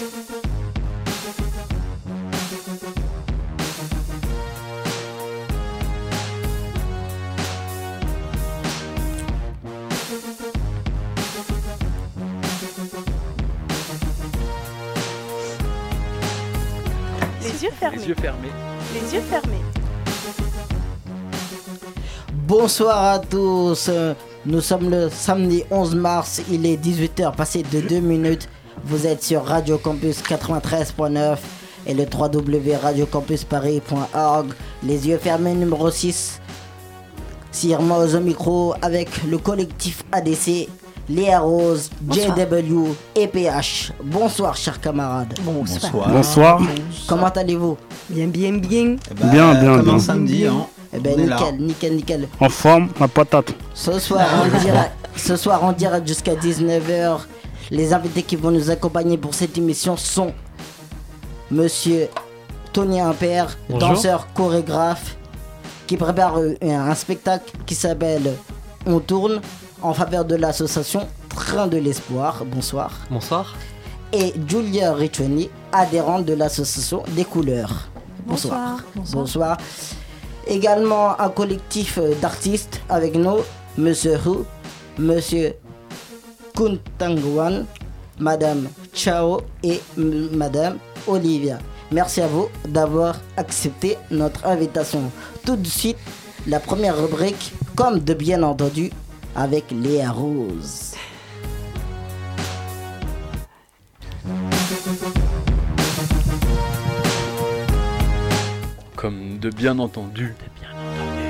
Les 0.00 0.06
yeux 17.62 17.70
fermés. 17.78 17.98
Les 17.98 18.08
yeux 18.08 18.14
fermés. 18.14 18.48
Les 18.94 19.14
yeux 19.14 19.20
fermés. 19.20 19.58
Bonsoir 22.32 23.04
à 23.04 23.18
tous. 23.18 23.90
Nous 24.46 24.62
sommes 24.62 24.88
le 24.88 25.10
samedi 25.10 25.64
11 25.70 25.94
mars. 25.94 26.40
Il 26.50 26.64
est 26.64 26.82
18h 26.82 27.36
passé 27.36 27.62
de 27.70 27.82
2 27.82 28.00
minutes. 28.00 28.48
Vous 28.84 29.06
êtes 29.06 29.22
sur 29.22 29.44
Radio 29.44 29.78
Campus 29.78 30.20
93.9 30.22 31.36
et 31.86 31.94
le 31.94 32.04
www.radiocampusparis.org. 32.12 34.52
Les 34.82 35.06
yeux 35.08 35.18
fermés 35.18 35.54
numéro 35.54 35.90
6. 35.90 36.40
Sirmoz 37.52 38.14
au 38.14 38.20
micro 38.20 38.74
avec 38.80 39.24
le 39.24 39.36
collectif 39.38 40.04
ADC, 40.12 40.68
Léa 41.08 41.40
Rose, 41.40 41.90
Bonsoir. 42.00 42.36
JW 42.36 42.90
et 43.16 43.26
PH. 43.26 43.90
Bonsoir 44.04 44.56
chers 44.56 44.80
camarades. 44.80 45.34
Bonsoir. 45.42 46.08
Bonsoir. 46.08 46.60
Comment 47.08 47.26
allez-vous? 47.28 47.76
Bien, 48.08 48.28
bien, 48.28 48.52
bien. 48.58 48.94
Eh 49.10 49.14
ben, 49.14 49.30
Bien, 49.30 49.54
bien, 49.60 49.78
bien. 49.82 49.94
un 49.94 49.98
samedi, 49.98 50.46
hein. 50.46 50.66
Eh 50.92 50.98
ben 50.98 51.16
là. 51.28 51.36
nickel, 51.36 51.56
nickel, 51.60 51.94
nickel. 51.96 52.28
En 52.40 52.48
forme, 52.48 52.88
la 52.98 53.06
patate. 53.08 53.52
Ce 53.74 53.96
soir, 54.00 54.26
direct, 54.60 54.90
ce 55.16 55.36
soir, 55.36 55.62
en 55.64 55.72
direct 55.72 56.06
jusqu'à 56.06 56.34
19h, 56.34 57.18
les 57.70 57.92
invités 57.92 58.22
qui 58.22 58.36
vont 58.36 58.50
nous 58.50 58.70
accompagner 58.70 59.16
pour 59.16 59.34
cette 59.34 59.56
émission 59.56 59.96
sont 59.96 60.32
Monsieur 61.50 62.08
Tony 62.72 63.00
Impair, 63.00 63.56
Bonjour. 63.68 63.88
danseur 63.88 64.32
chorégraphe, 64.34 65.16
qui 65.86 65.96
prépare 65.96 66.38
euh, 66.38 66.54
un 66.62 66.94
spectacle 66.94 67.52
qui 67.66 67.74
s'appelle 67.74 68.34
On 68.86 69.00
tourne 69.00 69.40
en 69.82 69.92
faveur 69.94 70.24
de 70.24 70.36
l'association 70.36 71.08
Train 71.30 71.66
de 71.68 71.76
l'Espoir. 71.78 72.44
Bonsoir. 72.44 72.92
Bonsoir. 73.10 73.54
Et 74.12 74.34
Julia 74.48 74.92
Riccioni, 74.94 75.48
adhérente 75.72 76.24
de 76.24 76.34
l'association 76.34 77.02
des 77.10 77.24
couleurs. 77.24 77.88
Bonsoir. 78.26 78.78
Bonsoir. 78.94 79.22
Bonsoir. 79.22 79.56
Également 80.46 81.20
un 81.20 81.28
collectif 81.28 81.98
euh, 81.98 82.14
d'artistes 82.20 82.80
avec 82.88 83.14
nous, 83.14 83.38
Monsieur 83.78 84.14
Hu, 84.26 84.44
Monsieur 84.98 85.54
Kuntangwan, 86.60 87.64
Madame 88.18 88.68
Chao 88.92 89.40
et 89.62 89.80
Madame 89.96 90.76
Olivia. 91.06 91.58
Merci 91.90 92.20
à 92.20 92.26
vous 92.26 92.50
d'avoir 92.68 93.18
accepté 93.38 93.96
notre 94.10 94.44
invitation. 94.46 95.10
Tout 95.46 95.56
de 95.56 95.66
suite, 95.66 95.96
la 96.46 96.60
première 96.60 97.00
rubrique, 97.00 97.54
comme 97.74 98.00
de 98.00 98.12
bien 98.12 98.42
entendu, 98.42 98.90
avec 99.34 99.70
Léa 99.70 100.12
Rose. 100.12 100.92
Comme 108.96 109.38
de 109.38 109.48
bien 109.48 109.78
entendu. 109.78 110.34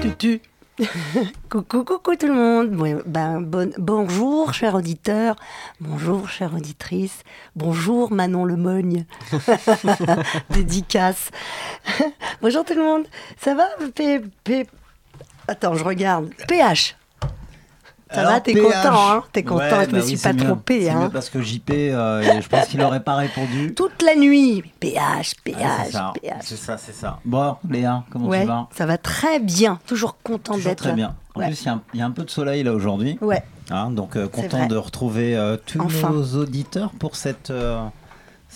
Tutu. 0.03 0.43
coucou, 1.51 1.85
coucou 1.85 2.17
tout 2.17 2.27
le 2.27 2.35
monde. 2.35 2.71
Bon, 2.71 3.03
ben, 3.07 3.41
bon- 3.41 3.73
bonjour, 3.79 4.55
chers 4.55 4.75
auditeurs. 4.75 5.37
Bonjour, 5.81 6.29
chère 6.29 6.55
auditrice. 6.55 7.23
Bonjour, 7.57 8.13
Manon 8.13 8.45
Lemogne. 8.45 9.05
Dédicace. 10.51 11.31
bonjour 12.43 12.65
tout 12.65 12.75
le 12.75 12.83
monde. 12.83 13.07
Ça 13.39 13.55
va 13.55 13.69
P, 13.95 14.21
P- 14.45 14.67
Attends, 15.49 15.75
je 15.75 15.85
regarde. 15.85 16.31
PH. 16.49 16.97
Ça 18.13 18.21
Alors, 18.23 18.33
va, 18.33 18.41
t'es 18.41 18.55
PH. 18.55 18.65
content, 18.65 19.11
hein 19.13 19.23
T'es 19.33 19.43
content, 19.45 19.59
Ouais, 19.63 19.71
je 19.87 19.91
bah 19.91 19.97
me 19.99 20.03
oui, 20.03 20.09
suis 20.09 20.17
pas 20.19 20.33
mieux. 20.33 20.57
C'est 20.69 20.91
hein 20.91 21.01
mieux 21.05 21.09
parce 21.11 21.31
que 21.31 21.41
JP, 21.41 21.71
euh, 21.71 22.41
je 22.41 22.49
pense 22.49 22.67
qu'il 22.67 22.83
aurait 22.83 23.05
pas 23.05 23.15
répondu. 23.15 23.73
Toute 23.77 24.03
la 24.03 24.17
nuit. 24.17 24.65
PH, 24.81 25.35
PH, 25.45 25.93
PH. 26.15 26.35
c'est 26.41 26.57
ça, 26.57 26.77
c'est 26.77 26.93
ça. 26.95 27.21
Bon, 27.25 27.57
Léa, 27.69 28.03
comment 28.11 28.27
Ouais, 28.27 28.43
tu 28.43 28.49
vas? 28.49 28.67
ça 28.77 28.85
va 28.87 28.99
très 28.99 29.39
bien. 29.39 29.79
Toujours 29.87 30.17
content 30.25 30.57
d'être 30.59 30.79
très 30.79 30.89
là. 30.89 30.95
bien. 30.97 31.15
En 31.37 31.41
Ouais. 31.41 31.47
plus, 31.47 31.63
il 31.63 31.67
y 31.67 31.69
a 31.69 31.73
un- 31.75 31.83
il 31.95 32.01
y, 32.01 32.03
a 32.03 32.07
un 32.07 32.11
peu 32.11 32.25
de 32.25 32.31
soleil 32.31 32.65
là 32.65 32.73
aujourd'hui. 32.73 33.17
Ouais. 33.21 33.43
Hein, 33.71 33.91
donc, 33.93 34.17
euh, 34.17 34.27
content 34.27 34.67
de 34.67 34.77
retrouver 34.77 35.37
euh, 35.37 35.57
tous 35.65 35.79
Enfin. 35.81 36.11
nos 36.11 36.25
auditeurs 36.37 36.91
pour 36.99 37.15
cette, 37.15 37.51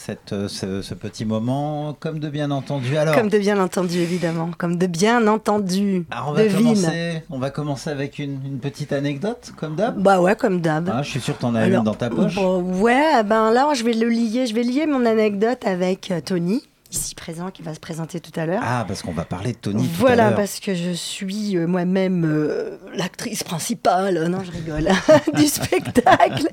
cette, 0.05 0.33
euh, 0.35 0.49
ce, 0.49 0.83
ce 0.83 0.93
petit 0.95 1.25
moment, 1.25 1.97
comme 1.99 2.19
de 2.19 2.29
bien 2.29 2.51
entendu. 2.51 2.97
Alors, 2.97 3.15
Comme 3.15 3.29
de 3.31 3.39
bien 3.39 3.59
entendu, 3.59 3.99
évidemment. 4.01 4.51
Comme 4.59 4.77
de 4.77 4.87
bien 4.87 5.27
entendu. 5.27 6.05
alors, 6.11 6.29
on, 6.29 6.33
va 6.33 6.43
Devine. 6.45 6.59
commencer, 6.75 7.23
on 7.31 7.39
va 7.39 7.51
commencer 7.51 7.91
avec 7.91 8.19
une, 8.19 8.39
une 8.45 8.59
petite 8.59 8.93
anecdote, 8.93 9.53
comme 9.57 9.77
d'hab. 9.77 10.01
Bah 10.01 10.21
ouais, 10.21 10.37
comme 10.37 10.61
d'hab. 10.61 10.91
Ah, 10.93 11.03
je 11.03 11.11
suis 11.11 11.21
sûr 11.21 11.35
que 11.35 11.41
tu 11.41 11.47
en 11.47 11.55
as 11.55 11.61
Alors, 11.63 11.79
une 11.79 11.85
dans 11.85 11.95
ta 11.95 12.11
poche. 12.11 12.35
bon, 12.35 12.61
ouais, 12.81 13.23
ben 13.25 13.51
là, 13.51 13.73
je 13.75 13.83
vais 13.85 13.95
le 13.95 14.09
lier. 14.09 14.47
Je 14.47 14.55
vais 14.55 14.63
lier 14.63 14.87
mon 14.87 15.07
anecdote 15.07 15.61
avec 15.65 16.11
euh, 16.11 16.21
Tony, 16.21 16.63
ici 16.93 17.15
présent, 17.15 17.51
qui 17.51 17.63
va 17.63 17.73
se 17.73 17.81
présenter 17.81 18.21
tout 18.21 18.39
à 18.39 18.45
l'heure. 18.45 18.63
Ah, 18.63 18.85
parce 18.87 19.03
qu'on 19.03 19.13
va 19.13 19.25
parler 19.25 19.53
de 19.53 19.59
Tony 19.59 19.85
tout 19.85 19.91
voilà, 19.95 20.33
parce 20.33 20.61
que 20.61 20.75
je 20.75 20.91
suis 20.91 21.57
euh, 21.57 21.67
moi-même 21.67 22.25
euh, 22.27 22.77
l'actrice 22.95 23.43
principale, 23.43 24.29
non 24.29 24.39
je 24.45 24.51
rigole, 24.53 24.91
du 25.35 25.47
spectacle. 25.47 26.47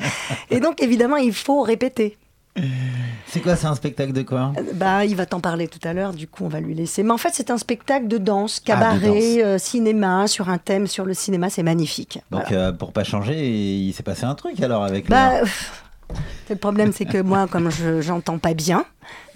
Et 0.50 0.62
donc 0.62 0.81
évidemment, 0.81 1.18
il 1.18 1.33
faut 1.33 1.62
répéter. 1.63 2.18
C'est 3.28 3.39
quoi, 3.39 3.56
c'est 3.56 3.67
un 3.67 3.75
spectacle 3.75 4.12
de 4.13 4.23
quoi 4.23 4.51
Euh, 4.57 4.62
Bah, 4.73 5.06
il 5.06 5.16
va 5.16 5.25
t'en 5.25 5.39
parler 5.39 5.67
tout 5.67 5.79
à 5.84 5.94
l'heure, 5.94 6.13
du 6.13 6.28
coup, 6.28 6.44
on 6.45 6.50
va 6.50 6.59
lui 6.59 6.73
laisser. 6.73 7.01
Mais 7.03 7.12
en 7.12 7.17
fait, 7.17 7.29
c'est 7.34 7.50
un 7.50 7.57
spectacle 7.57 8.07
de 8.07 8.17
danse, 8.17 8.57
Ah, 8.59 8.62
de 8.62 8.66
cabaret, 8.66 9.07
danse. 9.07 9.45
euh, 9.45 9.57
cinéma, 9.57 10.28
sur 10.28 10.50
un 10.50 10.57
thème 10.57 10.88
sur 10.88 11.06
le 11.06 11.13
cinéma, 11.13 11.50
c'est 11.50 11.63
magnifique. 11.63 12.19
Donc, 12.29 12.44
Voilà. 12.50 12.67
euh, 12.67 12.72
pour 12.73 12.91
pas 12.91 13.03
changer, 13.06 13.50
il 13.50 13.94
s'est 13.94 14.03
passé 14.03 14.25
un 14.25 14.35
truc 14.35 14.62
alors 14.62 14.84
avec 14.84 15.09
Bah, 15.09 15.41
le 16.50 16.56
problème, 16.57 16.91
c'est 16.91 17.06
que 17.06 17.22
moi, 17.22 17.47
comme 17.47 17.69
je 17.72 18.01
j'entends 18.01 18.38
pas 18.38 18.53
bien, 18.53 18.83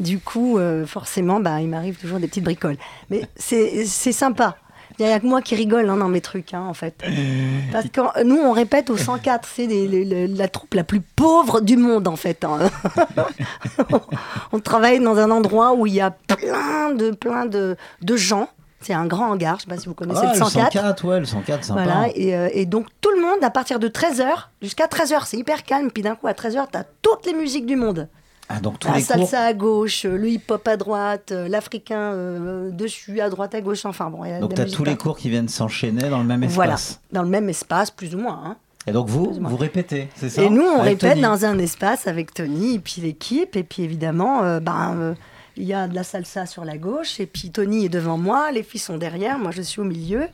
du 0.02 0.20
coup, 0.20 0.58
euh, 0.58 0.86
forcément, 0.86 1.40
bah, 1.40 1.62
il 1.62 1.70
m'arrive 1.70 1.96
toujours 1.98 2.20
des 2.20 2.28
petites 2.28 2.44
bricoles. 2.44 2.78
Mais 3.10 3.22
c'est 3.38 3.86
c'est 3.86 4.12
sympa. 4.12 4.58
Il 4.98 5.06
n'y 5.06 5.12
a 5.12 5.20
que 5.20 5.26
moi 5.26 5.42
qui 5.42 5.56
rigole 5.56 5.90
hein, 5.90 5.98
dans 5.98 6.08
mes 6.08 6.22
trucs, 6.22 6.54
hein, 6.54 6.66
en 6.68 6.74
fait. 6.74 7.04
Parce 7.72 7.88
que 7.90 8.02
euh, 8.02 8.24
nous, 8.24 8.38
on 8.38 8.52
répète 8.52 8.90
au 8.90 8.98
104, 8.98 9.48
c'est 9.48 9.68
la 9.68 10.48
troupe 10.48 10.74
la 10.74 10.84
plus 10.84 11.02
pauvre 11.02 11.60
du 11.62 11.76
monde, 11.78 12.08
en 12.08 12.16
fait. 12.16 12.44
hein. 12.46 12.70
on 14.52 14.60
travaille 14.60 15.00
dans 15.00 15.18
un 15.18 15.32
endroit 15.32 15.74
où 15.74 15.86
il 15.86 15.94
y 15.94 16.02
a 16.02 16.12
plein 16.12 16.92
de, 16.94 17.12
plein 17.12 17.46
de, 17.46 17.76
de 18.02 18.16
gens. 18.18 18.50
C'est 18.82 18.94
un 18.94 19.06
grand 19.08 19.32
hangar, 19.32 19.58
je 19.60 19.66
ne 19.66 19.70
sais 19.72 19.76
pas 19.76 19.82
si 19.82 19.88
vous 19.88 19.96
connaissez 19.96 20.22
Ah, 20.24 20.34
le 20.34 20.38
104. 20.40 21.06
ouais, 21.08 21.20
le 21.20 21.26
104, 21.26 21.64
sympa. 21.64 21.84
Voilà, 21.84 22.08
et, 22.14 22.36
euh, 22.36 22.50
et 22.54 22.66
donc 22.68 22.86
tout 23.02 23.10
le 23.16 23.22
monde, 23.22 23.44
à 23.44 23.50
partir 23.50 23.80
de 23.80 23.88
13h, 23.88 24.26
jusqu'à 24.62 24.86
13h, 24.86 25.22
c'est 25.26 25.38
hyper 25.38 25.64
calme, 25.64 25.90
puis 25.92 26.04
d'un 26.04 26.16
coup, 26.16 26.28
à 26.28 26.34
13h, 26.34 26.68
tu 26.72 26.78
as 26.78 26.86
toutes 27.02 27.26
les 27.26 27.34
musiques 27.34 27.66
du 27.66 27.76
monde. 27.78 28.08
Ah, 28.48 28.60
donc 28.60 28.78
tous 28.80 28.88
La 28.90 28.96
les 28.98 29.02
cours. 29.04 29.16
salsa 29.16 29.42
à 29.44 29.54
gauche, 29.54 30.06
euh, 30.06 30.18
le 30.18 30.30
hip-hop 30.30 30.68
à 30.68 30.78
droite, 30.78 31.32
euh, 31.32 31.48
l'africain 31.48 31.98
euh, 32.14 32.70
dessus, 32.70 33.20
à 33.20 33.30
droite, 33.30 33.56
à 33.56 33.62
gauche, 33.62 33.86
enfin 33.86 34.10
bon. 34.12 34.20
Donc 34.40 34.54
tu 34.54 34.62
as 34.62 34.66
tous 34.66 34.84
les 34.84 34.96
cours 34.96 35.18
qui 35.18 35.30
viennent 35.30 35.48
s'enchaîner 35.50 36.10
dans 36.10 36.20
le 36.20 36.26
même 36.26 36.44
espace. 36.44 36.56
Voilà, 36.56 36.76
dans 37.12 37.24
le 37.24 37.30
même 37.30 37.50
espace, 37.50 37.90
plus 37.90 38.14
ou 38.14 38.20
moins. 38.20 38.42
hein. 38.46 38.58
Et 38.88 38.92
donc 38.92 39.08
vous, 39.08 39.34
vous 39.42 39.58
répétez, 39.58 40.10
c'est 40.16 40.30
ça 40.30 40.44
Et 40.44 40.50
nous, 40.52 40.62
on 40.62 40.80
répète 40.82 41.14
Tony. 41.14 41.22
dans 41.22 41.44
un 41.44 41.58
espace 41.58 42.06
avec 42.06 42.36
Tony 42.36 42.76
et 42.76 42.80
puis 42.80 43.02
l'équipe. 43.02 43.56
Et 43.56 43.64
puis 43.64 43.82
évidemment, 43.82 44.44
euh, 44.44 44.60
ben, 44.60 44.94
euh, 45.00 45.14
il 45.58 45.64
y 45.64 45.74
a 45.74 45.88
de 45.88 45.96
la 45.96 46.04
salsa 46.04 46.46
sur 46.46 46.64
la 46.66 46.78
gauche. 46.78 47.20
Et 47.20 47.26
puis 47.26 47.50
Tony 47.50 47.86
est 47.86 47.90
devant 47.90 48.20
moi, 48.20 48.52
les 48.52 48.62
filles 48.62 48.80
sont 48.80 48.98
derrière, 48.98 49.40
moi 49.40 49.50
je 49.50 49.64
suis 49.64 49.82
au 49.82 49.86
milieu. 49.86 50.28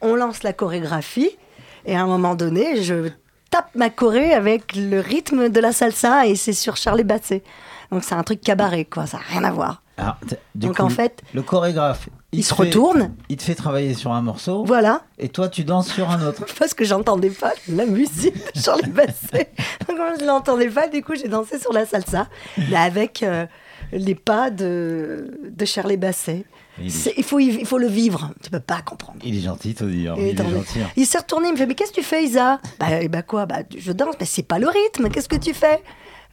On 0.00 0.14
lance 0.14 0.42
la 0.42 0.54
chorégraphie. 0.54 1.36
Et 1.84 1.94
à 1.96 2.00
un 2.02 2.06
moment 2.06 2.34
donné, 2.34 2.82
je 2.82 3.10
tape 3.50 3.70
ma 3.74 3.90
choré 3.90 4.32
avec 4.32 4.74
le 4.76 5.00
rythme 5.00 5.48
de 5.48 5.60
la 5.60 5.72
salsa 5.72 6.26
et 6.26 6.36
c'est 6.36 6.52
sur 6.52 6.76
Charlie 6.76 7.04
Basset. 7.04 7.42
Donc 7.90 8.04
c'est 8.04 8.14
un 8.14 8.22
truc 8.22 8.40
cabaret, 8.40 8.84
quoi, 8.84 9.06
ça 9.06 9.16
n'a 9.18 9.22
rien 9.28 9.44
à 9.44 9.50
voir. 9.50 9.82
Ah, 9.96 10.16
du 10.54 10.66
Donc 10.68 10.76
coup, 10.76 10.82
en 10.82 10.90
fait, 10.90 11.22
le 11.34 11.42
chorégraphe, 11.42 12.08
il 12.32 12.44
se 12.44 12.54
fait- 12.54 12.62
retourne, 12.64 13.14
il 13.28 13.36
te 13.36 13.42
fait 13.42 13.54
travailler 13.56 13.94
sur 13.94 14.12
un 14.12 14.22
morceau, 14.22 14.62
voilà, 14.64 15.02
et 15.18 15.28
toi 15.28 15.48
tu 15.48 15.64
danses 15.64 15.88
sur 15.92 16.08
un 16.08 16.24
autre. 16.24 16.44
parce 16.58 16.72
que 16.74 16.84
j'entendais 16.84 17.30
pas 17.30 17.52
la 17.68 17.84
musique 17.86 18.34
de 18.54 18.60
Charlie 18.60 18.90
Basset. 18.90 19.50
Donc 19.88 19.96
je 20.20 20.24
l'entendais 20.24 20.68
pas, 20.68 20.86
du 20.86 21.02
coup 21.02 21.14
j'ai 21.16 21.26
dansé 21.28 21.58
sur 21.58 21.72
la 21.72 21.84
salsa, 21.86 22.28
mais 22.70 22.76
avec 22.76 23.22
euh, 23.24 23.46
les 23.92 24.14
pas 24.14 24.50
de, 24.50 25.40
de 25.50 25.64
Charlie 25.64 25.96
Basset. 25.96 26.44
Il 26.82 27.24
faut, 27.24 27.38
il 27.38 27.66
faut 27.66 27.78
le 27.78 27.86
vivre, 27.88 28.30
tu 28.42 28.50
peux 28.50 28.60
pas 28.60 28.80
comprendre. 28.82 29.18
il 29.24 29.36
est 29.36 29.40
gentil, 29.40 29.74
Tony. 29.74 30.06
hein, 30.08 30.14
Et 30.18 30.30
Il 30.30 30.40
est 30.40 30.50
gentil. 30.50 30.80
hein. 30.80 30.90
Il 30.96 31.06
s'est 31.06 31.18
retourné, 31.18 31.48
il 31.48 31.52
me 31.52 31.56
fait 31.56 31.66
Mais 31.66 31.74
qu'est-ce 31.74 31.90
que 31.90 31.96
tu 32.00 32.02
fais, 32.06 32.24
Isa? 32.24 32.60
Bah, 32.78 32.86
eh 33.00 33.08
bah 33.08 33.22
quoi? 33.22 33.46
Bah, 33.46 33.58
Je 33.76 33.92
danse, 33.92 34.14
mais 34.20 34.26
c'est 34.26 34.42
pas 34.42 34.58
le 34.58 34.68
rythme, 34.68 35.08
qu'est-ce 35.10 35.28
que 35.28 35.36
tu 35.36 35.54
fais? 35.54 35.82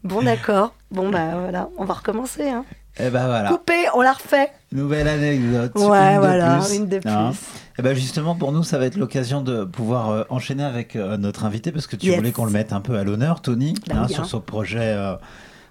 Bon, 0.03 0.21
d'accord. 0.21 0.73
Bon, 0.91 1.09
bah 1.09 1.31
voilà, 1.39 1.69
on 1.77 1.85
va 1.85 1.95
recommencer. 1.95 2.47
Hein. 2.49 2.63
Et 2.97 3.09
ben 3.09 3.25
voilà, 3.27 3.49
Coupé, 3.49 3.73
on 3.93 4.01
la 4.01 4.13
refait. 4.13 4.49
nouvelle 4.71 5.07
anecdote. 5.09 5.71
Ouais, 5.75 5.83
une 5.83 6.13
de 6.15 6.19
voilà, 6.19 6.59
plus. 6.63 6.75
une 6.75 6.87
de 6.87 6.99
plus. 6.99 7.09
Hein. 7.09 7.33
Et 7.77 7.81
ben 7.81 7.93
justement, 7.93 8.35
pour 8.35 8.51
nous, 8.53 8.63
ça 8.63 8.77
va 8.77 8.85
être 8.85 8.95
l'occasion 8.95 9.41
de 9.41 9.65
pouvoir 9.65 10.09
euh, 10.11 10.23
enchaîner 10.29 10.63
avec 10.63 10.95
euh, 10.95 11.17
notre 11.17 11.43
invité, 11.43 11.71
parce 11.73 11.87
que 11.87 11.95
tu 11.97 12.05
Yes. 12.05 12.15
voulais 12.15 12.31
qu'on 12.31 12.45
le 12.45 12.51
mette 12.51 12.71
un 12.71 12.79
peu 12.81 12.97
à 12.97 13.03
l'honneur, 13.03 13.41
Tony, 13.41 13.73
Bah 13.87 13.95
hein, 14.03 14.07
sur 14.07 14.25
son 14.25 14.39
projet. 14.39 14.79
euh, 14.95 15.15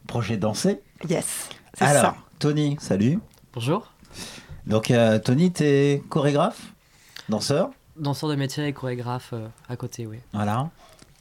projet 0.06 0.36
Danser. 0.36 0.80
Yes, 1.08 1.48
c'est 1.78 1.84
Alors, 1.86 2.02
ça. 2.02 2.14
Tony, 2.40 2.76
salut. 2.78 3.20
Bonjour. 3.54 3.94
Donc, 4.66 4.90
euh, 4.90 5.19
Tony, 5.19 5.50
t'es 5.52 6.02
chorégraphe, 6.08 6.72
danseur. 7.28 7.70
Danseur 7.96 8.31
de 8.31 8.34
métier 8.34 8.66
et 8.66 8.72
chorégraphe 8.72 9.31
euh, 9.32 9.46
à 9.69 9.76
côté, 9.76 10.06
oui. 10.06 10.19
Voilà. 10.32 10.70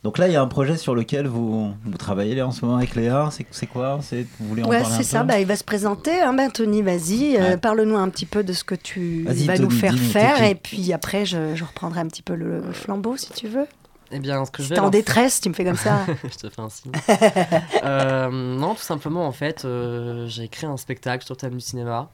Donc 0.03 0.17
là, 0.17 0.27
il 0.27 0.33
y 0.33 0.35
a 0.35 0.41
un 0.41 0.47
projet 0.47 0.75
sur 0.75 0.95
lequel 0.95 1.27
vous, 1.27 1.73
vous 1.85 1.97
travaillez 1.97 2.41
en 2.41 2.51
ce 2.51 2.65
moment 2.65 2.77
avec 2.77 2.93
Léa. 2.95 3.29
C'est 3.31 3.45
c'est 3.51 3.67
quoi 3.67 3.99
C'est 4.01 4.25
Vous 4.39 4.49
voulez 4.49 4.61
en 4.63 4.67
Ouais, 4.67 4.81
parler 4.81 4.95
un 4.95 4.97
c'est 4.97 5.03
ça. 5.03 5.21
peu 5.21 5.27
Bah, 5.27 5.39
il 5.39 5.45
va 5.45 5.55
se 5.55 5.63
présenter. 5.63 6.19
Hein. 6.19 6.33
Ben, 6.33 6.51
Tony, 6.51 6.81
vas-y, 6.81 7.37
euh, 7.37 7.51
Ouais. 7.51 7.57
parle-nous 7.57 7.95
un 7.95 8.09
petit 8.09 8.25
peu 8.25 8.43
de 8.43 8.51
ce 8.51 8.65
que 8.65 8.75
tu 8.75 9.23
vas 9.23 9.57
nous 9.57 9.69
faire 9.69 9.93
faire. 9.97 10.35
qui 10.37 10.43
Et 10.45 10.55
puis 10.55 10.91
après, 10.93 11.25
je, 11.25 11.55
je 11.55 11.63
reprendrai 11.63 12.01
un 12.01 12.07
petit 12.07 12.21
peu 12.21 12.35
le 12.35 12.61
flambeau, 12.73 13.15
si 13.15 13.31
tu 13.31 13.47
veux. 13.47 13.65
Eh 14.11 14.19
bien, 14.19 14.43
ce 14.43 14.51
que 14.51 14.61
je 14.61 14.67
vais 14.69 14.75
t'es 14.75 14.81
en 14.81 14.89
détresse, 14.89 15.39
tu 15.39 15.47
me 15.47 15.53
fais 15.53 15.63
comme 15.63 15.77
ça. 15.77 16.05
je 16.23 16.37
te 16.37 16.49
fais 16.49 16.61
un 16.61 16.69
signe. 16.69 16.91
Euh, 17.83 18.29
non, 18.29 18.75
tout 18.75 18.81
simplement, 18.81 19.25
en 19.25 19.31
fait, 19.31 19.63
euh, 19.65 20.27
j'ai 20.27 20.47
créé 20.49 20.69
un 20.69 20.77
spectacle 20.77 21.25
sur 21.25 21.35
le 21.35 21.39
thème 21.39 21.53
du 21.53 21.59
cinéma. 21.61 22.09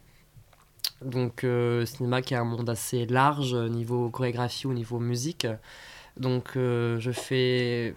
Donc, 1.04 1.44
euh, 1.44 1.86
cinéma 1.86 2.22
qui 2.22 2.34
est 2.34 2.38
un 2.38 2.44
monde 2.44 2.70
assez 2.70 3.06
large 3.06 3.54
euh, 3.54 3.70
niveau 3.70 4.10
chorégraphie 4.10 4.68
ou 4.68 4.74
niveau 4.74 5.00
musique. 5.00 5.48
Donc, 6.18 6.58
euh, 6.58 7.00
je 7.00 7.12
fais 7.12 7.96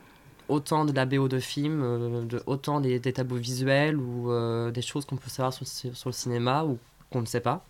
autant 0.48 0.84
de 0.84 0.92
la 0.92 1.04
BO 1.06 1.28
de 1.28 1.40
films, 1.40 2.26
de, 2.28 2.42
autant 2.46 2.80
des, 2.80 3.00
des 3.00 3.12
tableaux 3.12 3.36
visuels 3.36 3.96
ou 3.96 4.30
des 4.70 4.82
choses 4.82 5.04
qu'on 5.06 5.16
peut 5.16 5.30
savoir 5.30 5.52
sur, 5.52 5.66
sur 5.66 6.08
le 6.08 6.12
cinéma 6.12 6.64
ou 6.64 6.78
qu'on 7.10 7.22
ne 7.22 7.26
sait 7.26 7.40
pas. 7.40 7.64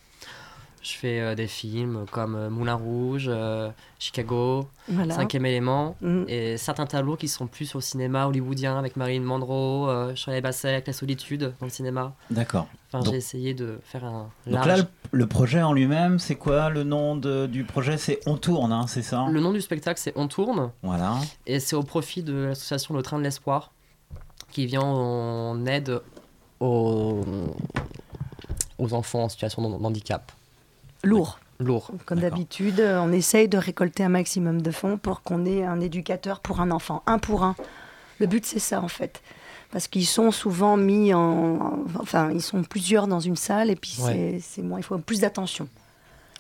Je 0.83 0.95
fais 0.95 1.21
euh, 1.21 1.35
des 1.37 1.47
films 1.47 2.07
comme 2.11 2.35
euh, 2.35 2.51
Moulin 2.51 2.75
Rouge, 2.75 3.27
euh, 3.29 3.71
Chicago, 4.01 4.67
voilà. 4.89 5.15
Cinquième 5.15 5.47
élément, 5.47 5.95
Mm. 6.01 6.25
et 6.27 6.57
certains 6.57 6.87
tableaux 6.87 7.15
qui 7.17 7.29
sont 7.29 7.47
plus 7.47 7.67
sur 7.67 7.79
le 7.79 7.83
cinéma 7.85 8.27
hollywoodien 8.27 8.77
avec 8.77 8.97
Marilyn 8.97 9.23
Monroe, 9.23 9.89
euh, 9.89 10.15
Shirley 10.17 10.41
Bassey 10.41 10.71
avec 10.71 10.89
La 10.89 10.93
Solitude 10.93 11.55
dans 11.61 11.67
le 11.67 11.71
cinéma. 11.71 12.15
D'accord. 12.31 12.67
Enfin, 12.89 12.99
Donc- 13.05 13.13
j'ai 13.13 13.19
essayé 13.19 13.55
de 13.55 13.79
faire 13.85 14.05
un 14.05 14.29
Donc 14.47 14.55
large. 14.55 14.67
là, 14.67 14.77
le, 14.79 14.85
le 15.13 15.27
projet 15.29 15.63
en 15.63 15.73
lui-même, 15.73 16.19
c'est 16.19 16.35
quoi 16.35 16.69
Le 16.69 16.83
nom 16.83 17.15
de- 17.17 17.47
du 17.47 17.63
projet, 17.63 17.97
c'est 17.97 18.19
On 18.27 18.37
tourne, 18.37 18.73
hein, 18.73 18.87
c'est 18.89 19.03
ça? 19.03 19.25
Le 19.31 19.39
nom 19.41 19.53
du 19.53 19.61
spectacle, 19.61 20.01
c'est 20.01 20.13
On 20.17 20.27
tourne, 20.27 20.73
Voilà. 20.83 21.15
et 21.47 21.61
c'est 21.61 21.77
au 21.77 21.85
profit 21.85 22.25
de 22.25 22.35
l'association 22.35 22.93
Le 22.97 23.03
Train 23.03 23.19
de 23.19 23.23
l'Espoir, 23.23 23.71
qui 24.51 24.67
vient 24.67 24.83
en 24.83 25.65
aide 25.67 26.01
aux, 26.59 27.21
aux 28.79 28.93
enfants 28.95 29.23
en 29.25 29.29
situation 29.29 29.63
de 29.71 29.85
handicap. 29.85 30.33
Lourd. 31.03 31.39
Lourd. 31.61 31.91
Comme 32.07 32.21
d'habitude, 32.21 32.81
on 32.81 33.13
essaye 33.13 33.49
de 33.49 33.57
récolter 33.59 34.03
un 34.05 34.09
maximum 34.09 34.63
de 34.63 34.71
fonds 34.71 34.97
pour 34.99 35.23
qu'on 35.23 35.45
ait 35.47 35.65
un 35.65 35.81
éducateur 35.81 36.41
pour 36.41 36.61
un 36.61 36.71
enfant, 36.71 37.03
un 37.07 37.19
pour 37.19 37.45
un. 37.45 37.55
Le 38.19 38.27
but, 38.27 38.45
c'est 38.45 38.59
ça, 38.59 38.81
en 38.83 38.89
fait. 38.89 39.23
Parce 39.71 39.89
qu'ils 39.89 40.07
sont 40.07 40.31
souvent 40.33 40.77
mis 40.77 41.15
en. 41.15 41.85
Enfin, 41.99 42.31
ils 42.33 42.43
sont 42.43 42.63
plusieurs 42.63 43.07
dans 43.07 43.21
une 43.21 43.37
salle 43.37 43.71
et 43.71 43.77
puis 43.77 43.97
Ouais. 44.03 44.39
c'est- 44.43 44.63
moins. 44.63 44.79
Il 44.79 44.83
faut 44.83 44.99
plus 44.99 45.21
d'attention. 45.21 45.69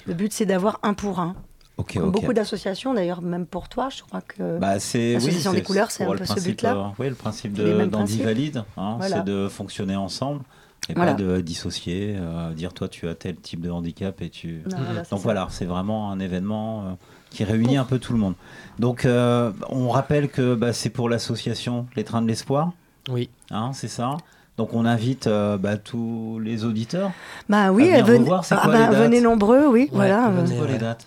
Le 0.06 0.14
but, 0.14 0.32
c'est 0.32 0.44
d'avoir 0.46 0.80
un 0.82 0.92
pour 0.94 1.20
un. 1.20 1.34
Ok, 1.78 1.94
Comme 1.94 2.08
ok. 2.08 2.12
beaucoup 2.12 2.32
d'associations, 2.34 2.92
d'ailleurs, 2.92 3.22
même 3.22 3.46
pour 3.46 3.68
toi, 3.68 3.88
je 3.88 4.02
crois 4.02 4.20
que. 4.20 4.58
Bah, 4.58 4.78
c'est 4.80 5.14
L'association 5.14 5.52
oui, 5.52 5.56
des 5.58 5.62
couleurs, 5.62 5.90
c'est 5.90 6.04
un 6.04 6.14
peu 6.14 6.24
ce 6.26 6.40
but-là. 6.40 6.74
euh, 6.76 6.88
oui, 6.98 7.08
le 7.08 7.14
principe 7.14 7.54
d'Andy. 7.54 8.22
Valide, 8.22 8.64
hein, 8.76 8.96
Voilà. 8.98 9.16
c'est 9.16 9.24
de 9.24 9.48
fonctionner 9.48 9.96
ensemble 9.96 10.42
et 10.88 10.94
Voilà. 10.94 11.12
pas 11.14 11.22
de 11.22 11.40
dissocier, 11.40 12.16
euh, 12.18 12.52
dire 12.52 12.72
toi 12.72 12.88
tu 12.88 13.08
as 13.08 13.14
tel 13.14 13.36
type 13.36 13.60
de 13.60 13.70
handicap 13.70 14.20
et 14.20 14.30
tu. 14.30 14.62
Non, 14.70 14.76
voilà, 14.78 15.04
c'est 15.04 15.10
Donc 15.10 15.20
ça. 15.20 15.22
voilà, 15.22 15.46
c'est 15.50 15.64
vraiment 15.64 16.10
un 16.10 16.18
événement 16.18 16.82
euh, 16.82 16.90
qui 17.30 17.44
réunit 17.44 17.76
un 17.76 17.84
peu 17.84 17.98
tout 17.98 18.12
le 18.12 18.18
monde. 18.18 18.34
Donc 18.78 19.04
euh, 19.04 19.52
on 19.68 19.88
rappelle 19.90 20.28
que 20.28 20.54
bah, 20.54 20.72
c'est 20.72 20.90
pour 20.90 21.08
l'association 21.08 21.86
Les 21.96 22.04
Trains 22.04 22.20
de 22.22 22.26
l'Espoir, 22.28 22.72
Oui. 23.10 23.30
hein, 23.50 23.70
c'est 23.74 23.88
ça. 23.88 24.16
Donc 24.58 24.74
on 24.74 24.84
invite 24.84 25.28
euh, 25.28 25.56
bah, 25.56 25.76
tous 25.78 26.38
les 26.42 26.64
auditeurs. 26.64 27.10
Bah 27.48 27.70
oui, 27.72 27.88
venir 27.88 28.04
venez, 28.04 28.24
voir, 28.24 28.44
ah 28.50 28.56
quoi 28.62 28.72
bah, 28.72 28.90
les 28.90 28.96
venez 28.96 29.20
nombreux, 29.20 29.66
oui, 29.68 29.88
voilà. 29.92 30.28
venez. 30.30 30.54
les 30.56 30.60
ouais. 30.60 30.78
dates 30.78 31.06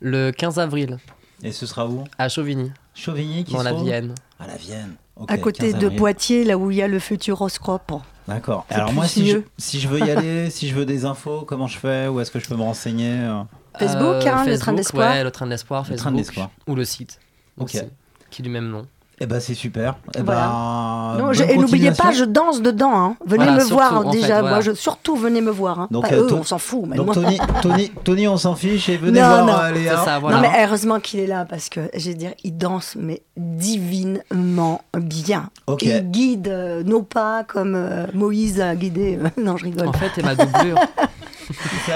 Le 0.00 0.30
15 0.30 0.58
avril, 0.58 0.98
Et 1.42 1.52
ce 1.52 1.64
sera 1.66 1.88
où? 1.88 2.04
À 2.18 2.28
Chauvigny, 2.28 2.70
Chauvigny 2.94 3.44
qui 3.44 3.54
dans 3.54 3.60
se 3.60 3.64
la 3.64 3.72
Vienne. 3.72 4.14
À 4.38 4.46
la 4.46 4.56
Vienne. 4.56 4.94
À 5.26 5.38
côté 5.38 5.72
15 5.72 5.80
de. 5.80 5.88
Poitiers, 5.88 6.44
là 6.44 6.58
où 6.58 6.70
il 6.70 6.76
y 6.76 6.82
a 6.82 6.86
le 6.88 6.98
Futuroscope. 6.98 7.92
D'accord. 8.28 8.66
Alors 8.70 8.92
moi, 8.92 9.06
si 9.06 9.28
je, 9.28 9.38
si 9.56 9.80
je 9.80 9.88
veux 9.88 10.00
y 10.00 10.10
aller, 10.10 10.50
si 10.50 10.68
je 10.68 10.74
veux 10.74 10.84
des 10.84 11.04
infos, 11.04 11.42
comment 11.46 11.66
je 11.66 11.78
fais 11.78 12.08
Où 12.08 12.20
est-ce 12.20 12.30
que 12.30 12.40
je 12.40 12.48
peux 12.48 12.56
me 12.56 12.62
renseigner 12.62 13.12
euh, 13.12 13.42
Facebook, 13.78 14.26
hein, 14.26 14.44
le 14.44 14.58
Train 14.58 14.72
de 14.72 14.78
l'Espoir. 14.78 15.12
Ouais, 15.12 15.24
le 15.24 15.30
train 15.30 15.46
de 15.46 15.50
l'espoir, 15.50 15.82
Le 15.82 15.88
Facebook. 15.88 16.00
Train 16.00 16.12
de 16.12 16.16
l'Espoir. 16.16 16.50
Ou 16.66 16.74
le 16.74 16.84
site. 16.84 17.20
Ok. 17.58 17.66
aussi, 17.66 17.82
qui 18.30 18.42
est 18.42 18.44
du 18.44 18.50
même 18.50 18.68
nom. 18.68 18.86
Eh 19.18 19.24
ben 19.24 19.40
c'est 19.40 19.54
super. 19.54 19.96
Eh 20.14 20.20
Voilà. 20.20 20.42
ben, 21.16 21.24
Non, 21.24 21.32
je- 21.32 21.42
et 21.44 21.56
n'oubliez 21.56 21.90
pas, 21.92 22.12
je 22.12 22.24
danse 22.24 22.60
dedans. 22.60 22.92
Hein. 22.94 23.16
Venez 23.24 23.44
Voilà, 23.44 23.52
me 23.52 23.60
surtout, 23.60 23.74
voir 23.74 23.96
en 24.06 24.12
fait, 24.12 24.18
déjà. 24.20 24.40
voilà. 24.40 24.50
Moi, 24.56 24.60
je, 24.60 24.72
surtout, 24.72 25.16
venez 25.16 25.40
me 25.40 25.50
voir. 25.50 25.80
Hein. 25.80 25.88
Donc, 25.90 26.06
Pas 26.08 26.14
euh, 26.16 26.24
eux, 26.24 26.26
ton- 26.26 26.40
on 26.40 26.44
s'en 26.44 26.58
fout. 26.58 26.82
Mais 26.86 26.96
Donc 26.96 27.06
moi- 27.06 27.14
Tony, 27.14 27.38
Tony, 27.62 27.90
Tony, 28.04 28.28
on 28.28 28.36
s'en 28.36 28.54
fiche 28.54 28.90
et 28.90 28.98
venez 28.98 29.20
Non, 29.22 29.26
voir 29.28 29.46
non. 29.46 29.52
euh, 29.54 29.70
Léa. 29.72 29.96
C'est 29.98 30.04
ça, 30.04 30.18
voilà. 30.18 30.36
Non, 30.36 30.42
mais 30.42 30.50
heureusement 30.66 31.00
qu'il 31.00 31.20
est 31.20 31.26
là 31.26 31.46
parce 31.48 31.70
que, 31.70 31.80
je 31.96 32.10
veux 32.10 32.14
dire, 32.14 32.32
il 32.44 32.58
danse, 32.58 32.94
mais 33.00 33.22
divinement 33.36 34.82
bien. 34.94 35.48
Ok. 35.66 35.82
Il 35.82 36.10
guide 36.10 36.48
euh, 36.48 36.82
nos 36.82 37.02
pas 37.02 37.42
comme 37.44 37.74
euh, 37.74 38.06
Moïse 38.12 38.60
a 38.60 38.74
guidé. 38.76 39.18
euh, 39.22 39.28
non, 39.42 39.56
je 39.56 39.64
rigole. 39.64 39.88
En 39.88 39.92
fait, 39.94 40.10
t'es 40.14 40.22
ma 40.22 40.34
doublure. 40.34 40.76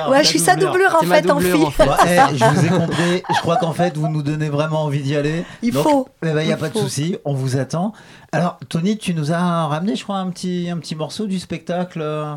Ouais, 0.08 0.22
je 0.22 0.28
suis 0.28 0.38
sa 0.38 0.56
doublure 0.56 0.94
en 0.94 1.04
fait, 1.04 1.30
en 1.30 1.34
doublure, 1.34 1.72
fille. 1.72 1.88
en 1.88 1.96
eh, 2.06 2.36
je 2.36 2.44
vous 2.44 2.66
ai 2.66 2.68
compris. 2.86 3.22
Je 3.34 3.40
crois 3.40 3.56
qu'en 3.56 3.72
fait, 3.72 3.96
vous 3.96 4.08
nous 4.08 4.22
donnez 4.22 4.48
vraiment 4.48 4.84
envie 4.84 5.02
d'y 5.02 5.16
aller. 5.16 5.44
Il 5.62 5.72
Donc, 5.72 5.82
faut. 5.84 6.08
Eh 6.22 6.26
ben, 6.32 6.40
il 6.42 6.46
n'y 6.46 6.52
a 6.52 6.56
Il 6.56 6.60
pas 6.60 6.68
de 6.68 6.78
souci. 6.78 7.16
On 7.24 7.34
vous 7.34 7.56
attend. 7.58 7.92
Alors, 8.32 8.58
Tony, 8.68 8.96
tu 8.98 9.14
nous 9.14 9.32
as 9.32 9.66
ramené, 9.66 9.96
je 9.96 10.04
crois, 10.04 10.16
un 10.18 10.30
petit, 10.30 10.68
un 10.70 10.78
petit 10.78 10.94
morceau 10.94 11.26
du 11.26 11.38
spectacle. 11.38 12.00
euh. 12.02 12.34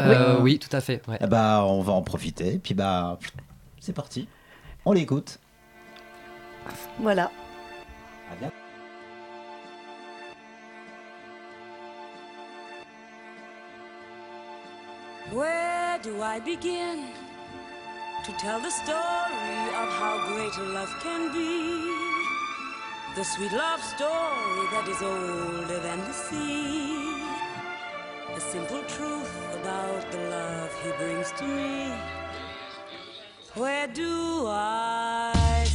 Euh, 0.00 0.34
Oui. 0.36 0.42
oui, 0.42 0.58
tout 0.58 0.74
à 0.76 0.80
fait. 0.80 1.00
ouais. 1.08 1.18
Eh 1.20 1.26
ben, 1.26 1.60
on 1.62 1.80
va 1.82 1.92
en 1.92 2.02
profiter. 2.02 2.60
Puis 2.62 2.74
bah, 2.74 3.18
c'est 3.80 3.92
parti. 3.94 4.28
On 4.84 4.92
l'écoute. 4.92 5.38
Voilà. 7.00 7.30
À 8.30 8.36
bientôt. 8.38 8.54
Where 15.96 16.12
do 16.12 16.20
I 16.20 16.40
begin 16.40 17.06
to 18.26 18.32
tell 18.32 18.60
the 18.60 18.68
story 18.68 19.60
of 19.80 19.88
how 19.98 20.26
great 20.28 20.54
love 20.74 20.94
can 21.02 21.32
be? 21.32 21.90
The 23.14 23.24
sweet 23.24 23.52
love 23.52 23.80
story 23.80 24.66
that 24.72 24.86
is 24.90 25.00
older 25.00 25.80
than 25.80 26.00
the 26.00 26.12
sea. 26.12 27.16
The 28.34 28.40
simple 28.40 28.82
truth 28.82 29.32
about 29.54 30.12
the 30.12 30.18
love 30.28 30.70
he 30.84 30.90
brings 31.02 31.32
to 31.38 31.44
me. 31.44 31.94
Where 33.54 33.86
do 33.86 34.44
I 34.48 35.65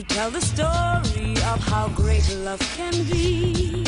to 0.00 0.14
tell 0.14 0.30
the 0.30 0.40
story 0.40 1.32
of 1.52 1.58
how 1.68 1.88
great 1.88 2.26
love 2.36 2.60
can 2.76 2.92
be? 3.10 3.84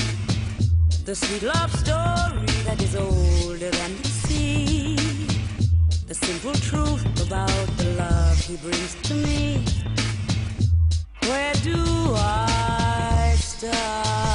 The 1.06 1.14
sweet 1.14 1.42
love 1.42 1.72
story 1.74 2.46
that 2.66 2.82
is 2.82 2.94
older 2.96 3.70
than 3.70 3.96
the 4.02 4.08
sea. 4.08 4.96
The 6.06 6.14
simple 6.14 6.54
truth 6.54 7.04
about 7.26 7.66
the 7.78 7.94
love 7.96 8.38
he 8.38 8.56
brings 8.56 8.94
to 9.08 9.14
me. 9.14 9.64
Where 11.28 11.54
do 11.62 11.80
I 12.14 13.34
start? 13.38 14.31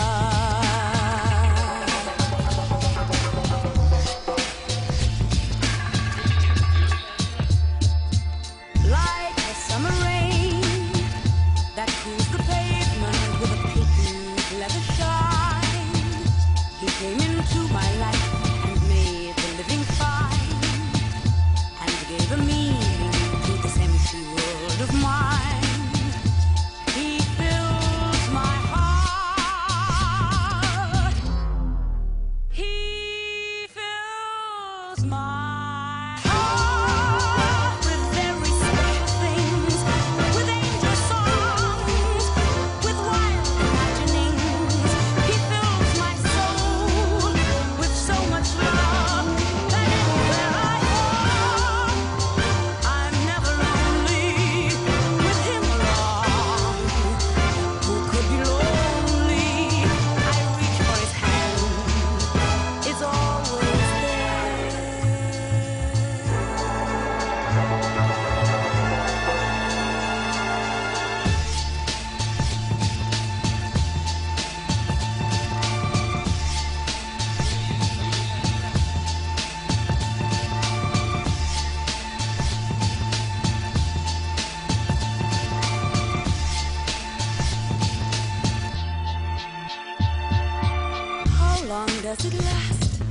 Does 92.16 92.24
it 92.24 92.40
last? 92.46 93.02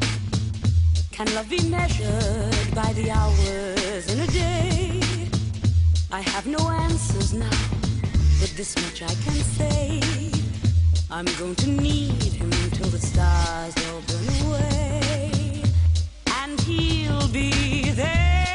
Can 1.12 1.26
love 1.34 1.50
be 1.50 1.62
measured 1.68 2.74
by 2.74 2.94
the 2.94 3.10
hours 3.10 4.10
in 4.10 4.20
a 4.20 4.26
day? 4.28 5.00
I 6.10 6.22
have 6.22 6.46
no 6.46 6.70
answers 6.70 7.34
now, 7.34 7.58
but 8.40 8.50
this 8.56 8.74
much 8.76 9.02
I 9.02 9.14
can 9.24 9.38
say. 9.58 10.00
I'm 11.10 11.26
going 11.38 11.56
to 11.56 11.68
need 11.68 12.32
him 12.40 12.50
till 12.70 12.88
the 12.88 12.98
stars 12.98 13.74
all 13.86 14.00
burn 14.08 14.28
away, 14.46 15.62
and 16.40 16.58
he'll 16.60 17.28
be 17.28 17.90
there. 17.90 18.45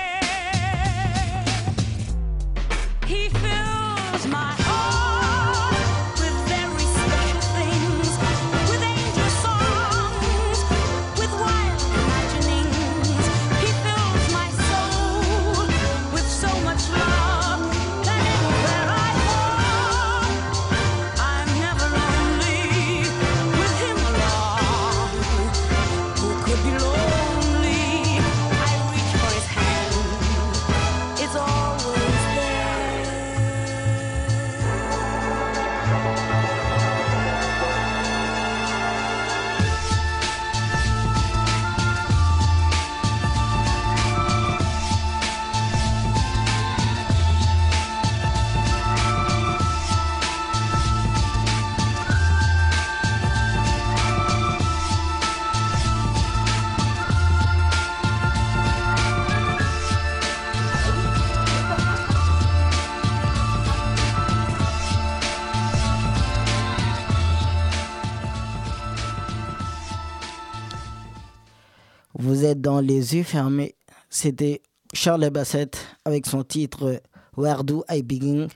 Les 72.81 73.15
yeux 73.15 73.23
fermés. 73.23 73.75
C'était 74.09 74.61
Charles 74.93 75.29
Bassett 75.29 75.77
avec 76.05 76.25
son 76.25 76.43
titre 76.43 77.01
Where 77.37 77.63
Do 77.63 77.83
I 77.89 78.01
Begin? 78.01 78.47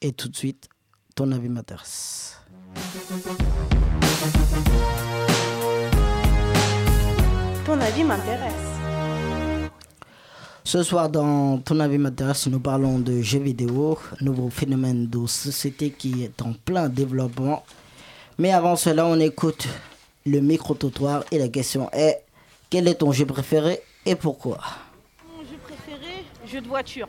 Et 0.00 0.12
tout 0.12 0.28
de 0.28 0.36
suite, 0.36 0.68
ton 1.14 1.30
avis 1.32 1.48
m'intéresse. 1.48 2.38
Ton 7.64 7.80
avis 7.80 8.04
m'intéresse. 8.04 8.52
Ce 10.64 10.82
soir, 10.82 11.08
dans 11.08 11.58
Ton 11.58 11.80
avis 11.80 11.98
m'intéresse, 11.98 12.46
nous 12.46 12.60
parlons 12.60 12.98
de 12.98 13.20
jeux 13.22 13.40
vidéo, 13.40 13.98
nouveau 14.20 14.50
phénomène 14.50 15.06
de 15.08 15.26
société 15.26 15.90
qui 15.90 16.24
est 16.24 16.42
en 16.42 16.52
plein 16.52 16.88
développement. 16.88 17.64
Mais 18.38 18.52
avant 18.52 18.76
cela, 18.76 19.06
on 19.06 19.18
écoute 19.20 19.68
le 20.26 20.40
micro-trottoir 20.40 21.24
et 21.30 21.38
la 21.38 21.48
question 21.48 21.90
est 21.92 22.22
quel 22.70 22.86
est 22.86 22.94
ton 22.94 23.10
jeu 23.10 23.26
préféré 23.26 23.82
et 24.06 24.14
pourquoi? 24.14 24.58
Mon 25.36 25.42
jeu 25.42 25.58
préféré, 25.62 26.24
jeu 26.46 26.60
de 26.60 26.68
voiture. 26.68 27.08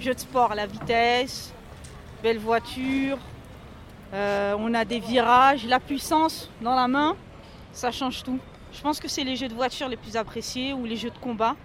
Jeu 0.00 0.12
de 0.12 0.18
sport, 0.18 0.54
la 0.54 0.66
vitesse, 0.66 1.52
belle 2.22 2.38
voiture. 2.38 3.18
euh, 4.12 4.56
on 4.58 4.74
a 4.74 4.84
des 4.84 4.98
virages, 4.98 5.64
la 5.66 5.80
puissance 5.80 6.50
dans 6.60 6.74
la 6.74 6.88
main, 6.88 7.16
ça 7.72 7.90
change 7.92 8.22
tout. 8.22 8.38
Je 8.72 8.80
pense 8.80 9.00
que 9.00 9.08
c'est 9.08 9.24
les 9.24 9.36
jeux 9.36 9.48
de 9.48 9.54
voiture 9.54 9.88
les 9.88 9.96
plus 9.96 10.16
appréciés 10.16 10.72
ou 10.72 10.84
les 10.84 10.96
jeux 10.96 11.10
de 11.10 11.18
combat 11.18 11.56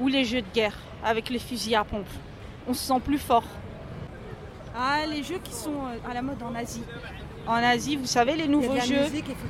ou 0.00 0.08
les 0.08 0.24
jeux 0.24 0.42
de 0.42 0.52
guerre 0.54 0.76
avec 1.04 1.28
les 1.30 1.38
fusils 1.38 1.74
à 1.74 1.84
pompe. 1.84 2.06
On 2.68 2.74
se 2.74 2.84
sent 2.86 3.00
plus 3.04 3.18
fort. 3.18 3.44
Ah, 4.76 5.06
les 5.06 5.22
jeux 5.22 5.38
qui 5.42 5.52
sont 5.52 5.86
euh, 5.86 6.10
à 6.10 6.14
la 6.14 6.22
mode 6.22 6.42
en 6.42 6.54
Asie. 6.54 6.82
En 7.46 7.54
Asie, 7.54 7.96
vous 7.96 8.06
savez, 8.06 8.34
les 8.36 8.48
nouveaux 8.48 8.78
jeux 8.80 8.96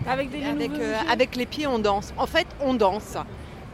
avec 0.06 0.30
des 0.30 0.44
Avec, 0.44 0.70
nouveaux 0.70 0.82
euh, 0.82 1.00
jeux. 1.00 1.10
avec 1.10 1.34
les 1.36 1.46
pieds, 1.46 1.66
on 1.66 1.78
danse. 1.78 2.12
En 2.18 2.26
fait, 2.26 2.46
on 2.60 2.74
danse. 2.74 3.16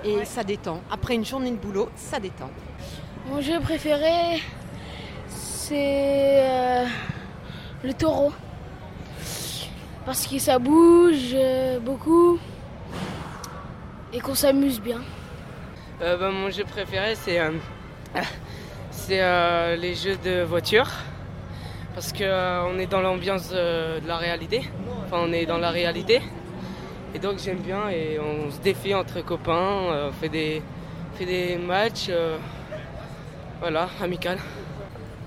Et 0.04 0.24
ça 0.24 0.44
détend. 0.44 0.80
Après 0.90 1.14
une 1.14 1.24
journée 1.24 1.50
de 1.50 1.56
boulot, 1.56 1.88
ça 1.96 2.18
détend. 2.20 2.50
Mon 3.28 3.40
jeu 3.40 3.58
préféré, 3.60 4.40
c'est 5.28 6.40
euh, 6.44 6.84
le 7.84 7.92
taureau. 7.94 8.32
Parce 10.04 10.26
que 10.26 10.38
ça 10.38 10.58
bouge 10.58 11.30
euh, 11.34 11.78
beaucoup 11.78 12.38
et 14.12 14.20
qu'on 14.20 14.34
s'amuse 14.34 14.80
bien. 14.80 15.00
Euh, 16.00 16.16
bah, 16.16 16.30
mon 16.30 16.50
jeu 16.50 16.64
préféré, 16.64 17.14
c'est 17.14 17.38
euh, 17.38 17.52
c'est 18.90 19.20
euh, 19.20 19.76
les 19.76 19.94
jeux 19.94 20.16
de 20.24 20.42
voiture. 20.42 20.88
Parce 21.94 22.12
que 22.12 22.24
euh, 22.24 22.78
est 22.78 22.86
dans 22.86 23.02
l'ambiance 23.02 23.50
de 23.50 24.06
la 24.06 24.16
réalité. 24.16 24.62
Enfin, 25.04 25.18
on 25.28 25.32
est 25.32 25.44
dans 25.44 25.58
la 25.58 25.70
réalité. 25.70 26.22
Et 27.14 27.18
donc, 27.18 27.38
j'aime 27.38 27.58
bien. 27.58 27.88
Et 27.90 28.18
on 28.18 28.50
se 28.50 28.58
défie 28.60 28.94
entre 28.94 29.22
copains. 29.22 29.52
euh, 29.92 30.08
on 30.08 30.12
fait 30.12 30.30
des, 30.30 30.62
fait 31.16 31.26
des 31.26 31.56
matchs. 31.56 32.06
euh, 32.08 32.38
voilà, 33.60 33.88
amical. 34.02 34.38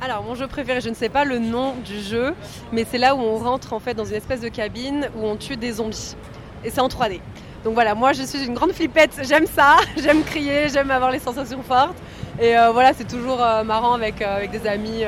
Alors, 0.02 0.24
mon 0.24 0.34
jeu 0.36 0.48
préféré, 0.48 0.82
je 0.82 0.90
ne 0.90 0.96
sais 0.96 1.08
pas 1.10 1.24
le 1.24 1.40
nom 1.40 1.76
du 1.86 2.02
jeu, 2.02 2.34
mais 2.74 2.84
c'est 2.90 2.98
là 2.98 3.16
où 3.16 3.20
on 3.20 3.38
rentre 3.38 3.72
en 3.72 3.80
fait 3.80 3.94
dans 3.94 4.04
une 4.04 4.16
espèce 4.16 4.42
de 4.42 4.50
cabine 4.50 5.08
où 5.16 5.26
on 5.26 5.38
tue 5.38 5.56
des 5.56 5.74
zombies. 5.74 6.16
Et 6.66 6.70
c'est 6.70 6.82
en 6.82 6.90
3D. 6.90 7.22
Donc 7.64 7.76
voilà, 7.76 7.96
moi 7.96 8.12
je 8.12 8.24
suis 8.24 8.46
une 8.46 8.54
grande 8.54 8.74
flippette, 8.74 9.22
j'aime 9.24 9.48
ça, 9.48 9.78
j'aime 9.98 10.24
crier, 10.24 10.68
j'aime 10.68 10.92
avoir 10.92 11.12
les 11.12 11.20
sensations 11.20 11.64
fortes. 11.64 11.96
Et 12.42 12.54
voilà, 12.74 12.92
c'est 12.94 13.08
toujours 13.08 13.38
marrant 13.64 13.94
avec, 13.94 14.22
avec 14.22 14.52
des 14.52 14.68
amis 14.68 15.04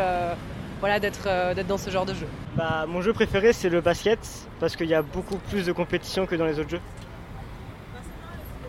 voilà, 0.79 0.99
d'être 0.99 1.25
euh, 1.27 1.53
d'être 1.53 1.67
dans 1.67 1.77
ce 1.77 1.89
genre 1.89 2.05
de 2.05 2.13
jeu. 2.13 2.27
Bah, 2.55 2.85
mon 2.87 3.01
jeu 3.01 3.13
préféré 3.13 3.53
c'est 3.53 3.69
le 3.69 3.81
basket 3.81 4.19
parce 4.59 4.75
qu'il 4.75 4.87
y 4.87 4.93
a 4.93 5.01
beaucoup 5.01 5.37
plus 5.49 5.65
de 5.65 5.71
compétition 5.71 6.25
que 6.25 6.35
dans 6.35 6.45
les 6.45 6.59
autres 6.59 6.69
jeux. 6.69 6.81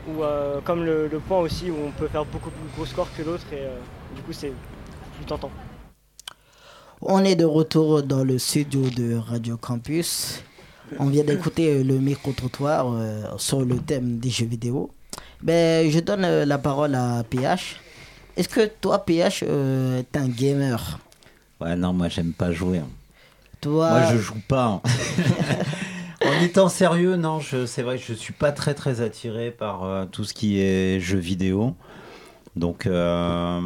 Ou 0.09 0.23
euh, 0.23 0.61
comme 0.65 0.85
le, 0.85 1.09
le 1.09 1.19
point 1.19 1.39
aussi 1.39 1.71
où 1.71 1.77
on 1.87 1.91
peut 1.91 2.09
faire 2.09 2.25
beaucoup 2.25 2.51
plus 2.51 2.69
gros 2.75 2.87
score 2.87 3.09
que 3.17 3.23
l'autre 3.23 3.45
et 3.53 3.57
euh, 3.61 3.77
du 4.17 4.23
coup 4.23 4.33
c'est 4.33 4.53
plus 5.17 5.27
tentant. 5.27 5.51
On 7.01 7.25
est 7.25 7.37
de 7.37 7.45
retour 7.45 8.03
dans 8.03 8.25
le 8.25 8.39
studio 8.39 8.89
de 8.91 9.17
Radio 9.17 9.57
Campus. 9.57 10.43
On 10.99 11.07
vient 11.07 11.23
d'écouter 11.25 11.85
le 11.85 11.99
micro-trottoir 11.99 12.87
euh, 12.93 13.23
sur 13.37 13.65
le 13.65 13.77
thème 13.77 14.19
des 14.19 14.31
jeux 14.31 14.47
vidéo. 14.47 14.91
Ben, 15.43 15.89
je 15.91 16.01
donne 16.01 16.23
la 16.45 16.59
parole 16.59 16.95
à 16.95 17.23
PH. 17.29 17.77
Est-ce 18.37 18.49
que 18.49 18.67
toi, 18.81 19.05
PH, 19.05 19.45
euh, 19.47 20.03
t'es 20.11 20.19
un 20.19 20.29
gamer? 20.29 20.99
Ouais, 21.61 21.75
non, 21.77 21.93
moi 21.93 22.09
j'aime 22.09 22.33
pas 22.33 22.53
jouer. 22.53 22.79
hein. 22.79 22.89
Toi, 23.61 23.91
Moi 23.91 24.03
je 24.13 24.19
joue 24.19 24.41
pas. 24.47 24.65
hein. 24.67 24.83
en 26.25 26.43
étant 26.45 26.69
sérieux, 26.69 27.17
non, 27.17 27.41
c'est 27.67 27.83
vrai 27.83 27.99
que 27.99 28.05
je 28.07 28.13
suis 28.15 28.33
pas 28.33 28.53
très 28.53 28.75
très 28.75 29.01
attiré 29.01 29.51
par 29.51 29.83
euh, 29.85 30.05
tout 30.05 30.25
ce 30.25 30.33
qui 30.35 30.61
est 30.61 31.01
jeux 31.01 31.19
vidéo. 31.19 31.75
Donc 32.57 32.87
euh, 32.87 33.61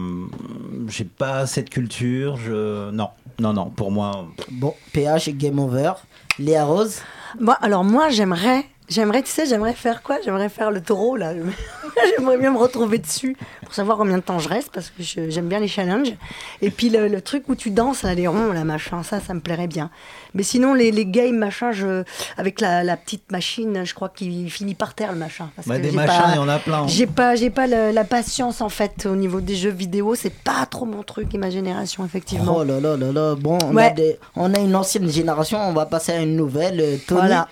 j'ai 0.89 1.05
pas 1.05 1.47
cette 1.47 1.69
culture. 1.71 2.37
Je... 2.39 2.91
Non, 2.91 3.09
non, 3.39 3.53
non, 3.53 3.71
pour 3.71 3.91
moi. 3.91 4.27
bon, 4.51 4.75
PH, 4.93 5.29
game 5.31 5.59
over. 5.59 5.93
Léa 6.39 6.65
Rose, 6.65 7.01
Bon, 7.41 7.53
alors 7.61 7.85
moi, 7.85 8.09
j'aimerais, 8.11 8.65
j'aimerais, 8.93 9.23
tu 9.23 9.31
sais, 9.31 9.47
j'aimerais 9.47 9.73
faire 9.73 10.03
quoi? 10.03 10.19
J'aimerais 10.25 10.49
faire 10.49 10.71
le 10.71 10.81
taureau, 10.81 11.17
là. 11.17 11.33
j'aimerais 12.17 12.39
bien 12.39 12.53
me 12.53 12.59
retrouver 12.59 12.99
dessus 12.99 13.37
pour 13.65 13.75
savoir 13.75 13.99
combien 13.99 14.17
de 14.19 14.23
temps 14.23 14.39
je 14.39 14.49
reste, 14.49 14.71
parce 14.73 14.91
que 14.91 15.03
j'aime 15.31 15.49
bien 15.49 15.59
les 15.61 15.69
challenges. 15.69 16.13
Et 16.61 16.71
puis 16.71 16.89
le, 16.91 17.09
le 17.09 17.21
truc 17.21 17.49
où 17.49 17.55
tu 17.55 17.71
danses, 17.71 18.03
là, 18.03 18.15
les 18.15 18.27
ronds, 18.29 18.53
là, 18.53 18.65
machin, 18.65 19.03
ça, 19.03 19.21
ça 19.21 19.35
me 19.35 19.41
plairait 19.41 19.67
bien. 19.67 19.91
Mais 20.35 20.43
sinon, 20.43 20.75
les, 20.75 20.91
les 20.93 21.07
games, 21.07 21.37
machin, 21.37 21.73
je, 21.73 22.05
avec 22.37 22.61
la, 22.61 22.85
la 22.85 22.97
petite 22.97 23.31
machine, 23.33 23.85
je 23.85 23.95
crois 23.95 24.09
qu'il 24.09 24.51
finit 24.51 24.75
par 24.75 24.95
terre, 24.95 25.13
le 25.13 25.19
machin. 25.19 25.51
Parce 25.57 25.69
Bah, 25.69 25.77
que 25.79 25.83
des 25.83 25.91
machins, 25.91 26.25
il 26.31 26.37
y 26.37 26.39
en 26.39 26.49
a 26.49 26.59
plein. 26.59 26.83
hein. 26.83 26.87
J'ai 26.89 27.07
pas, 27.07 27.35
j'ai 27.35 27.51
pas 27.51 27.67
la 27.67 28.05
patience, 28.05 28.61
en 28.61 28.69
fait, 28.69 29.07
au 29.07 29.17
niveau 29.17 29.41
des 29.41 29.57
jeux 29.57 29.71
vidéo. 29.71 30.15
C'est 30.15 30.35
pas 30.35 30.67
trop 30.67 30.85
mon 30.85 31.03
truc 31.03 31.35
et 31.35 31.39
ma 31.39 31.51
génération, 31.51 32.05
effectivement. 32.05 32.57
oh 32.59 32.65
là 32.65 32.81
là 32.81 32.97
là 32.97 33.13
là, 33.13 33.35
bon, 33.35 33.59
on, 33.65 33.77
a 33.77 33.91
des- 33.91 34.19
on 34.37 34.53
a 34.55 34.59
une 34.59 34.77
ancienne 34.77 35.09
génération, 35.11 35.59
on 35.61 35.73
va 35.73 35.87
passer 35.87 36.13
à 36.13 36.21
une 36.21 36.37
nouvelle. 36.37 36.81
Euh, 36.81 36.97
Tony, 37.07 37.21
Voilà. 37.21 37.49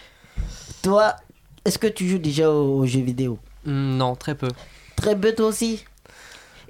toi, 0.83 1.17
est-ce 1.65 1.79
que 1.79 1.87
tu 1.87 2.09
joues 2.09 2.19
déjà 2.19 2.51
aux, 2.51 2.79
aux 2.81 2.87
jeux 2.87 3.01
vidéo 3.03 3.39
Hmm, 3.65 3.97
Non, 3.97 4.15
très 4.17 4.35
peu. 4.35 4.49
Très 4.97 5.15
peu 5.19 5.35
toi 5.35 5.47
aussi. 5.49 5.85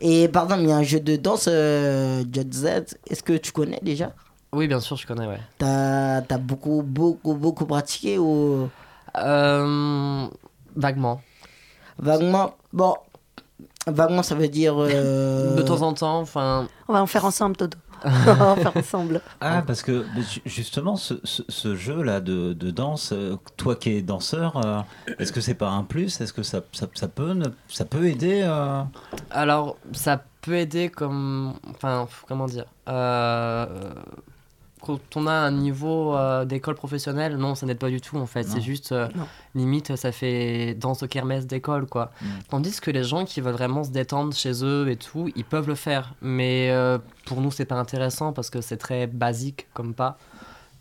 Et 0.00 0.28
pardon, 0.28 0.56
il 0.58 0.68
y 0.68 0.72
a 0.72 0.76
un 0.76 0.82
jeu 0.82 0.98
de 1.00 1.16
danse, 1.16 1.46
euh, 1.48 2.24
Jet 2.32 2.52
Z. 2.52 2.66
Est-ce 3.08 3.22
que 3.22 3.36
tu 3.36 3.52
connais 3.52 3.78
déjà 3.82 4.12
Oui, 4.52 4.66
bien 4.66 4.80
sûr, 4.80 4.96
je 4.96 5.06
connais, 5.06 5.26
ouais. 5.26 5.38
T'as 5.58 6.18
as 6.28 6.38
beaucoup, 6.38 6.82
beaucoup, 6.82 7.34
beaucoup 7.34 7.66
pratiqué 7.66 8.18
ou... 8.18 8.68
Euh, 9.18 10.26
Vaguement. 10.76 11.20
Vaguement, 11.98 12.54
bon, 12.72 12.94
vaguement 13.86 14.22
ça 14.22 14.34
veut 14.34 14.48
dire... 14.48 14.74
euh, 14.78 15.56
De 15.56 15.62
temps 15.62 15.82
en 15.82 15.92
temps, 15.92 16.18
enfin. 16.20 16.66
On 16.88 16.92
va 16.94 17.02
en 17.02 17.06
faire 17.06 17.24
ensemble, 17.24 17.56
Toto. 17.56 17.76
On 18.04 18.34
va 18.34 18.46
en 18.52 18.56
faire 18.56 18.76
ensemble. 18.76 19.20
Ah, 19.40 19.62
parce 19.66 19.82
que 19.82 20.04
justement, 20.46 20.96
ce, 20.96 21.14
ce- 21.24 21.42
ce 21.48 21.76
jeu-là 21.76 22.20
de, 22.20 22.52
de 22.52 22.70
danse, 22.70 23.12
euh, 23.12 23.36
toi 23.56 23.76
qui 23.76 23.90
es 23.90 24.02
danseur, 24.02 24.56
euh, 24.64 24.80
est-ce 25.18 25.32
que 25.32 25.40
c'est 25.40 25.54
pas 25.54 25.68
un 25.70 25.84
plus? 25.84 26.20
Est-ce 26.20 26.32
que 26.32 26.42
ça, 26.42 26.60
ça, 26.72 26.86
ça 26.94 27.08
peut, 27.08 27.32
ne- 27.34 27.48
ça 27.68 27.84
peut 27.84 28.06
aider 28.06 28.40
euh? 28.44 28.82
Alors, 29.30 29.76
ça 29.92 30.22
peut 30.40 30.56
aider 30.56 30.88
comme. 30.88 31.54
Enfin, 31.68 32.08
comment 32.26 32.46
dire 32.46 32.64
Euh, 32.88 33.66
Quand 34.80 34.98
on 35.16 35.26
a 35.26 35.32
un 35.32 35.50
niveau 35.50 36.14
euh, 36.16 36.44
d'école 36.44 36.74
professionnelle, 36.74 37.36
non, 37.36 37.54
ça 37.54 37.66
n'aide 37.66 37.78
pas 37.78 37.90
du 37.90 38.00
tout 38.00 38.16
en 38.16 38.26
fait. 38.26 38.44
C'est 38.44 38.60
juste, 38.60 38.92
euh, 38.92 39.08
limite, 39.54 39.94
ça 39.96 40.10
fait 40.12 40.74
danse 40.74 41.02
au 41.02 41.06
kermesse 41.06 41.46
d'école 41.46 41.86
quoi. 41.86 42.12
Mm. 42.22 42.26
Tandis 42.48 42.80
que 42.80 42.90
les 42.90 43.04
gens 43.04 43.24
qui 43.24 43.40
veulent 43.40 43.52
vraiment 43.54 43.84
se 43.84 43.90
détendre 43.90 44.32
chez 44.34 44.64
eux 44.64 44.88
et 44.88 44.96
tout, 44.96 45.30
ils 45.36 45.44
peuvent 45.44 45.68
le 45.68 45.74
faire. 45.74 46.14
Mais 46.22 46.70
euh, 46.70 46.98
pour 47.26 47.40
nous, 47.40 47.50
c'est 47.50 47.64
pas 47.66 47.76
intéressant 47.76 48.32
parce 48.32 48.50
que 48.50 48.60
c'est 48.60 48.78
très 48.78 49.06
basique 49.06 49.66
comme 49.74 49.94
pas. 49.94 50.16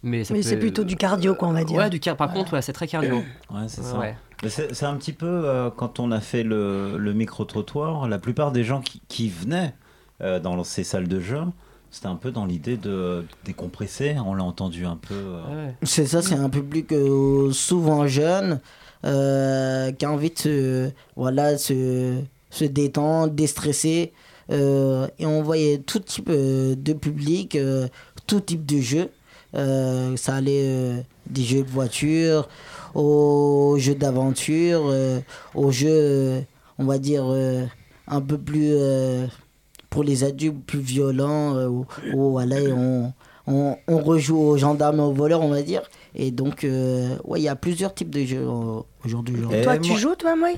Mais, 0.01 0.23
ça 0.23 0.33
Mais 0.33 0.39
peut- 0.39 0.47
c'est 0.47 0.57
plutôt 0.57 0.85
du 0.85 0.95
cardio, 0.95 1.35
quoi, 1.35 1.49
on 1.49 1.51
va 1.53 1.65
dire. 1.65 1.77
Ouais, 1.77 1.89
du 1.89 1.99
car... 1.99 2.15
par 2.15 2.31
contre, 2.31 2.53
ouais, 2.53 2.61
c'est 2.61 2.71
très 2.71 2.87
cardio. 2.87 3.17
Ouais, 3.51 3.67
c'est 3.67 3.83
ça. 3.83 3.97
Ouais. 3.99 4.15
C'est 4.47 4.73
c'est 4.73 4.85
un 4.85 4.95
petit 4.95 5.11
peu 5.11 5.25
euh, 5.27 5.69
quand 5.69 5.99
on 5.99 6.11
a 6.13 6.21
fait 6.21 6.43
le, 6.43 6.97
le 6.97 7.11
micro-trottoir, 7.13 8.07
la 8.07 8.17
plupart 8.19 8.53
des 8.53 8.63
gens 8.63 8.79
qui, 8.79 9.01
qui 9.09 9.27
venaient 9.27 9.73
euh, 10.21 10.39
dans 10.39 10.63
ces 10.63 10.85
salles 10.85 11.09
de 11.09 11.19
jeu, 11.19 11.41
c'était 11.91 12.07
un 12.07 12.15
peu 12.15 12.31
dans 12.31 12.45
l'idée 12.45 12.77
de 12.77 13.25
décompresser. 13.45 14.15
On 14.25 14.33
l'a 14.33 14.43
entendu 14.43 14.85
un 14.85 14.95
peu. 14.97 15.15
euh, 15.15 15.67
Ouais. 15.67 15.75
C'est 15.83 16.05
ça, 16.05 16.21
c'est 16.21 16.35
un 16.35 16.49
public 16.49 16.91
euh, 16.91 17.51
souvent 17.51 18.07
jeune 18.07 18.59
euh, 19.05 19.91
qui 19.91 20.05
a 20.05 20.11
envie 20.11 20.29
de 20.31 20.37
se, 20.39 20.89
voilà, 21.15 21.57
se, 21.57 22.19
se 22.49 22.65
détendre, 22.65 23.33
déstresser. 23.33 24.11
euh, 24.51 25.07
et 25.19 25.25
on 25.25 25.41
voyait 25.43 25.77
tout 25.79 25.99
type 25.99 26.29
de 26.29 26.93
public, 26.93 27.55
euh, 27.55 27.87
tout 28.27 28.39
type 28.41 28.65
de 28.65 28.79
jeu. 28.79 29.09
Euh, 29.55 30.15
ça 30.15 30.35
allait 30.35 30.61
euh, 30.65 31.01
des 31.27 31.41
jeux 31.43 31.63
de 31.63 31.69
voiture, 31.69 32.47
aux 32.93 33.75
jeux 33.79 33.95
d'aventure, 33.95 34.83
euh, 34.87 35.19
aux 35.55 35.71
jeux, 35.71 36.43
on 36.77 36.85
va 36.85 36.99
dire, 36.99 37.23
euh, 37.27 37.65
un 38.07 38.21
peu 38.21 38.37
plus 38.37 38.73
euh, 38.73 39.25
pour 39.89 40.03
les 40.03 40.23
adultes, 40.23 40.63
plus 40.65 40.79
violents, 40.79 41.55
euh, 41.55 41.67
où, 41.67 41.85
où, 42.13 42.31
voilà, 42.31 42.59
et 42.59 42.71
on, 42.71 43.11
on, 43.47 43.75
on 43.87 43.97
rejoue 43.99 44.37
aux 44.37 44.57
gendarmes 44.57 44.99
et 44.99 45.03
aux 45.03 45.13
voleurs, 45.13 45.41
on 45.41 45.49
va 45.49 45.61
dire. 45.63 45.81
Et 46.15 46.31
donc, 46.31 46.63
euh, 46.63 47.15
ouais, 47.25 47.39
il 47.39 47.43
y 47.43 47.47
a 47.47 47.55
plusieurs 47.55 47.93
types 47.93 48.09
de 48.09 48.23
jeux 48.23 48.45
euh, 48.47 48.81
aujourd'hui. 49.05 49.37
Et 49.51 49.61
Toi, 49.61 49.77
tu 49.77 49.91
moi- 49.91 49.99
joues, 49.99 50.15
toi, 50.15 50.35
moi 50.35 50.49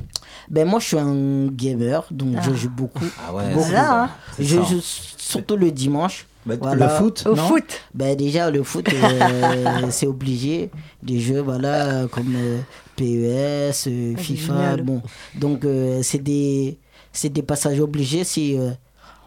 Ben, 0.50 0.68
moi, 0.68 0.80
je 0.80 0.86
suis 0.88 0.98
un 0.98 1.48
gamer, 1.48 2.06
donc 2.12 2.36
Ah. 2.38 2.42
je 2.50 2.54
joue 2.56 2.70
beaucoup. 2.70 3.06
Ah 3.26 3.34
ouais, 3.34 3.54
Beaucoup. 3.54 3.70
ça. 3.70 4.04
hein. 4.04 4.10
Je 4.40 4.58
ça. 4.58 4.64
joue 4.64 4.80
surtout 4.82 5.56
le 5.58 5.72
dimanche. 5.72 6.26
Bah, 6.46 6.56
Voilà. 6.60 6.88
Le 6.88 6.92
foot 7.04 7.24
Au 7.28 7.36
non? 7.36 7.44
foot 7.48 7.82
Ben, 7.94 8.16
déjà, 8.18 8.50
le 8.50 8.64
foot, 8.64 8.88
euh, 8.92 9.88
c'est 9.92 10.08
obligé. 10.08 10.72
Des 11.04 11.20
jeux, 11.20 11.40
voilà, 11.42 12.08
comme 12.12 12.34
euh, 12.36 12.60
PES, 12.96 13.88
euh, 13.88 14.14
Ah, 14.18 14.20
FIFA. 14.22 14.78
Bon. 14.78 15.02
Donc, 15.36 15.66
euh, 15.66 16.00
c'est 16.04 16.18
des, 16.24 16.78
c'est 17.14 17.30
des 17.30 17.44
passages 17.44 17.80
obligés 17.80 18.24
si, 18.24 18.58
euh, 18.58 18.72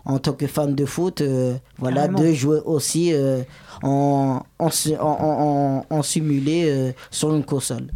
en 0.04 0.18
tant 0.18 0.32
que 0.32 0.46
fan 0.46 0.74
de 0.74 0.84
foot, 0.84 1.20
euh, 1.20 1.54
voilà, 1.78 2.02
Carrément. 2.02 2.20
de 2.20 2.32
jouer 2.32 2.60
aussi 2.64 3.12
euh, 3.12 3.42
en, 3.82 4.42
en, 4.58 4.68
en, 5.00 5.86
en, 5.88 6.02
simulé 6.02 6.64
euh, 6.68 6.92
sur 7.10 7.34
une 7.34 7.44
console. 7.44 7.86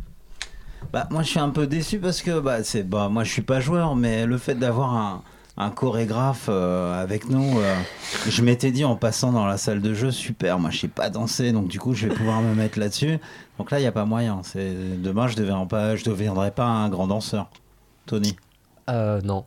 Bah, 0.93 1.07
moi, 1.11 1.23
je 1.23 1.29
suis 1.29 1.39
un 1.41 1.51
peu 1.51 1.67
déçu 1.67 1.99
parce 1.99 2.23
que 2.23 2.41
bah, 2.41 2.63
c'est, 2.65 2.83
bah, 2.83 3.09
moi, 3.11 3.25
je 3.25 3.31
suis 3.33 3.43
pas 3.43 3.61
joueur, 3.61 3.95
mais 3.95 4.25
le 4.25 4.39
fait 4.39 4.55
d'avoir 4.55 4.95
un, 4.95 5.23
un 5.59 5.71
chorégraphe 5.71 6.47
euh, 6.49 7.03
avec 7.03 7.29
nous, 7.29 7.59
euh, 7.59 7.75
je 8.29 8.43
m'étais 8.43 8.71
dit 8.71 8.85
en 8.87 8.97
passant 8.97 9.33
dans 9.33 9.45
la 9.47 9.59
salle 9.59 9.83
de 9.83 9.93
jeu, 9.93 10.11
super, 10.11 10.59
moi, 10.59 10.71
je 10.71 10.79
sais 10.79 10.89
pas 10.89 11.11
danser, 11.11 11.53
donc 11.53 11.69
du 11.69 11.79
coup, 11.79 11.93
je 11.95 12.07
vais 12.09 12.15
pouvoir 12.15 12.41
me 12.41 12.55
mettre 12.55 12.79
là-dessus. 12.79 13.19
Donc 13.59 13.71
là, 13.71 13.79
il 13.81 13.83
n'y 13.83 13.89
a 13.89 13.93
pas 13.93 14.07
moyen. 14.07 14.41
C'est, 14.45 14.73
demain, 15.03 15.27
je 15.27 15.35
ne 15.35 15.41
deviendrai 15.41 15.69
pas, 15.69 15.97
je 15.97 16.05
deviendrai 16.05 16.53
pas 16.53 16.65
un 16.65 16.89
grand 16.89 17.07
danseur. 17.09 17.51
Tony. 18.07 18.37
Euh, 18.89 19.21
non. 19.21 19.45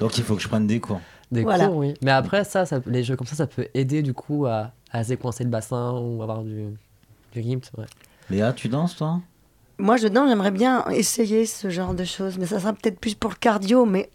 Donc, 0.00 0.16
il 0.16 0.24
faut 0.24 0.36
que 0.36 0.42
je 0.42 0.48
prenne 0.48 0.66
des 0.66 0.80
cours. 0.80 1.00
Des 1.32 1.42
Voilà. 1.42 1.66
cours, 1.66 1.76
oui. 1.78 1.94
Mais 2.02 2.10
après, 2.12 2.44
ça, 2.44 2.64
ça, 2.66 2.80
les 2.86 3.02
jeux 3.02 3.16
comme 3.16 3.26
ça, 3.26 3.34
ça 3.34 3.46
peut 3.48 3.66
aider 3.74 4.02
du 4.02 4.14
coup 4.14 4.46
à, 4.46 4.70
à 4.92 5.02
séquencer 5.02 5.42
le 5.44 5.50
bassin 5.50 5.92
ou 5.98 6.22
avoir 6.22 6.42
du, 6.42 6.66
du 7.32 7.40
rythme, 7.40 7.62
c'est 7.64 7.74
vrai. 7.76 7.86
Léa, 8.30 8.52
tu 8.52 8.68
danses, 8.68 8.94
toi? 8.96 9.20
Moi, 9.78 9.96
je 9.96 10.06
danse, 10.08 10.28
j'aimerais 10.28 10.50
bien 10.52 10.84
essayer 10.90 11.44
ce 11.46 11.68
genre 11.70 11.94
de 11.94 12.04
choses, 12.04 12.38
mais 12.38 12.46
ça 12.46 12.60
sera 12.60 12.72
peut-être 12.72 13.00
plus 13.00 13.14
pour 13.14 13.30
le 13.30 13.36
cardio. 13.36 13.84
Mais 13.86 14.10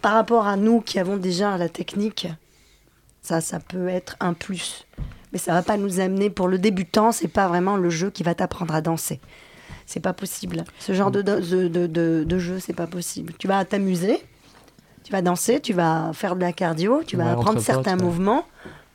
par 0.00 0.14
rapport 0.14 0.46
à 0.48 0.56
nous 0.56 0.80
qui 0.80 0.98
avons 0.98 1.16
déjà 1.16 1.56
la 1.58 1.68
technique, 1.68 2.26
ça, 3.20 3.40
ça 3.40 3.60
peut 3.60 3.88
être 3.88 4.16
un 4.20 4.32
plus. 4.32 4.86
Mais 5.32 5.38
ça 5.38 5.52
va 5.52 5.62
pas 5.62 5.76
nous 5.76 6.00
amener 6.00 6.28
pour 6.30 6.48
le 6.48 6.58
débutant. 6.58 7.12
C'est 7.12 7.28
pas 7.28 7.48
vraiment 7.48 7.76
le 7.76 7.88
jeu 7.90 8.10
qui 8.10 8.22
va 8.22 8.34
t'apprendre 8.34 8.74
à 8.74 8.80
danser. 8.80 9.20
C'est 9.86 10.00
pas 10.00 10.12
possible. 10.12 10.64
Ce 10.78 10.92
genre 10.94 11.10
de, 11.10 11.22
de, 11.22 11.68
de, 11.68 11.86
de- 11.86 12.24
de 12.26 12.38
jeu, 12.38 12.58
c'est 12.58 12.72
pas 12.72 12.86
possible. 12.86 13.32
Tu 13.38 13.46
vas 13.46 13.64
t'amuser, 13.64 14.18
tu 15.04 15.12
vas 15.12 15.22
danser, 15.22 15.60
tu 15.60 15.72
vas 15.72 16.10
faire 16.12 16.36
de 16.36 16.40
la 16.40 16.52
cardio, 16.52 17.02
tu 17.06 17.16
vas 17.16 17.32
apprendre 17.32 17.60
certains 17.60 17.96
mouvements, 17.96 18.44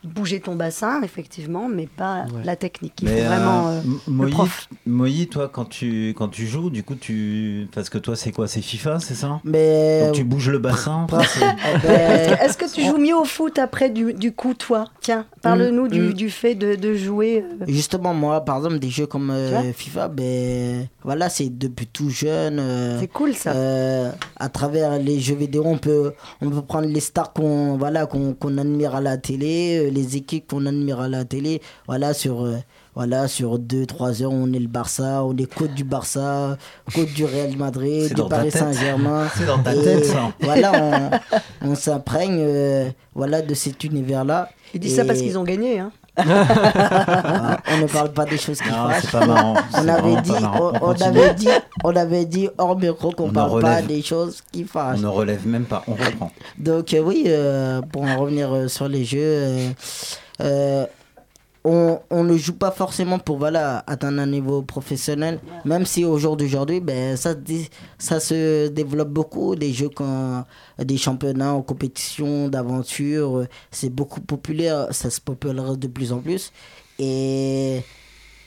bouger 0.07 0.39
ton 0.39 0.55
bassin, 0.55 1.01
effectivement, 1.03 1.67
mais 1.69 1.87
pas 1.87 2.23
Ouais. 2.33 2.41
la 2.43 2.55
technique. 2.55 2.93
Il 3.01 3.09
Mais, 3.09 3.21
faut 3.21 3.27
vraiment 3.27 3.67
euh, 3.69 3.81
euh, 4.09 4.23
le 4.23 4.29
prof. 4.29 4.67
Moïse, 4.85 5.29
toi, 5.29 5.49
quand 5.51 5.65
tu, 5.65 6.09
quand 6.17 6.27
tu 6.29 6.47
joues, 6.47 6.69
du 6.69 6.83
coup, 6.83 6.95
tu. 6.95 7.67
Parce 7.73 7.89
que 7.89 7.97
toi, 7.97 8.15
c'est 8.15 8.31
quoi? 8.31 8.47
C'est 8.47 8.61
FIFA, 8.61 8.99
c'est 8.99 9.13
ça? 9.15 9.39
Mais 9.43 10.05
Donc 10.05 10.13
tu 10.15 10.23
bouges 10.23 10.49
le 10.49 10.59
bassin 10.59 11.05
ben, 11.11 11.19
Est-ce 12.41 12.57
que- 12.57 12.71
tu 12.73 12.83
joues 12.83 12.97
mieux 12.97 13.15
au 13.15 13.23
foot 13.25 13.57
après 13.59 13.89
du, 13.89 14.13
du 14.13 14.31
coup, 14.33 14.53
toi? 14.53 14.85
Tiens, 15.01 15.25
parle-nous 15.41 15.85
Mm, 15.85 15.89
du, 15.89 16.01
mm. 16.01 16.13
du 16.13 16.29
fait 16.29 16.55
de, 16.55 16.75
de 16.75 16.93
jouer. 16.93 17.43
euh, 17.61 17.65
Justement, 17.67 18.13
moi, 18.13 18.41
par 18.41 18.57
exemple, 18.57 18.79
des 18.79 18.89
jeux 18.89 19.05
comme 19.07 19.29
euh, 19.31 19.71
FIFA, 19.73 20.09
ben, 20.09 20.87
voilà, 21.03 21.29
c'est 21.29 21.49
depuis 21.57 21.87
tout 21.87 22.09
jeune. 22.09 22.59
euh, 22.59 22.99
C'est 22.99 23.07
cool 23.07 23.33
ça. 23.33 23.51
euh, 23.53 24.11
à 24.37 24.49
travers 24.49 24.97
les 24.99 25.19
jeux 25.19 25.35
vidéo, 25.35 25.63
on 25.65 25.77
peut, 25.77 26.13
on 26.41 26.49
peut 26.49 26.61
prendre 26.61 26.87
les 26.87 26.99
stars 26.99 27.31
qu'on 27.33 27.77
voilà, 27.77 28.05
qu'on 28.05 28.33
qu'on 28.33 28.57
admire 28.57 28.95
à 28.95 29.01
la 29.01 29.17
télé, 29.17 29.87
euh, 29.87 29.89
les 29.97 30.15
équipes 30.15 30.47
qu'on 30.47 30.65
admire 30.65 30.99
à 30.99 31.07
la 31.07 31.25
télé. 31.25 31.61
Voilà, 31.87 32.13
sur, 32.13 32.43
euh, 32.43 32.57
voilà, 32.95 33.27
sur 33.27 33.57
2-3 33.59 34.23
heures, 34.23 34.31
on 34.31 34.51
est 34.53 34.59
le 34.59 34.67
Barça, 34.67 35.23
on 35.23 35.35
est 35.35 35.51
côte 35.51 35.73
du 35.73 35.83
Barça, 35.83 36.57
côte 36.93 37.11
du 37.13 37.25
Real 37.25 37.55
Madrid, 37.57 38.13
du 38.13 38.21
Paris. 38.29 38.51
Saint-Germain. 38.51 39.27
C'est 39.35 39.45
dans 39.45 39.61
ta 39.61 39.75
Et 39.75 39.81
tête, 39.81 40.05
ça. 40.05 40.31
Voilà, 40.39 41.11
on, 41.63 41.71
on 41.71 41.75
s'imprègne 41.75 42.39
euh, 42.39 42.89
voilà, 43.15 43.41
de 43.41 43.53
cet 43.53 43.83
univers-là. 43.83 44.49
Ils 44.73 44.79
disent 44.79 44.95
ça 44.95 45.05
parce 45.05 45.19
qu'ils 45.19 45.37
ont 45.37 45.43
gagné. 45.43 45.79
Hein. 45.79 45.91
Ah, 46.17 47.57
on 47.71 47.77
ne 47.77 47.87
parle 47.87 48.11
pas 48.11 48.25
des 48.25 48.37
choses 48.37 48.59
qui 48.59 48.69
Non, 48.69 48.89
fâchent. 48.89 49.01
c'est 49.03 49.11
pas 49.11 49.25
marrant. 49.25 49.55
On 49.73 49.87
avait, 49.87 50.21
dit, 50.21 50.31
on, 50.31 50.73
on 50.81 51.01
avait 51.01 51.33
dit, 51.33 51.49
on 51.83 51.95
avait 51.95 52.25
dit 52.25 52.49
hors 52.57 52.77
micro 52.77 53.11
qu'on 53.11 53.25
On 53.25 53.29
en 53.29 53.33
parle 53.33 53.61
pas 53.61 53.81
des 53.81 54.01
choses 54.01 54.41
qui 54.51 54.63
On 54.63 54.67
fâchent. 54.67 54.99
ne 54.99 55.07
relève 55.07 55.45
même 55.47 55.65
pas, 55.65 55.83
on 55.87 55.91
reprend. 55.93 56.31
Donc 56.57 56.93
euh, 56.93 56.99
oui, 56.99 57.25
euh, 57.27 57.81
pour 57.81 58.03
en 58.03 58.17
revenir 58.17 58.51
euh, 58.53 58.67
sur 58.67 58.87
les 58.87 59.05
jeux, 59.05 59.73
euh, 60.41 60.85
on, 61.69 61.99
on 62.09 62.23
ne 62.23 62.37
joue 62.37 62.53
pas 62.53 62.71
forcément 62.71 63.19
pour 63.19 63.37
voilà, 63.37 63.83
atteindre 63.87 64.19
un 64.21 64.25
niveau 64.27 64.61
professionnel, 64.61 65.39
même 65.65 65.85
si 65.85 66.05
au 66.05 66.17
jour 66.17 66.37
d'aujourd'hui, 66.37 66.79
ben, 66.79 67.17
ça, 67.17 67.33
ça 67.97 68.19
se 68.21 68.67
développe 68.69 69.09
beaucoup, 69.09 69.55
des 69.55 69.73
jeux 69.73 69.89
quand, 69.89 70.45
des 70.79 70.97
championnats 70.97 71.53
en 71.53 71.61
compétition, 71.61 72.47
d'aventure, 72.47 73.37
euh, 73.39 73.47
c'est 73.71 73.89
beaucoup 73.89 74.21
populaire, 74.21 74.87
ça 74.91 75.09
se 75.09 75.19
popularise 75.19 75.77
de 75.77 75.87
plus 75.87 76.13
en 76.13 76.19
plus. 76.19 76.51
Et 76.99 77.81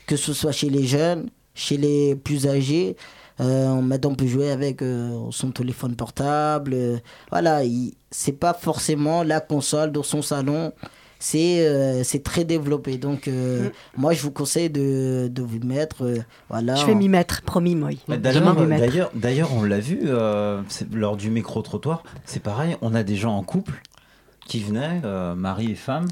que 0.06 0.16
ce 0.16 0.33
soit 0.33 0.52
chez 0.52 0.70
les 0.70 0.87
jeunes, 0.87 1.28
chez 1.54 1.76
les 1.76 2.14
plus 2.16 2.46
âgés, 2.46 2.96
euh, 3.40 3.80
maintenant 3.80 4.11
on 4.11 4.14
peut 4.14 4.26
jouer 4.26 4.50
avec 4.50 4.83
euh, 4.83 5.18
son 5.30 5.50
téléphone 5.50 5.94
portable. 5.94 6.72
euh, 6.74 6.98
voilà, 7.30 7.64
il- 7.64 7.94
c'est 8.11 8.33
pas 8.33 8.54
forcément 8.54 9.22
la 9.22 9.40
console 9.40 9.92
dans 9.92 10.02
son 10.02 10.22
salon. 10.22 10.72
C'est 11.22 11.61
euh, 11.68 12.02
c'est 12.02 12.22
très 12.22 12.44
développé. 12.44 12.96
Donc, 12.96 13.28
euh, 13.28 13.68
moi, 13.96 14.14
je 14.14 14.22
vous 14.22 14.30
conseille 14.30 14.70
de, 14.70 15.28
de 15.30 15.42
vous 15.42 15.61
mettre. 15.64 16.04
euh, 16.04 16.16
voilà, 16.48 16.74
Je 16.76 16.87
vais 16.87 16.94
m'y 16.94 17.11
mettre, 17.11 17.42
promis, 17.42 17.76
moi. 17.76 17.90
Bah, 18.09 18.16
D'ailleurs, 19.14 19.50
on 19.54 19.62
l'a 19.62 19.78
vu 19.80 20.00
euh, 20.04 20.62
lors 20.92 21.16
du 21.18 21.30
micro-trottoir. 21.30 22.02
C'est 22.24 22.42
pareil, 22.42 22.76
on 22.80 22.94
a 22.94 23.02
des 23.02 23.16
gens 23.16 23.37
en 23.37 23.42
couple 23.42 23.83
qui 24.46 24.61
venaient, 24.61 25.02
euh, 25.04 25.35
mari 25.35 25.72
et 25.72 25.74
femme. 25.76 26.09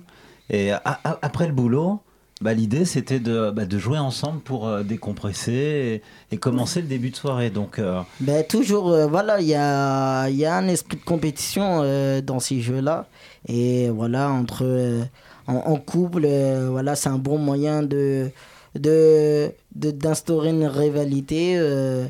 Et 0.50 0.72
a- 0.72 0.82
a- 0.84 1.18
après 1.22 1.46
le 1.46 1.52
boulot, 1.54 2.00
bah, 2.40 2.52
l'idée 2.54 2.84
c'était 2.84 3.18
de, 3.18 3.50
bah, 3.50 3.64
de 3.64 3.78
jouer 3.78 3.98
ensemble 3.98 4.40
pour 4.40 4.68
euh, 4.68 4.82
décompresser 4.84 6.02
et, 6.30 6.34
et 6.34 6.38
commencer 6.38 6.80
le 6.82 6.86
début 6.86 7.10
de 7.10 7.16
soirée. 7.16 7.50
Donc, 7.50 7.78
euh, 7.78 8.00
Ben, 8.20 8.44
toujours, 8.44 8.90
euh, 8.92 9.06
voilà, 9.06 9.40
il 9.40 9.46
y 9.48 9.54
a, 9.56 10.28
il 10.28 10.36
y 10.36 10.44
a 10.44 10.54
un 10.56 10.68
esprit 10.68 10.98
de 10.98 11.02
compétition 11.04 11.80
euh, 11.82 12.20
dans 12.20 12.38
ces 12.40 12.60
jeux-là. 12.60 13.06
Et 13.46 13.88
voilà, 13.90 14.30
entre, 14.30 14.64
euh, 14.64 15.02
en, 15.46 15.76
couple, 15.76 16.22
euh, 16.24 16.68
voilà, 16.70 16.96
c'est 16.96 17.08
un 17.08 17.18
bon 17.18 17.38
moyen 17.38 17.82
de, 17.82 18.30
de, 18.74 19.50
de- 19.74 19.90
d'instaurer 19.90 20.50
une 20.50 20.66
rivalité. 20.66 21.56
euh, 21.58 22.08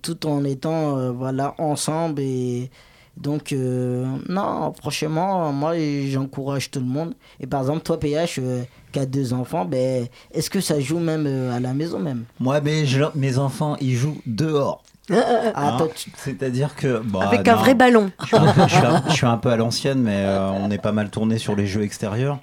tout 0.00 0.26
en 0.26 0.44
étant 0.44 1.12
voilà, 1.12 1.54
ensemble. 1.58 2.22
Et 2.22 2.70
donc, 3.18 3.52
non, 3.52 4.72
franchement, 4.80 5.52
moi, 5.52 5.74
j'encourage 6.08 6.70
tout 6.70 6.80
le 6.80 6.86
monde. 6.86 7.14
Et 7.38 7.46
par 7.46 7.60
exemple, 7.60 7.82
toi, 7.82 8.00
PH, 8.00 8.40
qui 8.92 8.98
a 8.98 9.04
deux 9.04 9.34
enfants, 9.34 9.66
ben, 9.66 10.06
est-ce 10.32 10.48
que 10.48 10.60
ça 10.62 10.80
joue 10.80 10.98
même 10.98 11.26
à 11.52 11.60
la 11.60 11.74
maison 11.74 11.98
même? 11.98 12.24
Moi, 12.40 12.60
je- 12.64 13.04
mes 13.14 13.36
enfants, 13.38 13.76
ils 13.80 13.94
jouent 13.94 14.20
dehors. 14.26 14.82
Ah, 15.14 15.76
Hein 15.80 15.88
C'est-à-dire 16.16 16.74
que. 16.74 16.98
bah, 17.04 17.20
Avec 17.22 17.46
un 17.48 17.54
non. 17.54 17.60
vrai 17.60 17.74
ballon. 17.74 18.10
Je 18.22 18.26
suis, 18.26 18.36
un 18.36 18.52
peu, 18.52 18.62
je 18.68 18.74
suis 18.74 18.86
un- 18.86 19.02
je 19.08 19.12
suis 19.12 19.26
un 19.26 19.36
peu 19.38 19.50
à 19.50 19.56
l'ancienne, 19.56 20.00
mais 20.02 20.16
euh, 20.24 20.50
on 20.52 20.70
est 20.70 20.78
pas 20.78 20.92
mal 20.92 21.10
tourné 21.10 21.38
sur 21.38 21.54
les 21.56 21.66
jeux 21.66 21.82
extérieurs. 21.82 22.38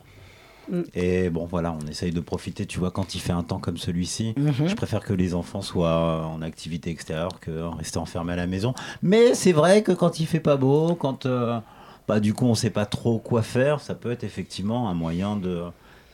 Mm. 0.71 0.81
Et 0.93 1.29
bon, 1.31 1.45
voilà, 1.49 1.75
on 1.83 1.87
essaye 1.87 2.11
de 2.11 2.19
profiter. 2.19 2.65
Tu 2.67 2.77
vois, 2.79 2.91
quand 2.91 3.15
il 3.15 3.19
fait 3.21 3.31
un 3.33 3.43
temps 3.43 3.57
comme 3.59 3.77
celui-ci, 3.77 4.33
Mhm. 4.37 4.67
je 4.67 4.75
préfère 4.75 4.99
que 5.03 5.13
les 5.13 5.33
enfants 5.33 5.61
soient 5.63 6.25
en 6.27 6.41
activité 6.43 6.91
extérieure 6.91 7.39
que 7.39 7.63
rester 7.77 7.97
enfermés 7.97 8.33
à 8.33 8.37
la 8.37 8.45
maison. 8.47 8.73
Mais 9.01 9.33
c'est 9.33 9.51
vrai 9.51 9.81
que 9.81 9.91
quand 9.91 10.19
il 10.19 10.27
fait 10.27 10.39
pas 10.39 10.57
beau, 10.57 10.93
quand 10.95 11.25
euh, 11.25 11.59
bah, 12.07 12.19
du 12.19 12.33
coup 12.35 12.45
on 12.45 12.55
sait 12.55 12.69
pas 12.69 12.85
trop 12.85 13.17
quoi 13.17 13.41
faire, 13.41 13.79
ça 13.79 13.95
peut 13.95 14.11
être 14.11 14.23
effectivement 14.23 14.89
un 14.89 14.93
moyen 14.93 15.35
de 15.37 15.63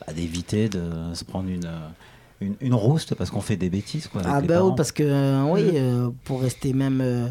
bah, 0.07 0.13
d'éviter 0.13 0.69
de 0.69 1.13
se 1.13 1.23
prendre 1.25 1.49
une, 1.49 1.65
euh, 1.65 1.87
une, 2.41 2.55
une 2.61 2.73
rouste 2.73 3.15
parce 3.15 3.29
qu'on 3.29 3.41
fait 3.41 3.55
des 3.57 3.69
bêtises. 3.69 4.07
Quoi, 4.07 4.21
avec 4.21 4.33
Ah 4.33 4.41
bah 4.41 4.63
oui, 4.65 4.73
parce 4.75 4.91
que 4.91 5.03
euh, 5.03 5.43
oui, 5.43 5.63
euh, 5.73 6.09
pour 6.25 6.41
rester 6.41 6.73
même 6.73 6.99
euh, 7.01 7.27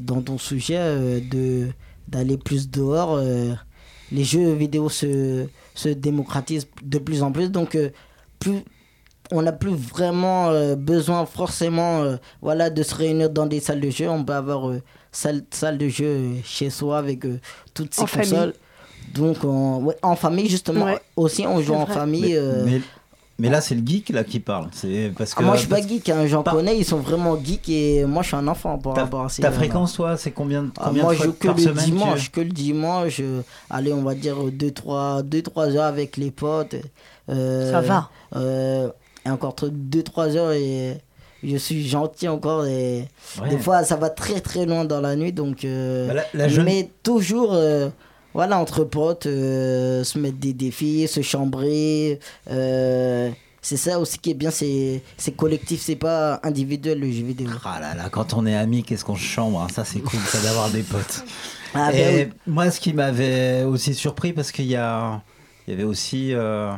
dans 0.00 0.22
ton 0.22 0.38
sujet, 0.38 0.76
euh, 0.78 1.20
de 1.20 1.68
d'aller 2.08 2.36
plus 2.36 2.68
dehors, 2.70 3.14
euh, 3.14 3.52
les 4.10 4.24
jeux 4.24 4.52
vidéo 4.52 4.88
se, 4.88 5.46
se 5.74 5.88
démocratisent 5.88 6.66
de 6.82 6.98
plus 6.98 7.22
en 7.22 7.30
plus, 7.32 7.50
donc 7.50 7.74
euh, 7.74 7.90
plus 8.38 8.58
on 9.30 9.40
n'a 9.42 9.52
plus 9.52 9.72
vraiment 9.74 10.50
euh, 10.50 10.74
besoin 10.76 11.24
forcément 11.24 12.02
euh, 12.02 12.16
voilà, 12.42 12.68
de 12.68 12.82
se 12.82 12.94
réunir 12.94 13.30
dans 13.30 13.46
des 13.46 13.60
salles 13.60 13.80
de 13.80 13.88
jeu. 13.88 14.08
On 14.10 14.24
peut 14.24 14.34
avoir 14.34 14.68
euh, 14.68 14.82
salle, 15.10 15.42
salle 15.50 15.78
de 15.78 15.88
jeu 15.88 16.32
chez 16.44 16.68
soi 16.68 16.98
avec 16.98 17.24
euh, 17.24 17.38
toutes 17.72 17.94
ces 17.94 18.02
En 18.02 18.06
famille. 18.06 18.30
consoles. 18.30 18.54
Donc 19.14 19.38
on- 19.44 19.84
ouais, 19.84 19.96
en 20.02 20.16
famille 20.16 20.48
justement 20.48 20.84
Ouais. 20.86 21.00
aussi 21.16 21.46
on 21.46 21.62
joue 21.62 21.74
en 21.74 21.86
famille. 21.86 22.32
Mais, 22.32 22.36
euh, 22.36 22.64
mais, 22.66 22.80
mais 23.42 23.50
là, 23.50 23.60
c'est 23.60 23.74
le 23.74 23.82
geek 23.84 24.08
là 24.10 24.22
qui 24.24 24.38
parle. 24.40 24.68
C'est 24.72 25.12
parce 25.18 25.32
ah, 25.36 25.40
que 25.40 25.44
moi, 25.44 25.54
je 25.56 25.60
suis 25.60 25.68
pas 25.68 25.82
geek, 25.82 26.08
hein, 26.08 26.26
j'en 26.26 26.42
Par- 26.42 26.54
connais, 26.54 26.78
ils 26.78 26.84
sont 26.84 26.98
vraiment 26.98 27.36
geeks 27.42 27.68
et 27.68 28.04
moi, 28.04 28.22
je 28.22 28.28
suis 28.28 28.36
un 28.36 28.46
enfant 28.46 28.78
par 28.78 28.94
rapport 28.94 29.24
à 29.24 29.28
ces 29.28 29.42
ta 29.42 29.50
fréquence, 29.50 29.94
toi, 29.94 30.16
c'est 30.16 30.30
combien, 30.30 30.70
Ah, 30.78 30.84
combien 30.86 31.02
moi, 31.02 31.12
de 31.12 31.18
je 31.18 31.22
joue 31.24 31.32
que 31.32 31.46
par 31.48 31.56
le 31.56 31.62
semaine 31.62 31.84
tu- 31.84 31.90
dimanche, 31.90 32.30
que 32.30 32.40
le 32.40 32.48
dimanche. 32.50 33.16
euh, 33.20 33.42
allez, 33.68 33.92
on 33.92 34.02
va 34.02 34.14
dire 34.14 34.36
2-3 34.50 35.76
heures 35.76 35.84
avec 35.84 36.16
les 36.16 36.30
potes. 36.30 36.76
euh, 37.28 37.70
Ça 37.70 37.80
va. 37.80 38.10
euh, 38.36 38.88
et 39.26 39.30
encore 39.30 39.54
2-3 39.54 40.36
heures 40.36 40.52
et 40.52 40.98
je 41.44 41.56
suis 41.56 41.86
gentil 41.88 42.28
encore. 42.28 42.66
Et 42.66 43.08
Ouais. 43.40 43.48
Des 43.48 43.58
fois, 43.58 43.82
ça 43.84 43.96
va 43.96 44.10
très 44.10 44.40
très 44.40 44.66
loin 44.66 44.84
dans 44.84 45.00
la 45.00 45.16
nuit. 45.16 45.32
Donc, 45.32 45.64
euh, 45.64 46.08
Bah, 46.08 46.14
la- 46.14 46.24
la 46.34 46.48
jeune- 46.48 46.64
Mais 46.64 46.90
toujours, 47.02 47.50
euh, 47.54 47.88
voilà, 48.34 48.58
entre 48.58 48.84
potes, 48.84 49.26
euh, 49.26 50.04
se 50.04 50.18
mettre 50.18 50.38
des 50.38 50.52
défis, 50.52 51.06
se 51.08 51.20
chambrer. 51.22 52.18
euh, 52.50 53.30
c'est 53.64 53.76
ça 53.76 54.00
aussi 54.00 54.18
qui 54.18 54.32
est 54.32 54.34
bien, 54.34 54.50
c'est 54.50 55.02
c'est 55.16 55.36
collectif, 55.36 55.80
c'est 55.80 55.94
pas 55.94 56.40
individuel 56.42 56.98
le 56.98 57.12
jeu 57.12 57.22
vidéo. 57.22 57.48
Ah 57.64 57.78
là 57.80 57.94
là, 57.94 58.08
quand 58.10 58.34
on 58.34 58.44
est 58.44 58.56
amis, 58.56 58.82
qu'est-ce 58.82 59.04
qu'on 59.04 59.14
chambre 59.14 59.60
hein. 59.62 59.68
Ça, 59.72 59.84
c'est 59.84 60.00
cool, 60.00 60.18
ça 60.18 60.40
d'avoir 60.42 60.68
des 60.70 60.82
potes. 60.82 61.24
Ah, 61.74 61.90
bah 61.92 61.96
Et 61.96 62.24
oui. 62.24 62.32
moi, 62.48 62.70
ce 62.72 62.80
qui 62.80 62.92
m'avait 62.92 63.62
aussi 63.62 63.94
surpris, 63.94 64.32
parce 64.32 64.50
qu'il 64.50 64.66
y, 64.66 64.74
a, 64.74 65.22
il 65.66 65.70
y 65.70 65.74
avait 65.74 65.84
aussi 65.84 66.34
euh, 66.34 66.72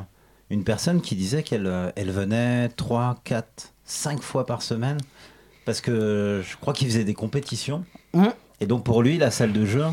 une 0.50 0.62
personne 0.62 1.00
qui 1.00 1.16
disait 1.16 1.42
qu'elle 1.42 1.72
elle 1.96 2.10
venait 2.10 2.68
3, 2.68 3.16
4, 3.24 3.72
5 3.86 4.20
fois 4.20 4.44
par 4.44 4.60
semaine, 4.60 4.98
parce 5.64 5.80
que 5.80 6.42
je 6.46 6.56
crois 6.58 6.74
qu'il 6.74 6.86
faisait 6.88 7.04
des 7.04 7.14
compétitions. 7.14 7.82
Mhm. 8.12 8.30
Et 8.60 8.66
donc, 8.66 8.84
pour 8.84 9.02
lui, 9.02 9.16
la 9.16 9.30
salle 9.30 9.54
de 9.54 9.64
jeu, 9.64 9.84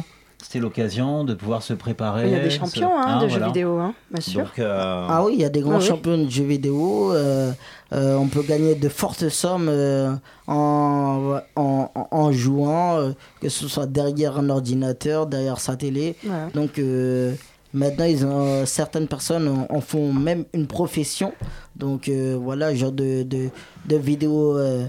c'était 0.41 0.59
l'occasion 0.59 1.23
de 1.23 1.33
pouvoir 1.33 1.61
se 1.61 1.73
préparer. 1.73 2.25
Il 2.27 2.31
y 2.31 2.35
a 2.35 2.39
des 2.39 2.49
champions 2.49 2.97
hein, 2.97 3.03
hein, 3.05 3.21
de 3.21 3.27
voilà. 3.27 3.45
jeux 3.45 3.51
vidéo, 3.51 3.77
hein, 3.79 3.93
bien 4.09 4.21
sûr. 4.21 4.41
Donc, 4.41 4.59
euh, 4.59 5.07
Ah 5.09 5.23
oui, 5.23 5.33
il 5.35 5.41
y 5.41 5.45
a 5.45 5.49
des 5.49 5.61
grands 5.61 5.75
Ah 5.75 5.79
oui. 5.79 5.85
champions 5.85 6.17
de 6.17 6.29
jeux 6.29 6.43
vidéo. 6.43 7.13
euh, 7.13 7.51
euh, 7.93 8.15
on 8.15 8.27
peut 8.27 8.41
gagner 8.43 8.75
de 8.75 8.89
fortes 8.89 9.29
sommes 9.29 9.67
euh, 9.69 10.13
en, 10.47 11.39
en, 11.55 11.91
en- 12.11 12.31
jouant, 12.31 12.97
euh, 12.97 13.11
que 13.41 13.49
ce 13.49 13.67
soit 13.67 13.85
derrière 13.85 14.37
un 14.37 14.49
ordinateur, 14.49 15.27
derrière 15.27 15.59
sa 15.59 15.75
télé. 15.75 16.15
Voilà. 16.23 16.47
Donc 16.53 16.79
euh, 16.79 17.33
maintenant, 17.73 18.05
ils 18.05 18.25
ont, 18.25 18.65
certaines 18.65 19.07
personnes 19.07 19.47
en, 19.47 19.75
en 19.75 19.81
font 19.81 20.11
même 20.13 20.45
une 20.53 20.67
profession. 20.67 21.33
Donc 21.75 22.07
euh, 22.09 22.37
voilà, 22.41 22.73
genre 22.75 22.91
de, 22.91 23.23
de, 23.23 23.49
de 23.85 23.95
vidéos 23.97 24.57
euh, 24.57 24.85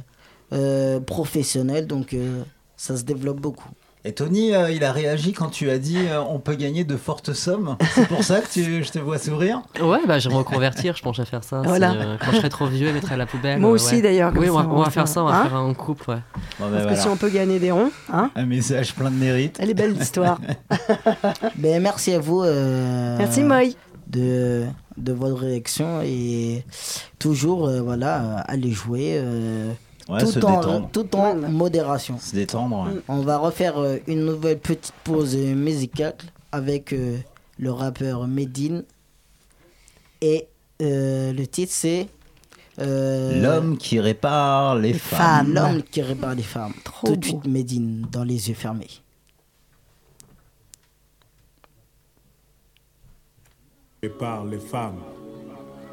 euh, 0.52 1.00
professionnelles. 1.00 1.86
Donc 1.86 2.14
euh, 2.14 2.42
ça 2.76 2.96
se 2.96 3.02
développe 3.04 3.40
beaucoup. 3.40 3.68
Et 4.04 4.12
Tony, 4.14 4.52
euh, 4.52 4.68
il 4.72 4.82
a 4.82 4.90
réagi 4.90 5.32
quand 5.32 5.46
tu 5.48 5.70
as 5.70 5.78
dit 5.78 5.96
euh, 5.96 6.20
on 6.28 6.40
peut 6.40 6.54
gagner 6.56 6.82
de 6.82 6.96
fortes 6.96 7.32
sommes. 7.34 7.76
C'est 7.94 8.08
pour 8.08 8.24
ça 8.24 8.40
que 8.40 8.48
tu- 8.50 8.82
je 8.82 8.90
te 8.90 8.98
vois 8.98 9.16
sourire. 9.18 9.62
Ouais, 9.80 10.00
bah 10.08 10.18
je 10.18 10.28
vais 10.28 10.34
me 10.34 10.38
reconvertir, 10.40 10.96
je 10.96 11.02
pense 11.02 11.20
à 11.20 11.24
faire 11.24 11.44
ça. 11.44 11.62
Voilà. 11.64 11.92
Euh, 11.92 12.16
quand 12.18 12.32
je 12.32 12.38
serai 12.38 12.48
trop 12.48 12.66
vieux, 12.66 12.88
je 12.88 12.92
mettrai 12.94 13.14
à 13.14 13.16
la 13.16 13.26
poubelle. 13.26 13.60
Moi 13.60 13.70
aussi, 13.70 13.94
ouais. 13.96 14.02
d'ailleurs, 14.02 14.32
Oui, 14.36 14.50
on 14.50 14.54
va, 14.60 14.66
on 14.68 14.84
faire 14.90 15.06
ça, 15.06 15.22
on 15.22 15.26
va 15.28 15.36
hein 15.36 15.42
faire 15.44 15.54
un 15.54 15.72
couple, 15.74 16.10
ouais. 16.10 16.16
Bon, 16.58 16.66
ben 16.66 16.70
Parce 16.70 16.70
voilà. 16.82 16.96
que 16.96 17.00
si 17.00 17.06
on 17.08 17.16
peut 17.16 17.28
gagner 17.30 17.60
des 17.60 17.70
ronds, 17.70 17.92
hein, 18.12 18.32
Un 18.34 18.44
message 18.46 18.92
plein 18.94 19.10
de 19.10 19.14
mérite. 19.16 19.58
elle 19.60 19.70
est 19.70 19.74
belle 19.74 19.92
l'histoire. 19.94 20.40
Ben, 21.56 21.80
merci 21.80 22.12
à 22.12 22.18
vous. 22.18 22.42
euh, 22.42 23.16
Merci 23.18 23.42
Moi. 23.44 23.62
de, 24.08 24.64
de 24.96 25.12
votre 25.12 25.36
réaction 25.42 26.00
et 26.02 26.64
toujours 27.20 27.68
euh, 27.68 27.80
voilà 27.80 28.38
aller 28.48 28.72
jouer 28.72 29.12
euh, 29.16 29.70
Ouais, 30.12 30.20
tout, 30.20 30.26
se 30.30 30.38
en, 30.40 30.60
détendre. 30.60 30.88
tout 30.92 31.16
en 31.16 31.34
modération. 31.34 32.18
Se 32.18 32.34
détendre. 32.34 32.84
ouais. 32.86 33.00
On 33.08 33.20
va 33.20 33.38
refaire 33.38 33.78
euh, 33.78 33.96
une 34.06 34.24
nouvelle 34.26 34.58
petite 34.58 34.92
pause 35.04 35.34
euh, 35.36 35.54
musicale 35.54 36.14
avec 36.52 36.92
euh, 36.92 37.16
le 37.58 37.72
rappeur 37.72 38.26
Medine 38.28 38.84
et 40.20 40.46
euh, 40.82 41.32
le 41.32 41.46
titre 41.46 41.72
c'est 41.74 42.08
euh, 42.78 43.40
L'homme 43.42 43.76
qui 43.76 44.00
répare 44.00 44.76
les 44.76 44.94
femmes. 44.94 45.52
L'homme 45.54 45.82
qui 45.82 46.00
répare 46.02 46.34
les 46.34 46.42
femmes. 46.42 46.72
Trop 46.84 47.06
Tout 47.08 47.16
de 47.16 47.24
suite 47.24 47.46
Medine 47.46 48.06
dans 48.10 48.24
les 48.24 48.48
yeux 48.48 48.54
fermés. 48.54 48.88
Et 54.02 54.08
par 54.08 54.44
les 54.44 54.58
femmes. 54.58 55.00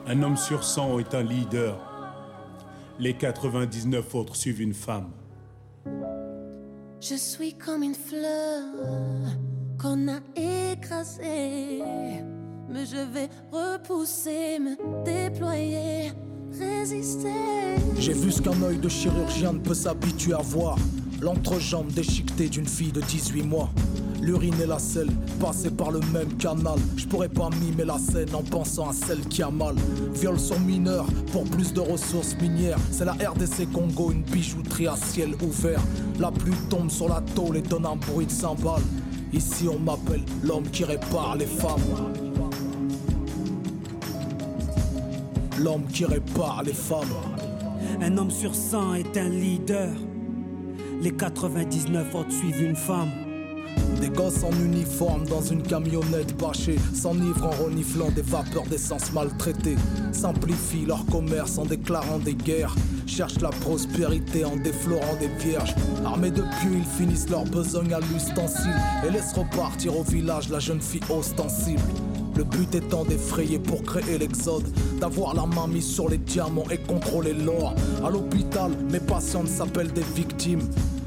Un 0.07 0.23
homme 0.23 0.37
sur 0.37 0.63
100 0.63 0.99
est 0.99 1.13
un 1.13 1.21
leader. 1.21 1.77
Les 2.99 3.13
99 3.13 4.13
autres 4.15 4.35
suivent 4.35 4.61
une 4.61 4.73
femme. 4.73 5.11
Je 6.99 7.15
suis 7.15 7.53
comme 7.53 7.81
une 7.81 7.95
fleur 7.95 8.61
qu'on 9.81 10.09
a 10.09 10.19
écrasée. 10.35 11.81
Mais 12.69 12.85
je 12.85 12.97
vais 13.13 13.29
repousser, 13.53 14.59
me 14.59 14.75
déployer, 15.05 16.11
résister. 16.51 17.77
J'ai 17.97 18.11
vu 18.11 18.31
ce 18.33 18.41
qu'un 18.41 18.61
œil 18.63 18.77
de 18.77 18.89
chirurgien 18.89 19.53
ne 19.53 19.59
peut 19.59 19.73
s'habituer 19.73 20.33
à 20.33 20.41
voir. 20.41 20.77
L'entrejambe 21.21 21.91
déchiquetée 21.91 22.47
d'une 22.47 22.67
fille 22.67 22.93
de 22.93 23.01
18 23.01 23.43
mois. 23.43 23.69
L'urine 24.21 24.55
et 24.61 24.65
la 24.65 24.79
selle 24.79 25.09
passées 25.39 25.69
par 25.69 25.91
le 25.91 25.99
même 26.13 26.31
canal. 26.37 26.77
Je 26.95 27.05
pourrais 27.07 27.29
pas 27.29 27.49
mimer 27.61 27.83
la 27.83 27.97
scène 27.97 28.33
en 28.33 28.41
pensant 28.41 28.89
à 28.89 28.93
celle 28.93 29.19
qui 29.27 29.43
a 29.43 29.49
mal. 29.49 29.75
Viol 30.13 30.39
son 30.39 30.59
mineur 30.61 31.05
pour 31.31 31.43
plus 31.43 31.73
de 31.73 31.81
ressources 31.81 32.35
minières. 32.41 32.79
C'est 32.91 33.05
la 33.05 33.13
RDC 33.13 33.69
Congo, 33.73 34.11
une 34.11 34.23
bijouterie 34.23 34.87
à 34.87 34.95
ciel 34.95 35.35
ouvert. 35.41 35.81
La 36.19 36.31
pluie 36.31 36.55
tombe 36.69 36.89
sur 36.89 37.09
la 37.09 37.21
tôle 37.35 37.57
et 37.57 37.61
donne 37.61 37.85
un 37.85 37.97
bruit 37.97 38.25
de 38.25 38.31
cymbales. 38.31 38.81
Ici 39.33 39.67
on 39.67 39.79
m'appelle 39.79 40.23
l'homme 40.43 40.69
qui 40.69 40.85
répare 40.85 41.35
les 41.35 41.45
femmes. 41.45 41.81
L'homme 45.57 45.85
qui 45.91 46.05
répare 46.05 46.63
les 46.63 46.73
femmes. 46.73 47.03
Un 48.01 48.17
homme 48.17 48.31
sur 48.31 48.55
100 48.55 48.93
est 48.93 49.17
un 49.17 49.29
leader. 49.29 49.89
Les 51.01 51.11
99 51.11 52.13
autres 52.13 52.31
suivent 52.31 52.61
une 52.61 52.75
femme. 52.75 53.09
Des 54.01 54.09
gosses 54.09 54.43
en 54.43 54.51
uniforme 54.51 55.25
dans 55.25 55.41
une 55.41 55.61
camionnette 55.61 56.37
bâchée 56.37 56.77
S'enivrent 56.93 57.45
en 57.45 57.63
reniflant 57.63 58.09
des 58.11 58.21
vapeurs 58.21 58.65
d'essence 58.65 59.13
maltraitées 59.13 59.77
Simplifient 60.11 60.85
leur 60.85 61.05
commerce 61.05 61.57
en 61.57 61.65
déclarant 61.65 62.19
des 62.19 62.33
guerres 62.33 62.75
Cherchent 63.05 63.39
la 63.41 63.49
prospérité 63.49 64.43
en 64.43 64.57
déflorant 64.57 65.15
des 65.19 65.29
vierges 65.43 65.75
Armés 66.05 66.31
de 66.31 66.41
pieux, 66.41 66.75
ils 66.75 66.83
finissent 66.83 67.29
leur 67.29 67.45
besogne 67.45 67.93
à 67.93 67.99
l'ustensile 67.99 68.75
Et 69.07 69.11
laissent 69.11 69.33
repartir 69.33 69.97
au 69.97 70.03
village 70.03 70.49
la 70.49 70.59
jeune 70.59 70.81
fille 70.81 71.01
ostensible 71.09 71.81
le 72.39 72.45
but 72.45 72.73
étant 72.73 73.03
d'effrayer 73.03 73.59
pour 73.59 73.83
créer 73.83 74.17
l'exode, 74.17 74.63
d'avoir 75.01 75.33
la 75.33 75.45
main 75.45 75.67
mise 75.67 75.85
sur 75.85 76.07
les 76.07 76.17
diamants 76.17 76.69
et 76.71 76.77
contrôler 76.77 77.33
l'or. 77.33 77.75
À 78.01 78.09
l'hôpital, 78.09 78.71
mes 78.89 79.01
patientes 79.01 79.49
s'appellent 79.49 79.91
des 79.91 80.05
victimes. 80.15 80.61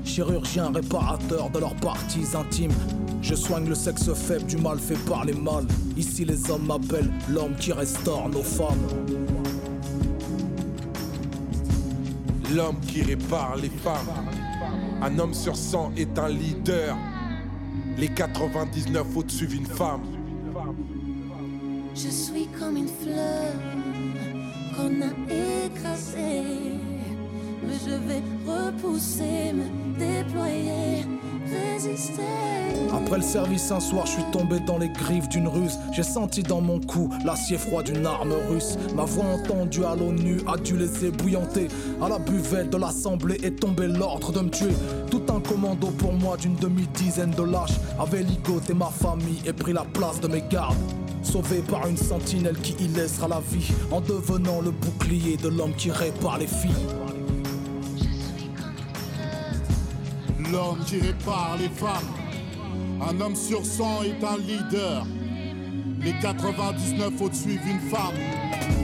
Chirurgiens 0.05 0.71
réparateurs 0.71 1.49
de 1.49 1.59
leurs 1.59 1.77
parties 1.77 2.27
intimes. 2.35 2.75
Je 3.23 3.35
soigne 3.35 3.67
le 3.67 3.75
sexe 3.75 4.13
faible 4.13 4.45
du 4.45 4.59
mal 4.59 4.79
fait 4.79 5.03
par 5.09 5.25
les 5.25 5.33
mâles. 5.33 5.67
Ici, 5.97 6.27
les 6.27 6.51
hommes 6.51 6.67
m'appellent 6.67 7.11
l'homme 7.31 7.57
qui 7.59 7.73
restaure 7.73 8.29
nos 8.29 8.43
femmes. 8.43 8.87
l'homme 12.55 12.81
qui 12.87 13.03
répare 13.03 13.57
les 13.57 13.71
femmes. 13.71 14.11
Un 15.01 15.19
homme 15.19 15.33
sur 15.33 15.57
100 15.57 15.93
est 15.97 16.19
un 16.19 16.29
leader. 16.29 16.95
Les 17.97 18.09
99 18.09 19.07
au-dessus 19.17 19.47
d'une 19.47 19.65
femme. 19.65 20.03
Je 21.95 22.09
suis 22.09 22.47
comme 22.59 22.77
une 22.77 22.89
fleur 22.89 23.53
qu'on 24.75 25.03
a 25.03 25.67
écrasée. 25.67 26.43
Mais 27.65 27.75
je 27.87 27.91
vais 27.91 28.23
repousser, 28.47 29.53
me 29.53 29.99
déployer, 29.99 31.05
résister. 31.47 32.23
Après 32.93 33.19
le 33.19 33.23
service 33.23 33.71
un 33.71 33.79
soir, 33.79 34.07
je 34.07 34.13
suis 34.13 34.31
tombé 34.33 34.59
dans 34.61 34.79
les 34.79 34.89
griffes 34.89 35.29
d'une 35.29 35.47
ruse. 35.47 35.79
J'ai 35.93 36.03
senti 36.03 36.43
dans 36.43 36.63
mon 36.63 36.81
cou 36.81 37.11
l'acier 37.25 37.59
froid 37.59 37.83
d'une 37.83 38.07
arme 38.07 38.35
russe. 38.49 38.79
Ma 38.97 39.05
voix 39.05 39.27
entendue 39.27 39.85
à 39.85 39.95
l'ONU 39.95 40.41
a 40.47 40.57
dû 40.57 40.77
les 40.77 41.05
ébouillanter. 41.05 41.69
À 42.01 42.09
la 42.09 42.19
buvette 42.19 42.71
de 42.71 42.79
l'assemblée 42.79 43.39
est 43.43 43.61
tombé 43.61 43.87
l'ordre 43.87 44.33
de 44.33 44.41
me 44.41 44.51
tuer. 44.51 44.75
Tout 45.11 45.23
un 45.29 45.41
commando 45.41 45.89
pour 45.89 46.15
moi 46.15 46.39
d'une 46.39 46.57
demi-dizaine 46.57 47.33
de 47.33 47.43
lâches 47.43 47.79
avait 48.01 48.23
ligoté 48.23 48.73
ma 48.73 48.87
famille 48.87 49.43
et 49.45 49.53
pris 49.53 49.75
la 49.75 49.85
place 49.85 50.21
de 50.21 50.29
mes 50.29 50.43
gardes. 50.51 50.77
Sauvé 51.23 51.63
par 51.63 51.87
une 51.87 51.97
sentinelle 51.97 52.59
qui 52.59 52.73
y 52.85 52.89
laissera 52.89 53.29
la 53.29 53.41
vie 53.41 53.73
en 53.91 54.01
devenant 54.01 54.61
le 54.61 54.71
bouclier 54.71 55.37
de 55.37 55.49
l'homme 55.49 55.75
qui 55.75 55.91
répare 55.91 56.39
les 56.39 56.47
filles. 56.47 56.71
L'homme 60.51 60.81
qui 60.87 60.99
répare 61.01 61.57
les 61.59 61.69
femmes. 61.69 62.11
Un 63.09 63.21
homme 63.21 63.37
sur 63.37 63.65
100 63.65 64.03
est 64.03 64.25
un 64.25 64.37
leader. 64.39 65.07
Les 66.05 66.15
99 66.21 67.13
au-dessus 67.21 67.61
d'une 67.65 67.79
femme. 67.89 68.17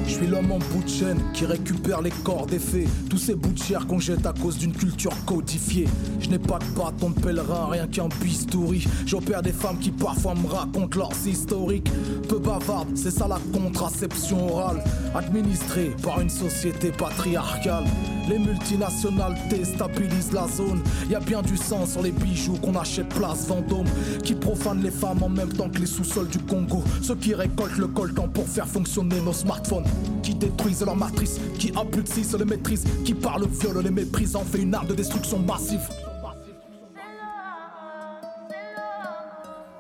Je 0.07 0.15
suis 0.15 0.27
l'homme 0.27 0.53
en 0.53 0.59
bout 0.59 0.83
de 0.83 0.89
chaîne 0.89 1.21
qui 1.35 1.45
récupère 1.45 2.01
les 2.01 2.11
corps 2.11 2.47
des 2.47 2.59
faits. 2.59 2.89
Tous 3.11 3.19
ces 3.19 3.35
bouts 3.35 3.53
de 3.53 3.59
chair 3.59 3.87
qu'on 3.87 3.99
jette 3.99 4.25
à 4.25 4.33
cause 4.33 4.57
d'une 4.57 4.73
culture 4.73 5.13
codifiée. 5.27 5.87
Je 6.21 6.31
n'ai 6.31 6.39
pas 6.39 6.59
de 6.59 6.65
bâton 6.77 7.11
de 7.11 7.21
pèlerin, 7.21 7.69
rien 7.71 7.87
qu'un 7.87 8.09
bistouri. 8.23 8.87
J'opère 9.05 9.43
des 9.43 9.53
femmes 9.53 9.79
qui 9.79 9.91
parfois 9.91 10.35
me 10.35 10.47
racontent 10.47 10.99
leurs 10.99 11.27
historiques. 11.27 11.91
Peu 12.29 12.39
bavardes, 12.39 12.97
c'est 12.97 13.11
ça 13.11 13.29
la 13.29 13.39
contraception 13.53 14.51
orale. 14.51 14.83
Administrée 15.15 15.95
par 16.03 16.21
une 16.21 16.31
société 16.31 16.91
patriarcale. 16.91 17.85
Les 18.29 18.39
multinationales 18.39 19.37
déstabilisent 19.51 20.33
la 20.33 20.47
zone. 20.49 20.83
Y 21.11 21.15
a 21.15 21.21
bien 21.21 21.43
du 21.43 21.57
sang 21.57 21.87
sur 21.87 22.03
les 22.03 22.13
bijoux 22.13 22.57
qu'on 22.57 22.77
achète 22.77 23.09
place 23.11 23.47
Vendôme. 23.47 23.87
Qui 24.25 24.35
profanent 24.35 24.83
les 24.83 24.91
femmes 24.91 25.23
en 25.23 25.29
même 25.29 25.53
temps 25.53 25.69
que 25.69 25.81
les 25.81 25.87
sous-sols 25.87 26.29
du 26.29 26.39
Congo. 26.39 26.83
Ceux 27.09 27.17
qui 27.17 27.35
récoltent 27.35 27.79
le 27.79 27.87
coltan 27.87 28.29
pour 28.29 28.47
faire 28.47 28.69
fonctionner 28.69 29.19
nos 29.23 29.33
smartphones. 29.33 29.87
Qui 30.23 30.35
détruisent 30.35 30.85
leur 30.85 30.95
matrice, 30.95 31.41
qui 31.59 31.73
impulsissent 31.75 32.35
les 32.35 32.45
maîtrises, 32.45 32.85
qui 33.03 33.15
par 33.15 33.39
le 33.39 33.47
viol 33.47 33.83
les 33.83 33.91
méprisent, 33.91 34.37
en 34.37 34.45
fait 34.45 34.59
une 34.59 34.75
arme 34.75 34.89
de 34.89 34.95
destruction 34.95 35.39
massive. 35.39 35.81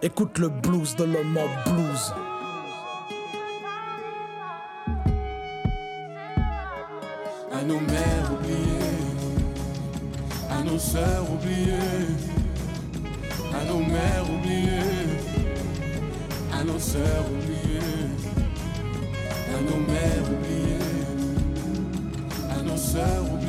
Écoute 0.00 0.38
le 0.38 0.48
blues 0.48 0.96
de 0.96 1.04
l'homme 1.04 1.36
en 1.36 1.70
blues. 1.70 2.14
À 7.52 7.62
nos 7.62 7.80
mères 7.80 8.32
oubliées, 8.40 8.56
à 10.50 10.62
nos 10.62 10.78
sœurs 10.78 11.26
oubliées, 11.30 11.74
à 13.52 13.64
nos 13.70 13.80
mères 13.80 14.24
oubliées, 14.34 14.97
nos 16.68 16.78
sœurs 16.78 17.24
oubliées, 17.32 17.80
à 19.54 19.60
nos 19.62 19.80
mères 19.90 20.26
oubliées, 20.34 20.78
à 22.50 22.62
nos 22.62 22.76
sœurs 22.76 23.24
oubliées, 23.32 23.47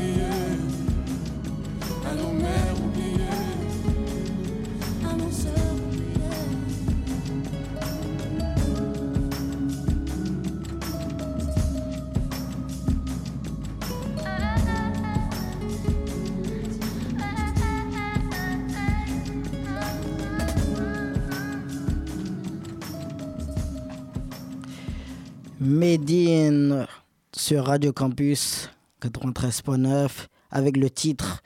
Medine 25.69 26.87
sur 27.31 27.65
Radio 27.67 27.93
Campus 27.93 28.71
93.9 29.03 30.09
avec 30.49 30.75
le 30.75 30.89
titre 30.89 31.43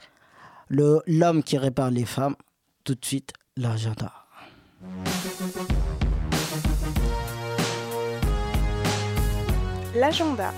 Le 0.68 1.02
L'homme 1.06 1.42
qui 1.42 1.58
répare 1.58 1.90
les 1.90 2.06
femmes. 2.06 2.34
Tout 2.84 2.94
de 2.94 3.04
suite, 3.04 3.34
l'agenda. 3.58 4.10
L'agenda. 9.94 10.54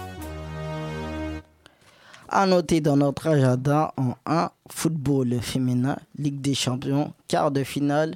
À 2.28 2.46
noter 2.46 2.80
dans 2.80 2.96
notre 2.96 3.26
agenda 3.26 3.92
en 3.96 4.14
1, 4.26 4.48
football 4.70 5.40
féminin, 5.40 5.96
Ligue 6.16 6.40
des 6.40 6.54
Champions, 6.54 7.12
quart 7.26 7.50
de 7.50 7.64
finale, 7.64 8.14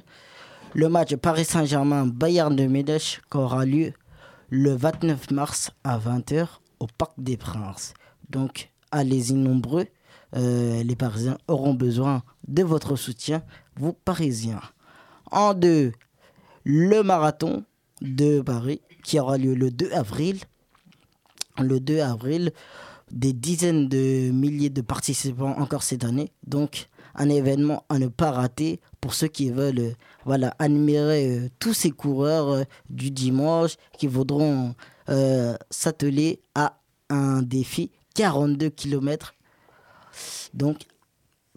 le 0.73 0.87
match 0.87 1.13
Paris 1.17 1.43
Saint-Germain-Bayern 1.43 2.55
de 2.55 2.67
Munich 2.67 3.19
qui 3.29 3.37
aura 3.37 3.65
lieu 3.65 3.91
le 4.51 4.75
29 4.75 5.31
mars 5.31 5.71
à 5.85 5.97
20h 5.97 6.45
au 6.81 6.87
Parc 6.97 7.13
des 7.17 7.37
Princes. 7.37 7.93
Donc, 8.29 8.69
allez-y 8.91 9.33
nombreux. 9.33 9.87
Euh, 10.35 10.83
les 10.83 10.95
Parisiens 10.97 11.37
auront 11.47 11.73
besoin 11.73 12.21
de 12.49 12.61
votre 12.61 12.97
soutien, 12.97 13.43
vous 13.77 13.93
Parisiens. 13.93 14.61
En 15.31 15.53
deux, 15.53 15.93
le 16.65 17.01
marathon 17.01 17.63
de 18.01 18.41
Paris 18.41 18.81
qui 19.03 19.19
aura 19.19 19.37
lieu 19.37 19.55
le 19.55 19.71
2 19.71 19.93
avril. 19.93 20.39
Le 21.57 21.79
2 21.79 22.01
avril, 22.01 22.51
des 23.09 23.31
dizaines 23.31 23.87
de 23.87 24.31
milliers 24.31 24.69
de 24.69 24.81
participants 24.81 25.55
encore 25.59 25.83
cette 25.83 26.03
année. 26.03 26.33
Donc, 26.45 26.89
un 27.15 27.29
événement 27.29 27.85
à 27.87 27.99
ne 27.99 28.07
pas 28.07 28.31
rater 28.31 28.81
pour 29.01 29.15
ceux 29.15 29.27
qui 29.27 29.49
veulent 29.49 29.79
euh, 29.79 29.95
voilà, 30.25 30.55
admirer 30.59 31.27
euh, 31.27 31.49
tous 31.59 31.73
ces 31.73 31.91
coureurs 31.91 32.49
euh, 32.49 32.63
du 32.89 33.11
dimanche 33.11 33.75
qui 33.97 34.07
voudront 34.07 34.75
s'atteler 35.69 36.39
à 36.55 36.77
un 37.09 37.41
défi 37.41 37.91
42 38.15 38.69
km. 38.69 39.33
Donc, 40.53 40.77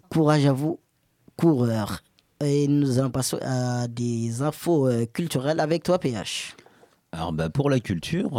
courage 0.09 0.45
à 0.45 0.51
vous, 0.51 0.81
coureurs. 1.37 2.01
Et 2.43 2.67
nous 2.67 2.99
allons 2.99 3.11
passer 3.11 3.37
à 3.41 3.87
des 3.87 4.41
infos 4.41 4.89
culturelles 5.13 5.61
avec 5.61 5.83
toi, 5.83 5.99
PH. 5.99 6.57
Alors 7.13 7.31
bah, 7.31 7.49
pour 7.49 7.69
la 7.69 7.79
culture, 7.79 8.31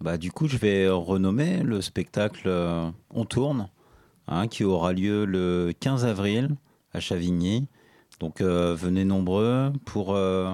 bah, 0.00 0.16
du 0.16 0.32
coup 0.32 0.48
je 0.48 0.56
vais 0.56 0.88
renommer 0.88 1.62
le 1.62 1.82
spectacle 1.82 2.48
On 3.10 3.26
tourne, 3.26 3.68
hein, 4.28 4.48
qui 4.48 4.64
aura 4.64 4.94
lieu 4.94 5.26
le 5.26 5.74
15 5.78 6.06
avril 6.06 6.56
à 6.94 7.00
Chavigny. 7.00 7.68
Donc 8.20 8.40
euh, 8.40 8.74
venez 8.74 9.04
nombreux 9.04 9.72
pour... 9.84 10.14
euh, 10.14 10.52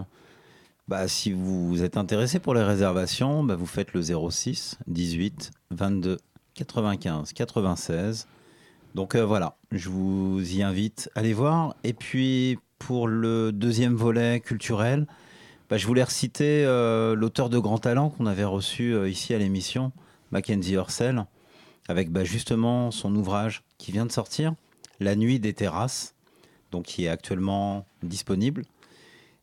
bah, 0.87 1.09
si 1.09 1.33
vous 1.33 1.83
êtes 1.83 1.97
intéressé 1.97 2.39
pour 2.39 2.53
les 2.55 2.63
réservations, 2.63 3.43
bah, 3.43 3.57
vous 3.57 3.67
faites 3.67 3.95
le 3.95 4.03
06 4.03 4.79
18 4.87 5.51
22 5.71 6.19
95 6.55 7.33
96. 7.33 8.27
Donc 8.95 9.15
euh, 9.15 9.25
voilà, 9.25 9.57
je 9.73 9.89
vous 9.89 10.41
y 10.55 10.63
invite 10.63 11.11
à 11.15 11.21
aller 11.21 11.33
voir. 11.33 11.75
Et 11.85 11.95
puis 11.95 12.59
pour 12.79 13.09
le 13.09 13.51
deuxième 13.51 13.95
volet 13.95 14.41
culturel, 14.41 15.07
bah, 15.71 15.79
je 15.79 15.87
voulais 15.87 16.05
reciter 16.05 16.65
l'auteur 17.17 17.49
de 17.49 17.59
Grand 17.59 17.79
Talent 17.79 18.11
qu'on 18.11 18.27
avait 18.27 18.45
reçu 18.45 18.95
ici 19.09 19.33
à 19.33 19.39
l'émission, 19.39 19.91
Mackenzie 20.33 20.77
Orsel, 20.77 21.25
avec 21.89 22.15
justement 22.25 22.91
son 22.91 23.15
ouvrage 23.15 23.63
qui 23.79 23.91
vient 23.91 24.05
de 24.07 24.13
sortir, 24.13 24.55
La 25.01 25.17
nuit 25.17 25.41
des 25.41 25.55
terrasses, 25.55 26.14
donc 26.75 26.87
qui 26.87 27.05
est 27.05 27.09
actuellement 27.09 27.87
disponible. 28.03 28.65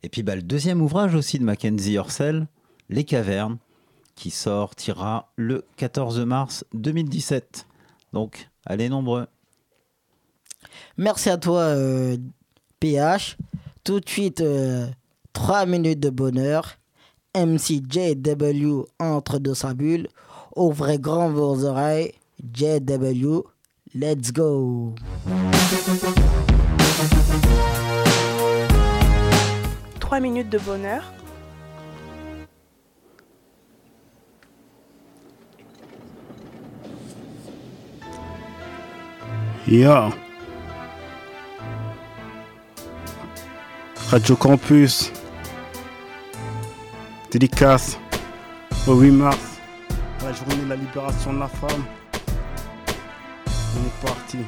Et 0.04 0.10
puis 0.10 0.22
bah, 0.22 0.36
le 0.36 0.42
deuxième 0.42 0.82
ouvrage 0.82 1.16
aussi 1.16 1.40
de 1.40 1.46
Mackenzie 1.46 1.98
Orsel, 1.98 2.48
Les 2.90 3.06
cavernes, 3.06 3.58
qui 4.16 4.32
sortira 4.32 5.32
le 5.38 5.64
14 5.78 6.20
mars 6.26 6.66
2017. 6.74 7.68
Donc 8.12 8.50
allez 8.66 8.90
nombreux. 8.90 9.28
Merci 10.98 11.30
à 11.30 11.38
toi, 11.38 11.62
euh, 11.62 12.18
PH. 12.82 13.38
Tout 13.86 14.02
de 14.02 14.10
suite, 14.10 14.44
3 15.32 15.66
minutes 15.66 16.02
de 16.02 16.10
bonheur. 16.10 16.76
MCJW 17.34 18.88
entre 19.00 19.40
dans 19.40 19.56
sa 19.56 19.74
bulle. 19.74 20.10
Ouvrez 20.58 21.00
grand 21.00 21.30
vos 21.30 21.64
oreilles. 21.64 22.12
JW, 22.54 23.40
let's 23.96 24.34
go. 24.34 24.96
Trois 30.12 30.20
minutes 30.20 30.50
de 30.50 30.58
bonheur. 30.58 31.04
Yo. 39.66 40.10
Radio 44.10 44.36
Campus. 44.36 45.14
Dédicace 47.32 47.98
au 48.88 48.96
8 48.96 49.12
mars, 49.12 49.38
la 50.26 50.34
journée 50.34 50.56
de 50.58 50.68
la 50.68 50.76
libération 50.76 51.32
de 51.32 51.40
la 51.40 51.48
femme. 51.48 51.86
On 53.48 53.88
est 53.88 54.06
parti. 54.06 54.40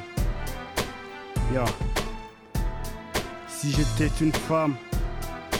Yo. 1.55 1.63
Si 3.47 3.71
j'étais 3.71 4.11
une 4.19 4.33
femme, 4.33 4.75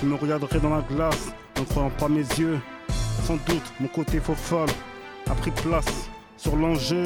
je 0.04 0.08
me 0.10 0.16
regarderais 0.16 0.60
dans 0.60 0.70
la 0.70 0.82
glace 0.82 1.32
en 1.60 1.64
croyant 1.64 1.90
pas 1.92 2.10
mes 2.10 2.26
yeux. 2.38 2.60
Sans 3.26 3.36
doute, 3.48 3.64
mon 3.80 3.88
côté 3.88 4.20
faux 4.20 4.36
folle 4.36 4.70
a 5.30 5.34
pris 5.36 5.52
place 5.52 6.10
sur 6.36 6.56
l'enjeu. 6.58 7.04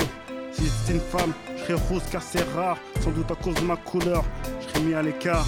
Si 0.52 0.64
j'étais 0.64 0.94
une 0.94 1.00
femme, 1.00 1.32
je 1.56 1.62
serais 1.62 1.74
rose 1.90 2.02
car 2.12 2.24
c'est 2.24 2.44
rare. 2.56 2.78
Sans 3.02 3.12
doute 3.12 3.30
à 3.30 3.36
cause 3.36 3.54
de 3.56 3.62
ma 3.62 3.76
couleur, 3.76 4.24
je 4.60 4.68
serais 4.68 4.80
mis 4.80 4.94
à 4.96 5.04
l'écart. 5.04 5.46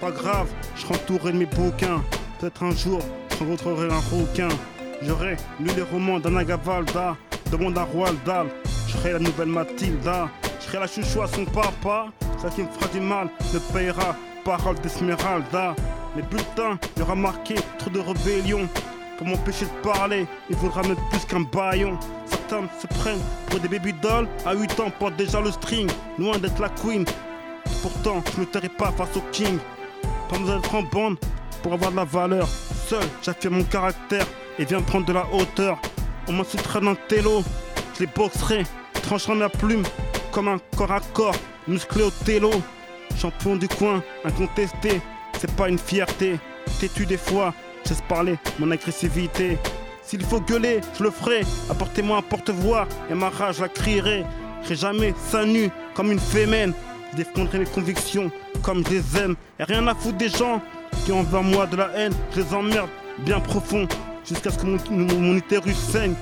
Pas 0.00 0.12
grave, 0.12 0.46
je 0.76 0.82
serai 0.82 0.94
entouré 0.94 1.32
de 1.32 1.38
mes 1.38 1.46
bouquins. 1.46 2.00
Peut-être 2.38 2.62
un 2.62 2.70
jour, 2.70 3.00
je 3.32 3.38
rencontrerai 3.38 3.88
un 3.92 4.16
rouquin. 4.16 4.48
J'aurais 5.02 5.36
lu 5.58 5.70
les 5.74 5.82
romans 5.82 6.20
d'Anaga 6.20 6.56
Valda, 6.56 7.16
de 7.50 7.56
mon 7.56 7.74
Roald 7.74 8.18
Dahl. 8.24 8.46
Je 8.86 9.08
la 9.08 9.18
nouvelle 9.18 9.48
Mathilda. 9.48 10.28
Je 10.60 10.78
la 10.78 10.86
chouchou 10.86 11.22
à 11.22 11.26
son 11.26 11.44
papa. 11.44 12.06
Ça 12.40 12.50
qui 12.50 12.62
me 12.62 12.68
fera 12.68 12.86
du 12.92 13.00
mal 13.00 13.28
ne 13.52 13.58
payera 13.58 14.14
parole 14.44 14.76
d'Esmeralda. 14.76 15.74
Les 16.18 16.24
bulletins, 16.24 16.80
il 16.96 16.98
y 16.98 17.02
aura 17.02 17.14
marqué 17.14 17.54
trop 17.78 17.90
de 17.90 18.00
rébellion. 18.00 18.68
Pour 19.16 19.28
m'empêcher 19.28 19.66
de 19.66 19.88
parler, 19.88 20.26
il 20.50 20.56
faudra 20.56 20.82
mettre 20.82 21.08
plus 21.10 21.24
qu'un 21.24 21.42
baillon. 21.42 21.96
Certains 22.26 22.68
se 22.80 22.88
prennent 22.88 23.22
pour 23.46 23.60
des 23.60 23.68
baby 23.68 23.92
dolls. 23.92 24.26
À 24.44 24.52
8 24.52 24.80
ans, 24.80 24.90
portent 24.90 25.14
déjà 25.14 25.40
le 25.40 25.52
string, 25.52 25.88
loin 26.18 26.36
d'être 26.38 26.60
la 26.60 26.70
queen. 26.70 27.04
Pourtant, 27.82 28.20
je 28.32 28.40
ne 28.40 28.40
me 28.40 28.50
tairai 28.50 28.68
pas 28.68 28.90
face 28.90 29.16
au 29.16 29.20
king. 29.30 29.58
Pas 30.28 30.38
besoin 30.38 30.56
d'être 30.56 30.74
en 30.74 30.82
bande 30.82 31.18
pour 31.62 31.74
avoir 31.74 31.92
de 31.92 31.96
la 31.96 32.04
valeur. 32.04 32.48
Seul, 32.88 33.04
j'affirme 33.22 33.58
mon 33.58 33.64
caractère 33.64 34.26
et 34.58 34.64
viens 34.64 34.82
prendre 34.82 35.06
de 35.06 35.12
la 35.12 35.24
hauteur. 35.32 35.78
On 36.26 36.32
m'insultera 36.32 36.80
d'un 36.80 36.96
télo, 37.06 37.44
je 37.94 38.00
les 38.00 38.06
boxerai, 38.08 38.64
trancherai 39.04 39.36
ma 39.36 39.48
plume 39.48 39.84
comme 40.32 40.48
un 40.48 40.58
corps 40.76 40.90
à 40.90 40.98
corps, 41.14 41.36
musclé 41.68 42.02
au 42.02 42.10
télo. 42.10 42.50
Champion 43.16 43.54
du 43.54 43.68
coin, 43.68 44.02
incontesté, 44.24 45.00
c'est 45.38 45.54
pas 45.54 45.68
une 45.68 45.78
fierté. 45.78 46.38
Têtu 46.80 47.06
des 47.06 47.16
fois, 47.16 47.54
j'ose 47.86 48.02
parler 48.08 48.36
mon 48.58 48.70
agressivité? 48.70 49.58
S'il 50.02 50.24
faut 50.24 50.40
gueuler, 50.40 50.80
je 50.98 51.04
le 51.04 51.10
ferai. 51.10 51.42
Apportez-moi 51.70 52.18
un 52.18 52.22
porte-voix 52.22 52.86
et 53.10 53.14
ma 53.14 53.28
rage 53.28 53.60
la 53.60 53.68
crierai. 53.68 54.24
Serai 54.62 54.76
jamais 54.76 55.14
seins 55.30 55.46
nu 55.46 55.70
comme 55.94 56.10
une 56.10 56.18
fémène. 56.20 56.72
Je 57.12 57.18
défendrai 57.18 57.58
mes 57.58 57.66
convictions 57.66 58.30
comme 58.62 58.84
je 58.86 58.94
les 58.94 59.18
aime. 59.18 59.36
Et 59.58 59.64
rien 59.64 59.86
à 59.86 59.94
foutre 59.94 60.16
des 60.18 60.28
gens 60.28 60.60
qui 61.04 61.12
ont 61.12 61.20
envers 61.20 61.42
moi 61.42 61.66
de 61.66 61.76
la 61.76 61.90
haine. 61.94 62.12
Je 62.34 62.40
les 62.40 62.54
emmerde 62.54 62.88
bien 63.18 63.40
profond 63.40 63.86
jusqu'à 64.26 64.50
ce 64.50 64.58
que 64.58 64.66
mon, 64.66 64.78
mon, 64.90 65.20
mon 65.20 65.36
utérus 65.36 65.76
saigne. 65.76 66.14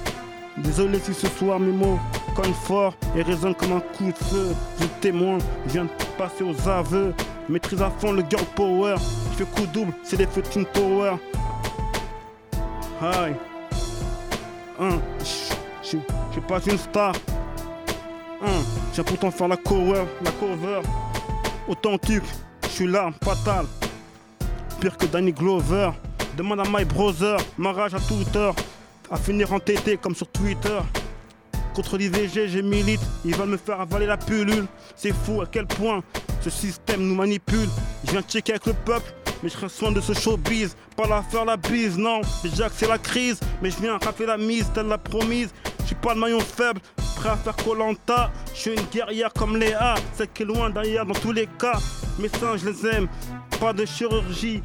Désolé 0.58 0.98
si 0.98 1.12
ce 1.14 1.26
soir 1.28 1.60
mes 1.60 1.72
mots 1.72 1.98
cognent 2.34 2.54
fort 2.64 2.94
et 3.16 3.22
résonnent 3.22 3.54
comme 3.54 3.72
un 3.72 3.80
coup 3.80 4.06
de 4.10 4.24
feu. 4.24 4.54
Je 4.80 4.86
témoin, 5.00 5.38
je 5.66 5.72
viens 5.72 5.84
de 5.84 5.90
passer 6.18 6.44
aux 6.44 6.68
aveux. 6.68 7.14
Maîtrise 7.48 7.80
à 7.82 7.90
fond 7.90 8.12
le 8.12 8.22
girl 8.28 8.44
power. 8.54 8.96
Je 9.32 9.44
fais 9.44 9.50
coup 9.50 9.66
double, 9.72 9.92
c'est 10.02 10.16
des 10.16 10.26
team 10.26 10.64
power. 10.66 11.12
Aïe. 13.00 13.34
Hein, 14.80 14.98
je 15.20 15.54
je- 15.92 15.98
je 16.34 16.40
pas 16.40 16.58
une 16.66 16.78
star. 16.78 17.14
Hein, 18.42 18.62
j'ai 18.94 19.02
pourtant 19.02 19.30
faire 19.30 19.48
la 19.48 19.56
cover, 19.56 20.04
la 20.24 20.30
cover. 20.32 20.80
Authentique, 21.68 22.22
je 22.64 22.68
suis 22.68 22.86
là, 22.86 23.10
fatal. 23.24 23.66
Pire 24.80 24.96
que 24.96 25.06
Danny 25.06 25.32
Glover. 25.32 25.90
Demande 26.36 26.60
à 26.60 26.64
My 26.68 26.84
Brother, 26.84 27.38
ma 27.56 27.72
rage 27.72 27.94
à 27.94 28.00
toute 28.00 28.34
heure. 28.36 28.54
À 29.10 29.16
finir 29.16 29.52
en 29.52 29.60
TT 29.60 29.96
comme 29.96 30.14
sur 30.14 30.26
Twitter. 30.28 30.78
Contre 31.74 31.96
l'IVG, 31.96 32.48
j'ai 32.48 32.62
milite, 32.62 33.00
ils 33.24 33.34
veulent 33.34 33.48
me 33.50 33.56
faire 33.56 33.80
avaler 33.80 34.06
la 34.06 34.16
pilule. 34.16 34.66
C'est 34.96 35.14
fou 35.14 35.40
à 35.40 35.46
quel 35.46 35.66
point 35.66 36.02
ce 36.50 36.50
système 36.50 37.02
nous 37.02 37.14
manipule. 37.14 37.68
Je 38.04 38.12
viens 38.12 38.22
checker 38.22 38.52
avec 38.52 38.66
le 38.66 38.72
peuple, 38.72 39.12
mais 39.42 39.48
je 39.48 39.68
soin 39.68 39.90
de 39.90 40.00
ce 40.00 40.12
showbiz. 40.12 40.76
Pas 40.96 41.08
la 41.08 41.22
faire 41.22 41.44
la 41.44 41.56
bise, 41.56 41.98
non. 41.98 42.20
Déjà 42.42 42.68
que 42.68 42.74
c'est 42.76 42.88
la 42.88 42.98
crise, 42.98 43.40
mais 43.60 43.70
je 43.70 43.78
viens 43.78 43.98
rappeler 43.98 44.26
la 44.26 44.36
mise, 44.36 44.70
telle 44.72 44.86
la 44.86 44.98
promise. 44.98 45.50
Je 45.80 45.86
suis 45.86 45.94
pas 45.96 46.14
le 46.14 46.20
maillon 46.20 46.40
faible, 46.40 46.80
prêt 47.16 47.30
à 47.30 47.36
faire 47.36 47.56
Colanta. 47.56 48.30
Je 48.54 48.60
suis 48.60 48.70
une 48.70 48.86
guerrière 48.92 49.32
comme 49.32 49.56
Léa, 49.56 49.96
celle 50.14 50.28
qui 50.28 50.42
est 50.42 50.46
loin 50.46 50.70
derrière 50.70 51.04
dans 51.04 51.14
tous 51.14 51.32
les 51.32 51.48
cas. 51.58 51.78
Mes 52.18 52.28
seins, 52.28 52.56
je 52.56 52.68
les 52.68 52.86
aime, 52.86 53.08
pas 53.60 53.72
de 53.72 53.84
chirurgie. 53.84 54.62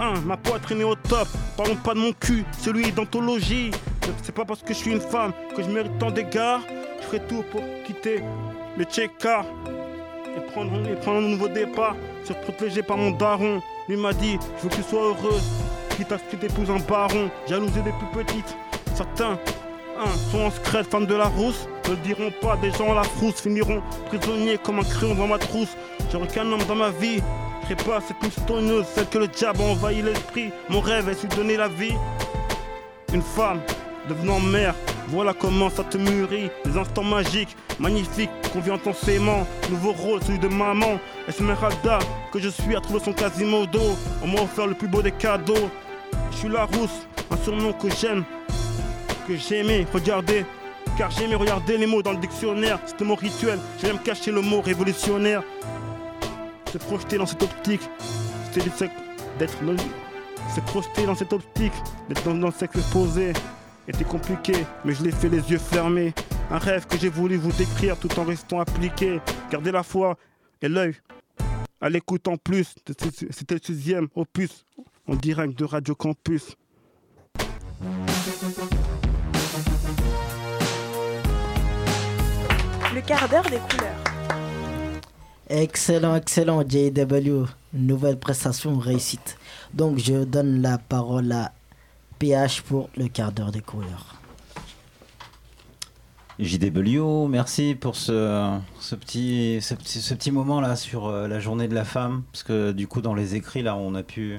Hein, 0.00 0.14
ma 0.24 0.36
poitrine 0.36 0.80
est 0.80 0.84
au 0.84 0.94
top, 0.94 1.28
parlons 1.56 1.76
pas 1.76 1.94
de 1.94 1.98
mon 1.98 2.12
cul, 2.12 2.44
celui 2.60 2.92
d'anthologie. 2.92 3.70
C'est 4.22 4.34
pas 4.34 4.44
parce 4.44 4.62
que 4.62 4.72
je 4.72 4.78
suis 4.78 4.92
une 4.92 5.00
femme 5.00 5.32
que 5.54 5.62
je 5.62 5.68
mérite 5.68 5.98
tant 5.98 6.10
d'égards. 6.10 6.60
Je 7.00 7.06
ferai 7.06 7.26
tout 7.26 7.44
pour 7.50 7.62
quitter 7.84 8.22
le 8.78 8.84
Tchéka 8.84 9.44
et 10.36 10.40
prendre, 10.50 10.72
un 10.72 11.20
nouveau 11.20 11.48
départ. 11.48 11.96
Se 12.24 12.32
protéger 12.32 12.82
par 12.82 12.96
mon 12.96 13.10
daron. 13.10 13.60
Lui 13.88 13.96
m'a 13.96 14.12
dit, 14.12 14.38
je 14.58 14.62
veux 14.62 14.68
que 14.68 14.76
tu 14.76 14.82
sois 14.82 15.02
heureuse, 15.02 15.42
quitte 15.96 16.12
à 16.12 16.18
ce 16.18 16.24
que 16.24 16.36
t'épouses 16.36 16.70
un 16.70 16.78
baron? 16.78 17.30
Jalousée 17.48 17.82
des 17.82 17.92
plus 17.92 18.24
petites. 18.24 18.56
Certains 18.94 19.38
hein, 19.98 20.10
sont 20.30 20.40
en 20.40 20.50
secret, 20.50 20.84
femmes 20.84 21.06
de 21.06 21.14
la 21.14 21.26
rousse. 21.26 21.68
Ne 21.86 21.90
le 21.90 21.96
diront 21.96 22.32
pas, 22.40 22.56
des 22.56 22.70
gens 22.70 22.92
à 22.92 22.94
la 22.94 23.02
frousse 23.02 23.40
finiront 23.40 23.82
prisonniers 24.06 24.58
comme 24.58 24.78
un 24.78 24.84
crayon 24.84 25.14
dans 25.14 25.26
ma 25.26 25.38
trousse. 25.38 25.76
J'aurai 26.10 26.28
qu'un 26.28 26.50
homme 26.50 26.64
dans 26.68 26.76
ma 26.76 26.90
vie. 26.90 27.20
Serai 27.62 27.76
pas 27.76 28.00
cette 28.00 28.22
moustonneuse, 28.22 28.86
celle 28.86 29.06
que 29.06 29.18
le 29.18 29.28
diable 29.28 29.60
a 29.62 29.64
envahi 29.64 30.02
l'esprit. 30.02 30.50
Mon 30.68 30.80
rêve 30.80 31.08
est 31.08 31.26
de 31.26 31.36
donner 31.36 31.56
la 31.56 31.68
vie. 31.68 31.94
Une 33.12 33.22
femme 33.22 33.60
devenant 34.08 34.40
mère, 34.40 34.74
voilà 35.08 35.34
comment 35.34 35.70
ça 35.70 35.84
te 35.84 35.98
mûrit. 35.98 36.50
Des 36.64 36.76
instants 36.78 37.04
magiques, 37.04 37.56
magnifiques, 37.78 38.30
qu'on 38.52 38.60
vit 38.60 38.70
intensément. 38.70 39.46
Nouveau 39.70 39.92
rôle, 39.92 40.22
celui 40.22 40.38
de 40.38 40.48
maman. 40.48 40.98
Esmeralda, 41.28 41.98
que 42.32 42.38
je 42.38 42.48
suis 42.48 42.76
à 42.76 42.80
trouver 42.80 43.00
son 43.00 43.12
Quasimodo. 43.12 43.80
On 44.22 44.28
m'a 44.28 44.40
offert 44.40 44.66
le 44.66 44.74
plus 44.74 44.88
beau 44.88 45.02
des 45.02 45.12
cadeaux. 45.12 45.70
Je 46.30 46.36
suis 46.36 46.48
la 46.48 46.64
rousse, 46.64 47.06
un 47.30 47.36
surnom 47.36 47.72
que 47.72 47.88
j'aime, 47.90 48.24
que 49.28 49.36
j'aimais 49.36 49.86
regarder. 49.92 50.44
Car 50.98 51.10
j'aimais 51.10 51.36
regarder 51.36 51.78
les 51.78 51.86
mots 51.86 52.02
dans 52.02 52.12
le 52.12 52.18
dictionnaire. 52.18 52.78
C'était 52.86 53.04
mon 53.04 53.14
rituel, 53.14 53.58
j'aime 53.80 53.98
cacher 53.98 54.30
le 54.30 54.40
mot 54.40 54.60
révolutionnaire. 54.60 55.42
Se 56.70 56.78
projeter 56.78 57.18
dans 57.18 57.26
cette 57.26 57.42
optique, 57.42 57.82
c'était 58.52 58.70
d'être 59.38 59.58
se 60.54 60.60
projeter 60.60 61.06
dans 61.06 61.14
cette 61.14 61.32
optique, 61.32 61.72
d'être 62.08 62.24
dans, 62.24 62.46
le 62.46 62.52
sexe 62.52 62.76
exposé 62.76 63.32
était 63.88 64.04
compliqué, 64.04 64.54
mais 64.84 64.94
je 64.94 65.02
l'ai 65.02 65.10
fait 65.10 65.28
les 65.28 65.50
yeux 65.50 65.58
fermés. 65.58 66.14
Un 66.50 66.58
rêve 66.58 66.86
que 66.86 66.98
j'ai 66.98 67.08
voulu 67.08 67.36
vous 67.36 67.52
décrire 67.52 67.98
tout 67.98 68.18
en 68.18 68.24
restant 68.24 68.60
appliqué. 68.60 69.20
Gardez 69.50 69.72
la 69.72 69.82
foi 69.82 70.16
et 70.60 70.68
l'œil 70.68 70.94
à 71.80 71.90
l'écoute 71.90 72.28
en 72.28 72.36
plus. 72.36 72.74
C'était 73.30 73.54
le 73.54 73.60
sixième 73.62 74.08
opus 74.14 74.64
en 75.08 75.16
direct 75.16 75.58
de 75.58 75.64
Radio 75.64 75.94
Campus. 75.94 76.56
Le 82.94 83.00
quart 83.00 83.28
d'heure 83.28 83.42
des 83.44 83.58
couleurs. 83.58 84.12
Excellent, 85.48 86.14
excellent, 86.14 86.62
JW. 86.62 87.44
Nouvelle 87.74 88.18
prestation 88.18 88.78
réussite. 88.78 89.36
Donc, 89.74 89.98
je 89.98 90.24
donne 90.24 90.62
la 90.62 90.78
parole 90.78 91.32
à 91.32 91.52
PH 92.22 92.62
pour 92.62 92.88
le 92.96 93.08
quart 93.08 93.32
d'heure 93.32 93.50
des 93.50 93.60
couleurs. 93.60 94.14
JW, 96.38 97.26
merci 97.28 97.74
pour 97.74 97.96
ce, 97.96 98.60
ce 98.78 98.94
petit, 98.94 99.58
ce, 99.60 99.74
petit, 99.74 100.00
ce 100.00 100.14
petit 100.14 100.30
moment 100.30 100.60
là 100.60 100.76
sur 100.76 101.06
euh, 101.06 101.26
la 101.26 101.40
journée 101.40 101.66
de 101.66 101.74
la 101.74 101.84
femme, 101.84 102.22
parce 102.30 102.44
que 102.44 102.70
du 102.70 102.86
coup 102.86 103.00
dans 103.00 103.14
les 103.14 103.34
écrits 103.34 103.64
là 103.64 103.74
on 103.74 103.96
a 103.96 104.04
pu, 104.04 104.38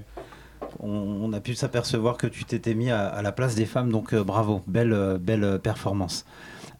on, 0.79 0.87
on 0.87 1.33
a 1.33 1.41
pu 1.41 1.55
s'apercevoir 1.55 2.15
que 2.15 2.25
tu 2.25 2.45
t'étais 2.45 2.73
mis 2.73 2.89
à, 2.89 3.05
à 3.05 3.21
la 3.21 3.33
place 3.33 3.53
des 3.53 3.65
femmes, 3.65 3.91
donc 3.91 4.13
euh, 4.13 4.23
bravo, 4.23 4.61
belle, 4.65 4.93
euh, 4.93 5.17
belle 5.17 5.59
performance. 5.59 6.23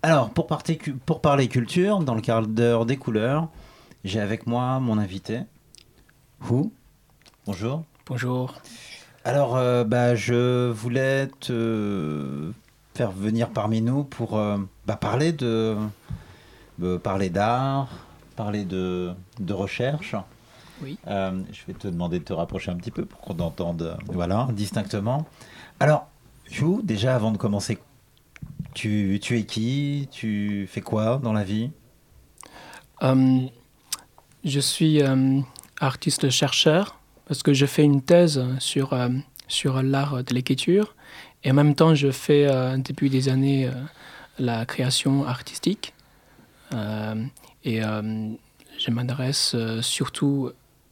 Alors 0.04 0.30
pour 0.30 0.48
parler 0.48 1.50
culture, 1.50 2.00
dans 2.00 2.16
le 2.16 2.22
quart 2.22 2.48
d'heure 2.48 2.86
des 2.86 2.96
couleurs, 2.96 3.50
j'ai 4.06 4.22
avec 4.22 4.48
moi 4.48 4.80
mon 4.80 4.98
invité, 4.98 5.42
Who? 6.50 6.72
Bonjour. 7.46 7.84
Bonjour. 8.06 8.54
Alors, 9.26 9.56
euh, 9.56 9.86
bah, 9.86 10.16
je 10.16 10.70
voulais 10.70 11.28
te 11.40 12.52
faire 12.94 13.12
venir 13.12 13.50
parmi 13.50 13.82
nous 13.82 14.04
pour 14.04 14.38
euh, 14.38 14.58
bah, 14.86 14.98
parler 14.98 15.32
de 15.32 15.78
euh, 16.82 17.00
parler 17.00 17.30
d'art, 17.30 17.88
parler 18.36 18.66
de, 18.66 19.14
de 19.40 19.54
recherche. 19.54 20.16
Oui. 20.82 20.98
Euh, 21.08 21.42
je 21.54 21.62
vais 21.66 21.74
te 21.74 21.88
demander 21.88 22.20
de 22.20 22.26
te 22.26 22.34
rapprocher 22.34 22.72
un 22.72 22.76
petit 22.76 22.92
peu 22.92 23.06
pour 23.06 23.22
qu'on 23.22 23.36
t'entende 23.36 23.98
voilà, 24.08 24.50
distinctement. 24.52 25.26
Alors, 25.80 26.08
Jou, 26.52 26.82
déjà 26.84 27.16
avant 27.16 27.32
de 27.32 27.38
commencer, 27.38 27.80
tu, 28.74 29.20
tu 29.22 29.40
es 29.40 29.46
qui? 29.46 30.10
Tu 30.12 30.68
fais 30.70 30.82
quoi 30.82 31.20
dans 31.24 31.32
la 31.32 31.46
vie? 31.46 31.72
Je 33.02 34.60
suis 34.60 35.02
artiste-chercheur 35.80 37.00
parce 37.28 37.44
que 37.44 37.54
je 37.54 37.66
fais 37.66 37.84
une 37.84 38.02
thèse 38.02 38.44
sur, 38.60 38.94
euh, 38.94 39.10
sur 39.48 39.82
l'art 39.82 40.24
de 40.24 40.34
l'écriture 40.34 40.96
et 41.44 41.52
en 41.52 41.54
même 41.54 41.76
temps 41.76 41.96
je 41.96 42.12
fais 42.12 42.48
euh, 42.48 42.78
depuis 42.78 43.10
des 43.10 43.30
années 43.30 43.68
euh, 43.68 43.72
la 44.40 44.66
création 44.66 45.26
artistique 45.26 45.94
et 47.66 47.82
je 47.82 48.90
m'adresse 48.90 49.56
surtout 49.82 50.50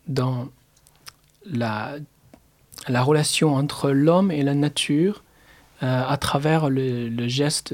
dans 0.08 0.50
la, 1.44 1.96
la 2.88 3.02
relation 3.02 3.56
entre 3.56 3.90
l'homme 3.90 4.30
et 4.30 4.44
la 4.44 4.54
nature 4.54 5.24
à 5.80 6.16
travers 6.18 6.70
le, 6.70 7.28
geste. 7.28 7.74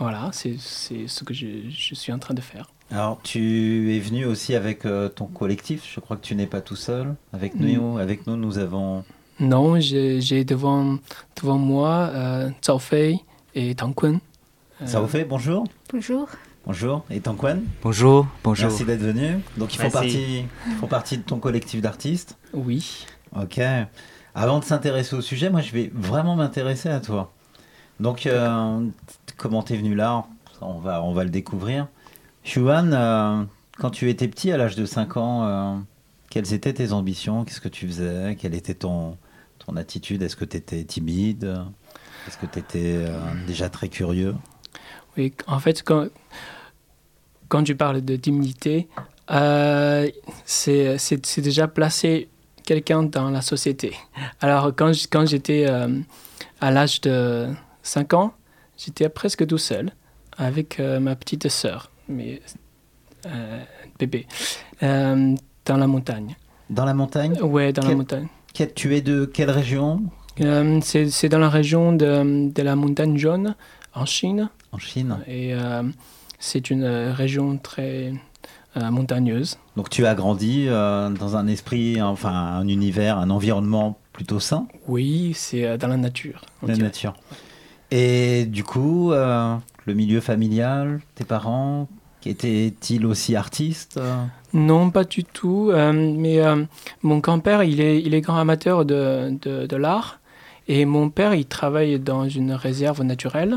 Voilà, 0.00 0.30
c'est 0.32 0.58
ce 0.58 1.22
que 1.22 1.32
je 1.32 1.70
suis 1.70 2.12
en 2.12 2.18
train 2.18 2.34
de 2.34 2.40
faire. 2.40 2.68
Alors, 2.90 3.20
tu 3.22 3.94
es 3.94 3.98
venu 4.00 4.24
aussi 4.24 4.54
avec 4.54 4.86
euh, 4.86 5.08
ton 5.08 5.26
collectif. 5.26 5.82
Je 5.94 6.00
crois 6.00 6.16
que 6.16 6.22
tu 6.22 6.34
n'es 6.34 6.46
pas 6.46 6.60
tout 6.60 6.76
seul. 6.76 7.14
Avec 7.32 7.54
Mm. 7.54 7.66
nous, 7.66 7.98
avec 7.98 8.26
nous, 8.26 8.36
nous 8.36 8.58
avons. 8.58 9.04
Non, 9.40 9.78
j'ai 9.78 10.44
devant, 10.44 10.98
devant 11.40 11.58
moi 11.58 12.10
euh, 12.12 12.50
Zhao 12.64 12.78
Fei 12.78 13.20
et 13.54 13.74
Tang 13.74 13.94
Kun. 13.94 14.20
Euh, 14.82 14.86
Ça 14.86 15.00
vous 15.00 15.06
fait 15.06 15.24
bonjour 15.24 15.64
Bonjour. 15.92 16.28
Bonjour. 16.66 17.04
Et 17.10 17.20
Tankwan 17.20 17.62
Bonjour, 17.82 18.26
bonjour. 18.44 18.68
Merci 18.68 18.84
d'être 18.84 19.00
venu. 19.00 19.38
Donc, 19.56 19.74
ils 19.74 19.78
font, 19.78 19.82
Merci. 19.84 19.92
partie, 19.92 20.44
ils 20.66 20.74
font 20.74 20.86
partie 20.86 21.16
de 21.18 21.22
ton 21.22 21.38
collectif 21.38 21.80
d'artistes 21.80 22.36
Oui. 22.52 23.06
Ok. 23.40 23.60
Avant 24.34 24.58
de 24.58 24.64
s'intéresser 24.64 25.16
au 25.16 25.20
sujet, 25.22 25.48
moi, 25.50 25.60
je 25.62 25.72
vais 25.72 25.90
vraiment 25.94 26.36
m'intéresser 26.36 26.88
à 26.90 27.00
toi. 27.00 27.32
Donc, 28.00 28.26
euh, 28.26 28.84
comment 29.36 29.62
t'es 29.62 29.76
venu 29.76 29.94
là? 29.94 30.24
On 30.60 30.74
va, 30.78 31.02
on 31.02 31.12
va 31.14 31.24
le 31.24 31.30
découvrir. 31.30 31.86
Xuan, 32.48 32.92
euh, 32.92 33.44
quand 33.78 33.90
tu 33.90 34.08
étais 34.08 34.28
petit, 34.28 34.50
à 34.52 34.56
l'âge 34.56 34.76
de 34.76 34.86
5 34.86 35.16
ans, 35.16 35.44
euh, 35.44 35.76
quelles 36.30 36.52
étaient 36.54 36.72
tes 36.72 36.92
ambitions? 36.92 37.44
Qu'est-ce 37.44 37.60
que 37.60 37.68
tu 37.68 37.86
faisais? 37.86 38.36
Quelle 38.38 38.54
était 38.54 38.74
ton, 38.74 39.16
ton 39.58 39.76
attitude? 39.76 40.22
Est-ce 40.22 40.36
que 40.36 40.44
tu 40.44 40.56
étais 40.56 40.82
timide? 40.84 41.56
Est-ce 42.26 42.38
que 42.38 42.46
tu 42.46 42.58
étais 42.58 43.06
déjà 43.46 43.68
très 43.68 43.88
curieux? 43.88 44.34
Oui, 45.16 45.32
en 45.46 45.58
fait, 45.58 45.82
quand, 45.82 46.08
quand 47.48 47.64
tu 47.64 47.74
parles 47.74 48.02
de 48.02 48.16
timidité, 48.16 48.88
euh, 49.30 50.08
c'est 50.44 51.40
déjà 51.40 51.68
placer 51.68 52.28
quelqu'un 52.64 53.02
dans 53.02 53.30
la 53.30 53.42
société. 53.42 53.94
Alors, 54.40 54.74
quand, 54.76 54.92
quand 55.10 55.26
j'étais 55.26 55.66
euh, 55.66 56.00
à 56.60 56.70
l'âge 56.70 57.00
de 57.00 57.48
5 57.82 58.14
ans, 58.14 58.34
j'étais 58.76 59.08
presque 59.08 59.46
tout 59.46 59.58
seul 59.58 59.92
avec 60.36 60.78
euh, 60.78 61.00
ma 61.00 61.16
petite 61.16 61.48
sœur, 61.48 61.90
mais 62.08 62.40
euh, 63.26 63.62
bébé, 63.98 64.26
euh, 64.82 65.34
dans 65.64 65.76
la 65.76 65.86
montagne. 65.86 66.36
Dans 66.70 66.84
la 66.84 66.94
montagne? 66.94 67.38
Ouais, 67.40 67.72
dans 67.72 67.86
la 67.86 67.94
montagne. 67.94 68.28
quel- 68.52 68.74
tu 68.74 68.94
es 68.96 69.00
de 69.00 69.24
quelle 69.24 69.50
région? 69.50 70.02
Euh, 70.40 70.80
c'est 70.82 71.28
dans 71.28 71.38
la 71.38 71.48
région 71.48 71.92
de, 71.92 72.50
de 72.50 72.62
la 72.62 72.76
montagne 72.76 73.16
jaune, 73.16 73.54
en 73.94 74.06
Chine. 74.06 74.50
En 74.72 74.78
Chine. 74.78 75.18
Et 75.26 75.54
euh, 75.54 75.82
c'est 76.38 76.70
une 76.70 76.84
euh, 76.84 77.12
région 77.12 77.58
très 77.58 78.12
montagneuse. 78.76 79.58
Donc, 79.76 79.90
tu 79.90 80.06
as 80.06 80.14
grandi 80.14 80.66
dans 80.66 81.36
un 81.36 81.48
esprit, 81.48 82.00
enfin, 82.00 82.30
un 82.32 82.68
univers, 82.68 83.18
un 83.18 83.28
environnement 83.28 83.98
plutôt 84.12 84.38
sain? 84.38 84.68
Oui, 84.86 85.32
c'est 85.34 85.76
dans 85.78 85.88
la 85.88 85.96
nature. 85.96 86.42
La 86.62 86.74
dirait. 86.74 86.86
nature. 86.86 87.14
Et 87.90 88.44
du 88.46 88.62
coup, 88.62 89.10
le 89.10 89.94
milieu 89.94 90.20
familial, 90.20 91.00
tes 91.16 91.24
parents, 91.24 91.88
étaient-ils 92.28 93.06
aussi 93.06 93.36
artistes 93.36 93.96
euh 93.98 94.24
Non, 94.52 94.90
pas 94.90 95.04
du 95.04 95.24
tout. 95.24 95.70
euh, 95.72 95.92
mais 95.92 96.40
euh, 96.40 96.64
mon 97.02 97.18
grand-père, 97.18 97.62
il 97.62 97.80
est, 97.80 98.20
grand 98.20 98.38
amateur 98.38 98.84
de, 98.84 99.76
l'art. 99.76 100.20
Et 100.68 100.84
mon 100.84 101.08
père, 101.10 101.34
il 101.34 101.46
travaille 101.46 101.98
dans 101.98 102.28
une 102.28 102.52
réserve 102.52 103.02
naturelle. 103.02 103.56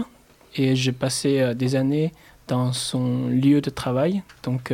Et 0.55 0.76
j'ai 0.76 0.91
passé 0.91 1.41
euh, 1.41 1.53
des 1.53 1.76
années 1.76 2.11
dans 2.47 2.74
son 2.74 3.28
lieu 3.28 3.61
de 3.61 3.69
travail. 3.69 4.24
Donc, 4.43 4.74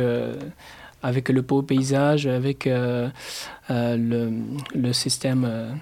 avec 1.02 1.28
le 1.28 1.42
beau 1.42 1.62
paysage, 1.62 2.26
avec 2.26 2.68
le, 3.68 4.92
système 4.92 5.78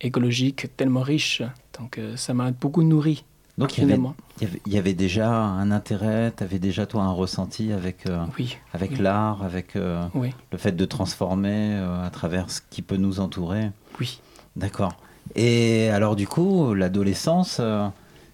écologique 0.00 0.68
tellement 0.76 1.02
riche. 1.02 1.42
Donc, 1.80 1.98
ça 2.14 2.32
m'a 2.32 2.52
beaucoup 2.52 2.84
nourri. 2.84 3.24
Donc, 3.56 3.78
il 3.78 3.82
y, 3.88 3.92
avait, 3.92 4.00
il 4.40 4.42
y 4.42 4.46
avait- 4.50 4.60
il 4.66 4.72
y 4.72 4.78
avait 4.78 4.94
déjà 4.94 5.30
un 5.32 5.70
intérêt, 5.70 6.32
tu 6.36 6.42
avais 6.42 6.58
déjà 6.58 6.86
toi 6.86 7.02
un 7.02 7.12
ressenti 7.12 7.72
avec, 7.72 8.06
euh, 8.06 8.24
Oui, 8.38 8.56
avec 8.72 8.92
oui. 8.92 8.96
l'art, 8.98 9.42
avec 9.44 9.76
euh, 9.76 10.02
Oui. 10.14 10.34
le 10.50 10.58
fait 10.58 10.72
de 10.72 10.84
transformer 10.84 11.74
euh, 11.74 12.04
à 12.04 12.10
travers 12.10 12.50
ce 12.50 12.60
qui 12.70 12.82
peut 12.82 12.96
nous 12.96 13.20
entourer. 13.20 13.70
Oui. 14.00 14.20
D'accord. 14.56 14.96
Et 15.36 15.88
alors, 15.90 16.16
du 16.16 16.26
coup, 16.26 16.74
l'adolescence, 16.74 17.60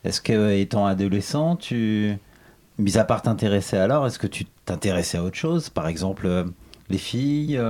est-ce 0.05 0.21
que 0.23 0.53
étant 0.53 0.87
adolescent, 0.87 1.57
tu, 1.57 2.17
mis 2.79 2.97
à 2.97 3.05
part 3.05 3.21
t'intéresser 3.23 3.77
à 3.77 3.87
l'art, 3.87 4.07
est-ce 4.07 4.19
que 4.19 4.27
tu 4.27 4.47
t'intéressais 4.65 5.19
à 5.19 5.23
autre 5.23 5.37
chose? 5.37 5.69
Par 5.69 5.87
exemple, 5.87 6.47
les 6.89 6.99
filles, 6.99 7.61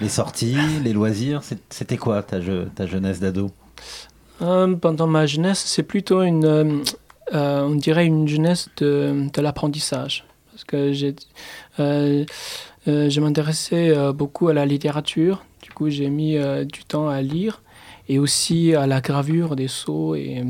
les 0.00 0.08
sorties, 0.08 0.56
les 0.82 0.92
loisirs 0.92 1.42
C'était 1.70 1.96
quoi 1.96 2.22
ta, 2.24 2.40
je- 2.40 2.64
ta 2.64 2.86
jeunesse 2.86 3.20
d'ado? 3.20 3.50
Euh, 4.40 4.76
pendant 4.76 5.06
ma 5.06 5.26
jeunesse, 5.26 5.62
c'est 5.66 5.82
plutôt 5.82 6.22
une, 6.22 6.44
euh, 6.44 6.82
euh, 7.34 7.62
on 7.62 7.74
dirait 7.74 8.06
une 8.06 8.28
jeunesse 8.28 8.68
de, 8.76 9.28
l'apprentissage. 9.36 10.24
Parce 10.52 10.64
que 10.64 10.92
j'ai, 10.92 11.14
je 11.78 13.20
m'intéressais 13.20 13.94
beaucoup 14.12 14.48
à 14.48 14.54
la 14.54 14.66
littérature. 14.66 15.44
Du 15.62 15.70
coup, 15.70 15.88
j'ai 15.88 16.10
mis 16.10 16.36
du 16.66 16.84
temps 16.84 17.08
à 17.08 17.22
lire 17.22 17.62
et 18.08 18.18
aussi 18.18 18.74
à 18.74 18.88
la 18.88 19.00
gravure 19.00 19.54
des 19.54 19.68
sceaux. 19.68 20.16
Et, 20.16 20.44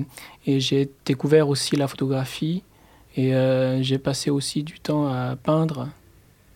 j'ai 0.47 0.89
découvert 1.05 1.51
aussi 1.51 1.77
la 1.77 1.89
photographie. 1.89 2.63
Et 3.19 3.33
j'ai 3.83 3.99
passé 3.99 4.31
aussi 4.31 4.63
du 4.63 4.81
temps 4.81 5.09
à 5.09 5.37
peindre. 5.37 5.89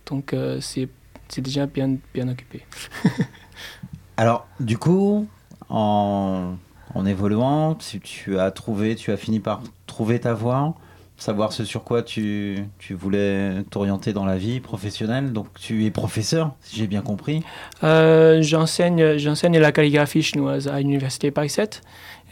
Donc, 0.07 0.35
c'est, 0.61 0.89
c'est 1.28 1.43
déjà 1.43 1.66
bien, 1.66 1.97
bien 2.14 2.28
occupé. 2.28 2.64
Alors, 4.16 4.47
du 4.61 4.78
coup, 4.78 5.28
en, 5.68 6.55
en 6.95 7.07
évoluant, 7.07 7.74
tu, 7.74 8.01
tu 8.01 8.38
as 8.38 8.51
trouvé, 8.51 8.95
tu 8.97 9.12
as 9.12 9.16
fini 9.16 9.40
par 9.40 9.62
trouver 9.86 10.20
ta 10.20 10.34
voie, 10.34 10.74
savoir 11.16 11.53
ce 11.53 11.64
sur 11.64 11.84
quoi 11.84 12.03
tu, 12.03 12.66
voulais 12.90 13.62
t'orienter 13.70 14.12
dans 14.12 14.24
la 14.24 14.36
vie 14.36 14.61
professionnelle. 14.61 15.32
Donc, 15.32 15.47
tu 15.59 15.86
es 15.86 15.90
professeur, 15.90 16.55
si 16.61 16.76
j'ai 16.76 16.86
bien 16.86 17.01
compris. 17.01 17.43
Euh, 17.84 18.43
j'enseigne, 18.43 19.16
j'enseigne 19.18 19.59
la 19.59 19.72
calligraphie 19.72 20.22
chinoise 20.22 20.68
à 20.68 20.78
l'université 20.78 21.30
Paris 21.30 21.51
7, 21.51 21.82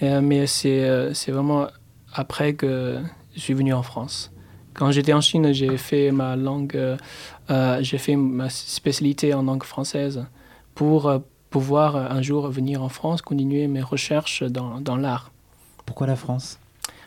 euh, 0.03 0.21
mais 0.21 0.47
c'est, 0.47 0.85
euh, 0.85 1.15
c'est 1.15 1.33
vraiment 1.33 1.69
après 2.13 2.55
que 2.55 2.99
je 3.35 3.41
suis 3.41 3.55
venu 3.55 3.73
en 3.73 3.83
France. 3.83 4.33
Quand 4.75 4.91
j'étais 4.91 5.13
en 5.13 5.21
Chine, 5.21 5.53
j'ai 5.53 5.77
fait 5.77 6.11
ma 6.11 6.37
langue, 6.37 6.79
j'ai 7.81 7.99
fait 7.99 8.17
ma 8.17 8.49
spécialité 8.49 9.35
en 9.35 9.43
langue 9.43 9.65
française 9.65 10.25
pour 10.75 11.13
pouvoir 11.51 11.97
euh, 11.97 12.07
un 12.09 12.23
jour 12.23 12.49
venir 12.49 12.83
en 12.83 12.89
France, 12.89 13.23
continuer 13.23 13.67
mes 13.67 13.83
recherches 13.83 14.43
dans, 14.43 14.81
dans 14.81 14.97
l'art. 14.97 15.31
Pourquoi 15.85 16.07
la 16.07 16.17
France? 16.17 16.59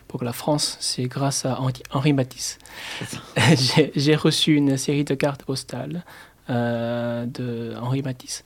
Pour 0.06 0.22
la 0.22 0.32
France, 0.32 0.76
c'est 0.80 1.04
grâce 1.04 1.44
à 1.44 1.58
Henri- 1.90 2.12
Matisse. 2.12 2.58
j'ai, 3.96 4.14
reçu 4.14 4.54
une 4.54 4.76
série 4.76 5.02
de 5.04 5.14
cartes 5.14 5.42
postales 5.42 6.04
euh, 6.50 7.26
de 7.26 7.74
Henri 7.80 8.02
Matisse. 8.02 8.44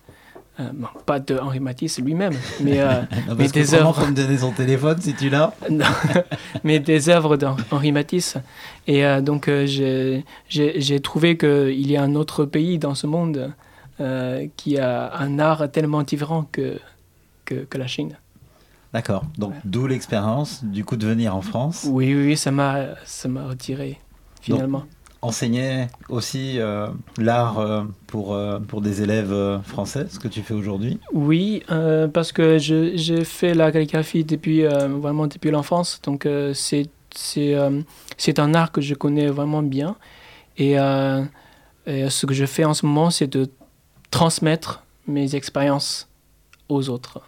Euh, 0.60 0.70
bon, 0.72 0.88
pas 1.06 1.20
de 1.20 1.38
Henri 1.38 1.60
Matisse 1.60 1.98
lui-même, 2.00 2.34
mais, 2.60 2.80
euh, 2.80 3.02
Non, 3.28 3.34
mais 3.36 3.48
des 3.48 3.74
œuvres. 3.74 4.06
me 4.06 4.12
donner 4.14 4.38
son 4.38 4.50
téléphone 4.52 4.98
si 5.00 5.14
tu 5.14 5.28
l'as 5.30 5.52
Non, 5.70 5.84
mais 6.64 6.78
des 6.80 7.10
œuvres 7.10 7.36
d'Henri 7.36 7.92
Matisse. 7.92 8.36
Et 8.86 9.04
euh, 9.04 9.20
donc, 9.20 9.46
euh, 9.48 9.66
j'ai 10.48 11.00
trouvé 11.00 11.36
qu'il 11.36 11.90
y 11.90 11.96
a 11.96 12.02
un 12.02 12.14
autre 12.14 12.44
pays 12.44 12.78
dans 12.78 12.94
ce 12.94 13.06
monde 13.06 13.52
euh, 14.00 14.46
qui 14.56 14.78
a 14.78 15.14
un 15.16 15.38
art 15.38 15.70
tellement 15.70 16.02
différent 16.02 16.46
que, 16.50 16.78
que, 17.44 17.64
que 17.64 17.78
la 17.78 17.86
Chine. 17.86 18.16
D'accord. 18.92 19.24
Donc, 19.36 19.52
d'où 19.64 19.86
l'expérience, 19.86 20.64
du 20.64 20.84
coup, 20.84 20.96
de 20.96 21.06
venir 21.06 21.36
en 21.36 21.42
France. 21.42 21.86
Oui, 21.90 22.14
oui, 22.14 22.36
ça 22.36 22.50
m'a 22.50 22.96
ça 23.04 23.28
m'a 23.28 23.46
retiré, 23.46 23.98
finalement. 24.40 24.78
Donc, 24.78 24.88
enseigner 25.20 25.88
aussi 26.08 26.58
euh, 26.58 26.88
l'art 27.18 27.58
euh, 27.58 27.82
pour, 28.06 28.34
euh, 28.34 28.60
pour 28.60 28.80
des 28.80 29.02
élèves 29.02 29.60
français, 29.64 30.06
ce 30.08 30.18
que 30.18 30.28
tu 30.28 30.42
fais 30.42 30.54
aujourd'hui. 30.54 31.00
Oui, 31.12 31.62
parce 32.14 32.32
que 32.32 32.58
j'ai 32.58 33.24
fait 33.24 33.54
la 33.54 33.72
calligraphie 33.72 34.24
depuis 34.24 34.62
vraiment 34.64 35.26
depuis 35.26 35.50
l'enfance, 35.50 36.00
donc 36.02 36.26
c'est 36.54 36.88
c'est 37.14 37.56
c'est 38.16 38.38
un 38.38 38.54
art 38.54 38.70
que 38.70 38.80
je 38.80 38.94
connais 38.94 39.26
vraiment 39.28 39.62
bien. 39.62 39.96
Et, 40.56 40.72
et 41.86 42.10
ce 42.10 42.26
que 42.26 42.34
je 42.34 42.46
fais 42.46 42.64
en 42.64 42.74
ce 42.74 42.86
moment, 42.86 43.10
c'est 43.10 43.26
de 43.26 43.50
transmettre 44.10 44.82
mes 45.06 45.34
expériences 45.34 46.08
aux 46.68 46.88
autres. 46.88 47.20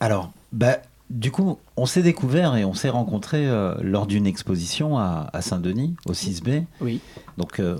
Alors, 0.00 0.30
bah, 0.52 0.78
du 1.10 1.30
coup, 1.30 1.58
on 1.76 1.86
s'est 1.86 2.02
découvert 2.02 2.56
et 2.56 2.64
on 2.64 2.74
s'est 2.74 2.88
rencontrés 2.88 3.48
euh, 3.48 3.74
lors 3.80 4.06
d'une 4.06 4.26
exposition 4.26 4.98
à, 4.98 5.28
à 5.32 5.40
Saint-Denis, 5.42 5.96
au 6.06 6.12
6B. 6.12 6.64
Oui. 6.80 7.00
Donc, 7.36 7.60
euh, 7.60 7.76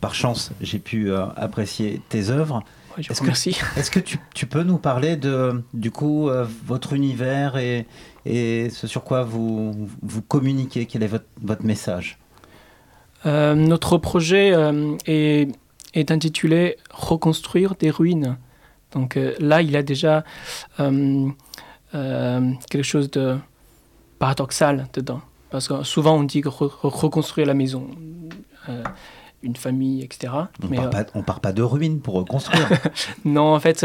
par 0.00 0.14
chance, 0.14 0.52
j'ai 0.60 0.78
pu 0.78 1.10
euh, 1.10 1.26
apprécier 1.36 2.00
tes 2.08 2.30
œuvres. 2.30 2.62
Ouais, 2.96 3.04
Est-ce 3.08 3.20
que, 3.20 3.30
est-ce 3.78 3.90
que 3.90 4.00
tu, 4.00 4.18
tu 4.34 4.46
peux 4.46 4.62
nous 4.62 4.78
parler 4.78 5.16
de, 5.16 5.62
du 5.74 5.90
coup, 5.90 6.30
votre 6.66 6.92
univers 6.92 7.56
et, 7.56 7.86
et 8.26 8.70
ce 8.70 8.86
sur 8.86 9.02
quoi 9.02 9.24
vous, 9.24 9.88
vous 10.02 10.22
communiquez? 10.22 10.86
Quel 10.86 11.02
est 11.02 11.08
votre, 11.08 11.24
votre 11.42 11.64
message? 11.64 12.18
Notre 13.24 13.98
projet 13.98 14.52
est, 15.06 15.48
est 15.94 16.10
intitulé 16.10 16.76
Reconstruire 16.90 17.74
des 17.74 17.90
ruines. 17.90 18.36
Donc 18.92 19.16
euh, 19.16 19.34
là, 19.38 19.62
il 19.62 19.70
y 19.70 19.76
a 19.76 19.82
déjà 19.82 20.24
euh, 20.80 21.28
euh, 21.94 22.50
quelque 22.70 22.84
chose 22.84 23.10
de 23.10 23.38
paradoxal 24.18 24.88
dedans. 24.92 25.20
Parce 25.50 25.68
que 25.68 25.82
souvent, 25.82 26.16
on 26.16 26.22
dit 26.22 26.40
que 26.40 26.48
re- 26.48 26.70
re- 26.70 26.88
reconstruire 26.88 27.46
la 27.46 27.54
maison, 27.54 27.88
une 29.42 29.56
famille, 29.56 30.02
etc. 30.02 30.32
On 30.62 30.68
Mais, 30.68 30.76
part 30.76 30.86
euh, 30.86 30.90
pas, 30.90 31.04
on 31.14 31.22
part 31.22 31.40
pas 31.40 31.52
de 31.52 31.62
ruines 31.62 32.00
pour 32.00 32.14
reconstruire. 32.14 32.68
non, 33.24 33.54
en 33.54 33.60
fait, 33.60 33.84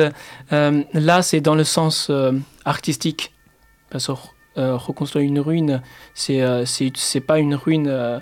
euh, 0.53 0.83
là, 0.93 1.21
c'est 1.21 1.41
dans 1.41 1.55
le 1.55 1.63
sens 1.63 2.07
euh, 2.09 2.33
artistique. 2.63 3.33
Parce 3.89 4.07
que 4.07 4.13
reconstruire 4.55 5.25
une 5.25 5.39
ruine, 5.39 5.81
c'est 6.13 6.43
c'est 6.65 7.21
pas 7.21 7.39
une 7.39 7.55
ruine 7.55 8.21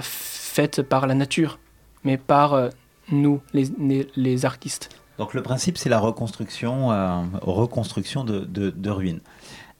faite 0.00 0.82
par 0.82 1.06
la 1.06 1.14
nature, 1.14 1.58
mais 2.04 2.16
par 2.16 2.70
nous, 3.10 3.40
les, 3.52 3.64
les, 3.78 4.06
les 4.16 4.44
artistes. 4.44 4.90
Donc 5.18 5.34
le 5.34 5.42
principe, 5.42 5.76
c'est 5.78 5.88
la 5.88 5.98
reconstruction, 5.98 6.90
euh, 6.92 7.20
reconstruction 7.42 8.24
de, 8.24 8.40
de- 8.40 8.70
de 8.70 8.90
ruines. 8.90 9.20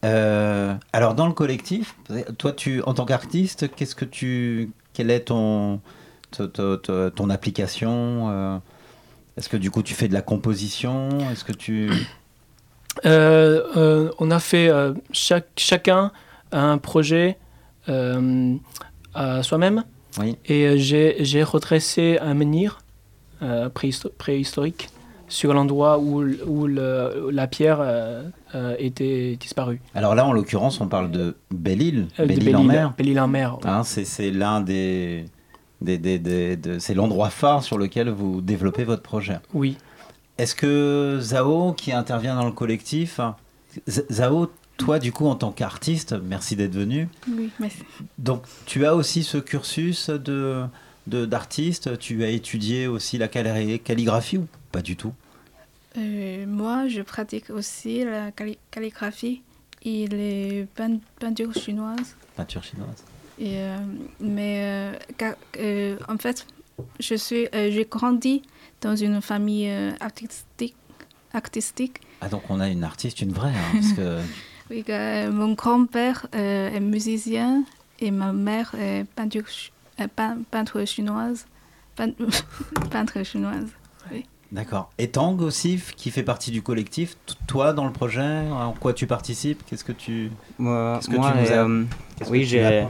Euh, 0.04 0.74
alors 0.92 1.14
dans 1.14 1.26
le 1.26 1.32
collectif, 1.32 1.96
toi, 2.38 2.52
tu, 2.52 2.82
en 2.82 2.94
tant 2.94 3.04
qu'artiste, 3.04 3.72
qu'est-ce 3.74 3.94
que 3.94 4.04
tu, 4.04 4.70
quelle 4.92 5.10
est 5.10 5.20
ton, 5.26 5.80
ton, 6.32 6.48
ton- 6.48 7.10
ton 7.10 7.30
application 7.30 8.28
euh, 8.30 8.58
Est-ce 9.36 9.48
que 9.48 9.56
du 9.56 9.70
coup 9.70 9.82
tu 9.82 9.94
fais 9.94 10.08
de 10.08 10.12
la 10.14 10.22
composition? 10.22 11.08
Est-ce 11.30 11.44
que 11.44 11.52
tu 11.52 11.90
on 13.04 14.30
a 14.30 14.38
fait 14.40 14.70
chaque, 15.12 15.48
chacun 15.56 16.12
un 16.50 16.78
projet 16.78 17.38
à 17.86 19.42
soi-même. 19.42 19.84
Oui. 20.20 20.36
Et 20.44 20.76
j'ai 20.78 21.16
j'ai 21.24 21.42
redressé 21.42 22.18
un 22.20 22.34
menhir 22.34 22.80
euh, 23.42 23.68
préhisto- 23.68 24.10
préhistorique 24.16 24.88
sur 25.28 25.54
l'endroit 25.54 25.98
où, 25.98 26.22
où 26.46 26.66
le- 26.66 27.30
la 27.32 27.46
pierre 27.46 27.78
euh, 27.80 28.22
euh, 28.54 28.74
était 28.78 29.36
disparue. 29.40 29.80
Alors 29.94 30.14
là, 30.14 30.26
en 30.26 30.32
l'occurrence, 30.32 30.80
on 30.80 30.88
parle 30.88 31.10
de 31.10 31.36
Belle-Île, 31.50 32.08
Euh, 32.18 32.22
de 32.24 32.28
Belle-Île 32.28 32.56
en 32.56 32.58
Belle-Île- 32.60 32.66
mer. 32.72 32.92
Belle-Île 32.98 33.20
en 33.20 33.28
mer, 33.28 33.54
ouais. 33.58 33.66
Hein, 33.70 33.82
c'est 33.84 34.30
l'un 34.30 34.60
des, 34.60 35.24
des, 35.80 35.96
des- 35.98 36.18
des- 36.18 36.56
de- 36.56 36.78
c'est 36.78 36.94
l'endroit 36.94 37.30
phare 37.30 37.62
sur 37.62 37.78
lequel 37.78 38.10
vous 38.10 38.40
développez 38.42 38.84
votre 38.84 39.02
projet. 39.02 39.38
Oui. 39.54 39.76
Est-ce 40.38 40.54
que 40.54 41.18
Zao, 41.20 41.72
qui 41.72 41.92
intervient 41.92 42.34
dans 42.36 42.44
le 42.46 42.52
collectif, 42.52 43.20
Zao, 43.88 44.50
toi, 44.76 44.98
du 44.98 45.12
coup, 45.12 45.26
en 45.26 45.34
tant 45.34 45.50
qu'artiste, 45.52 46.14
merci 46.24 46.56
d'être 46.56 46.74
venu. 46.74 47.08
Oui, 47.28 47.50
merci. 47.60 47.78
Donc, 48.18 48.42
tu 48.66 48.84
as 48.86 48.94
aussi 48.94 49.22
ce 49.22 49.38
cursus 49.38 50.10
de 50.10 50.16
de- 50.16 50.64
d'artiste. 51.06 51.98
Tu 51.98 52.22
as 52.24 52.28
étudié 52.30 52.86
aussi 52.86 53.18
la 53.18 53.28
calli- 53.28 53.78
calligraphie 53.80 54.38
ou 54.38 54.46
pas 54.70 54.82
du 54.82 54.96
tout? 54.96 55.12
Euh, 55.98 56.46
moi, 56.46 56.88
je 56.88 57.02
pratique 57.02 57.50
aussi 57.50 58.04
la 58.04 58.30
calli- 58.30 58.58
calligraphie 58.70 59.42
et 59.84 60.06
les 60.06 60.66
pein- 60.74 61.00
peintures 61.18 61.54
chinoises. 61.54 62.16
Peinture 62.36 62.62
chinoise. 62.64 63.04
Et, 63.38 63.56
euh, 63.58 63.76
mais 64.20 64.92
euh, 65.58 65.96
en 66.08 66.16
fait, 66.18 66.46
je 67.00 67.14
suis, 67.14 67.46
j'ai 67.52 67.86
grandi 67.90 68.42
dans 68.80 68.96
une 68.96 69.20
famille 69.20 69.70
artistique. 70.00 70.76
artistique. 71.34 72.00
Ah, 72.20 72.28
donc 72.28 72.42
on 72.50 72.60
a 72.60 72.68
une 72.68 72.84
artiste, 72.84 73.20
une 73.22 73.32
vraie, 73.32 73.50
hein, 73.50 73.72
parce 73.72 73.92
que 73.94 74.18
Oui, 74.70 74.84
mon 75.32 75.52
grand-père 75.54 76.26
est 76.32 76.78
musicien 76.80 77.64
et 78.00 78.10
ma 78.10 78.32
mère 78.32 78.74
est 78.78 79.04
peinture, 79.16 79.46
ch- 79.48 79.72
pein- 79.72 79.81
peintre 80.08 80.84
chinoise. 80.86 81.46
Pein- 81.96 82.12
peintre 82.90 83.22
chinoise. 83.24 83.68
Oui. 84.10 84.24
D'accord. 84.50 84.90
Et 84.98 85.08
Tang 85.08 85.40
aussi, 85.40 85.80
qui 85.96 86.10
fait 86.10 86.22
partie 86.22 86.50
du 86.50 86.60
collectif. 86.62 87.16
Toi, 87.46 87.72
dans 87.72 87.86
le 87.86 87.92
projet, 87.92 88.40
en 88.50 88.72
quoi 88.72 88.92
tu 88.92 89.06
participes 89.06 89.62
Qu'est-ce 89.66 89.84
que 89.84 89.92
tu 89.92 90.30
Moi, 90.58 90.96
Qu'est-ce 91.00 91.10
que 91.10 91.16
moi, 91.16 91.32
tu 91.32 91.38
nous 91.38 91.52
as- 91.52 91.64
euh, 91.66 91.84
oui, 92.28 92.44
j'ai. 92.44 92.86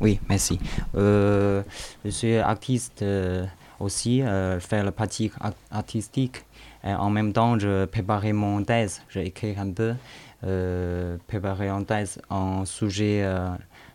Oui, 0.00 0.18
merci. 0.28 0.58
Euh, 0.96 1.62
je 2.04 2.10
suis 2.10 2.36
artiste 2.36 3.02
euh, 3.02 3.44
aussi, 3.78 4.22
euh, 4.22 4.58
faire 4.60 4.84
la 4.84 4.92
pratique 4.92 5.32
ar- 5.40 5.52
artistique. 5.70 6.44
Et 6.84 6.92
en 6.92 7.10
même 7.10 7.32
temps, 7.34 7.58
je 7.58 7.84
préparais 7.84 8.32
mon 8.32 8.62
thèse. 8.64 9.02
J'ai 9.10 9.26
écrit 9.26 9.54
un 9.58 9.70
peu, 9.70 9.94
euh, 10.44 11.16
préparé 11.26 11.70
en 11.70 11.82
thèse 11.84 12.18
en 12.30 12.64
sujet, 12.64 13.20
euh, 13.22 13.48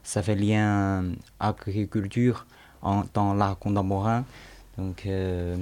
ça 0.06 0.22
fait 0.24 0.36
lien 0.36 1.04
euh, 1.04 1.12
agriculture 1.40 2.46
en, 2.82 3.04
dans 3.14 3.34
l'art 3.34 3.58
contemporain. 3.58 4.24
Donc, 4.78 5.06
euh, 5.06 5.58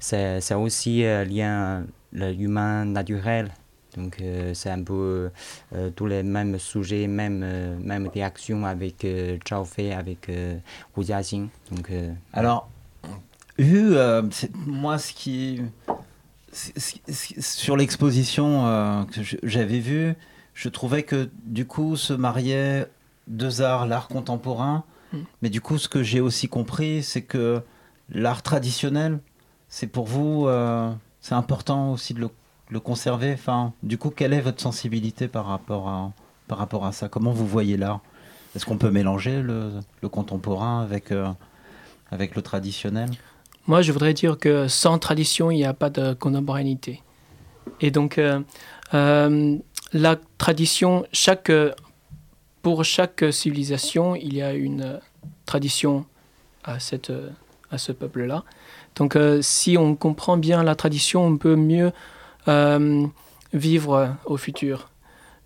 c'est 0.00 0.54
aussi 0.54 1.04
euh, 1.04 1.24
lien 1.24 1.84
l'humain 2.12 2.84
naturel. 2.84 3.50
Donc, 3.96 4.20
c'est 4.54 4.70
un 4.70 4.82
peu 4.82 5.30
tous 5.94 6.06
les 6.06 6.24
mêmes 6.24 6.58
sujets, 6.58 7.06
même, 7.06 7.42
euh, 7.44 7.76
réactions 8.12 8.66
avec 8.66 9.06
Zhao 9.48 9.64
Fei, 9.64 9.92
avec 9.92 10.28
Wu 10.96 11.04
Jiaxing. 11.04 11.48
Donc, 11.70 11.92
Alors, 12.32 12.68
c'est- 14.32 14.50
moi, 14.66 14.98
ce 14.98 15.12
qui. 15.12 15.62
Sur 16.52 17.76
l'exposition 17.76 19.06
que 19.12 19.20
j'avais 19.44 19.78
vue, 19.78 20.14
je 20.54 20.68
trouvais 20.68 21.04
que 21.04 21.28
du 21.44 21.64
coup 21.64 21.96
se 21.96 22.12
mariaient 22.12 22.88
deux 23.26 23.62
arts, 23.62 23.86
l'art 23.86 24.08
contemporain, 24.08 24.84
Mm. 25.12 25.18
mais 25.42 25.50
du 25.50 25.60
coup, 25.60 25.78
ce 25.78 25.88
que 25.88 26.02
j'ai 26.02 26.20
aussi 26.20 26.48
compris, 26.48 27.02
c'est 27.02 27.22
que 27.22 27.62
l'art 28.10 28.42
traditionnel, 28.42 29.20
c'est 29.68 29.86
pour 29.86 30.06
vous, 30.06 30.46
euh, 30.48 30.90
c'est 31.20 31.34
important 31.34 31.92
aussi 31.92 32.14
de 32.14 32.20
le, 32.20 32.30
le 32.70 32.80
conserver. 32.80 33.32
Enfin, 33.32 33.72
du 33.82 33.96
coup, 33.98 34.10
quelle 34.10 34.32
est 34.32 34.40
votre 34.40 34.60
sensibilité 34.60 35.28
par 35.28 35.46
rapport 35.46 35.88
à, 35.88 36.12
par 36.48 36.58
rapport 36.58 36.84
à 36.84 36.92
ça? 36.92 37.08
Comment 37.08 37.32
vous 37.32 37.46
voyez 37.46 37.76
l'art? 37.76 38.00
Est-ce 38.56 38.66
qu'on 38.66 38.78
peut 38.78 38.90
mélanger 38.90 39.40
le, 39.42 39.72
le 40.02 40.08
contemporain 40.08 40.82
avec, 40.82 41.12
euh, 41.12 41.28
avec 42.10 42.34
le 42.34 42.42
traditionnel? 42.42 43.10
Moi, 43.66 43.82
je 43.82 43.92
voudrais 43.92 44.14
dire 44.14 44.38
que 44.38 44.68
sans 44.68 44.98
tradition, 44.98 45.50
il 45.50 45.56
n'y 45.56 45.64
a 45.64 45.74
pas 45.74 45.90
de 45.90 46.12
contemporanéité. 46.14 47.02
Et 47.80 47.90
donc, 47.90 48.18
euh, 48.18 49.58
la 49.92 50.16
tradition, 50.38 51.04
chaque, 51.12 51.50
pour 52.64 52.82
chaque 52.82 53.26
civilisation, 53.30 54.16
il 54.16 54.34
y 54.34 54.40
a 54.40 54.54
une 54.54 54.82
euh, 54.82 54.98
tradition 55.44 56.06
à, 56.64 56.80
cette, 56.80 57.10
euh, 57.10 57.28
à 57.70 57.76
ce 57.76 57.92
peuple-là. 57.92 58.42
Donc, 58.96 59.16
euh, 59.16 59.42
si 59.42 59.76
on 59.76 59.94
comprend 59.94 60.38
bien 60.38 60.62
la 60.62 60.74
tradition, 60.74 61.26
on 61.26 61.36
peut 61.36 61.56
mieux 61.56 61.92
vivre 63.54 64.16
au 64.26 64.36
futur. 64.36 64.90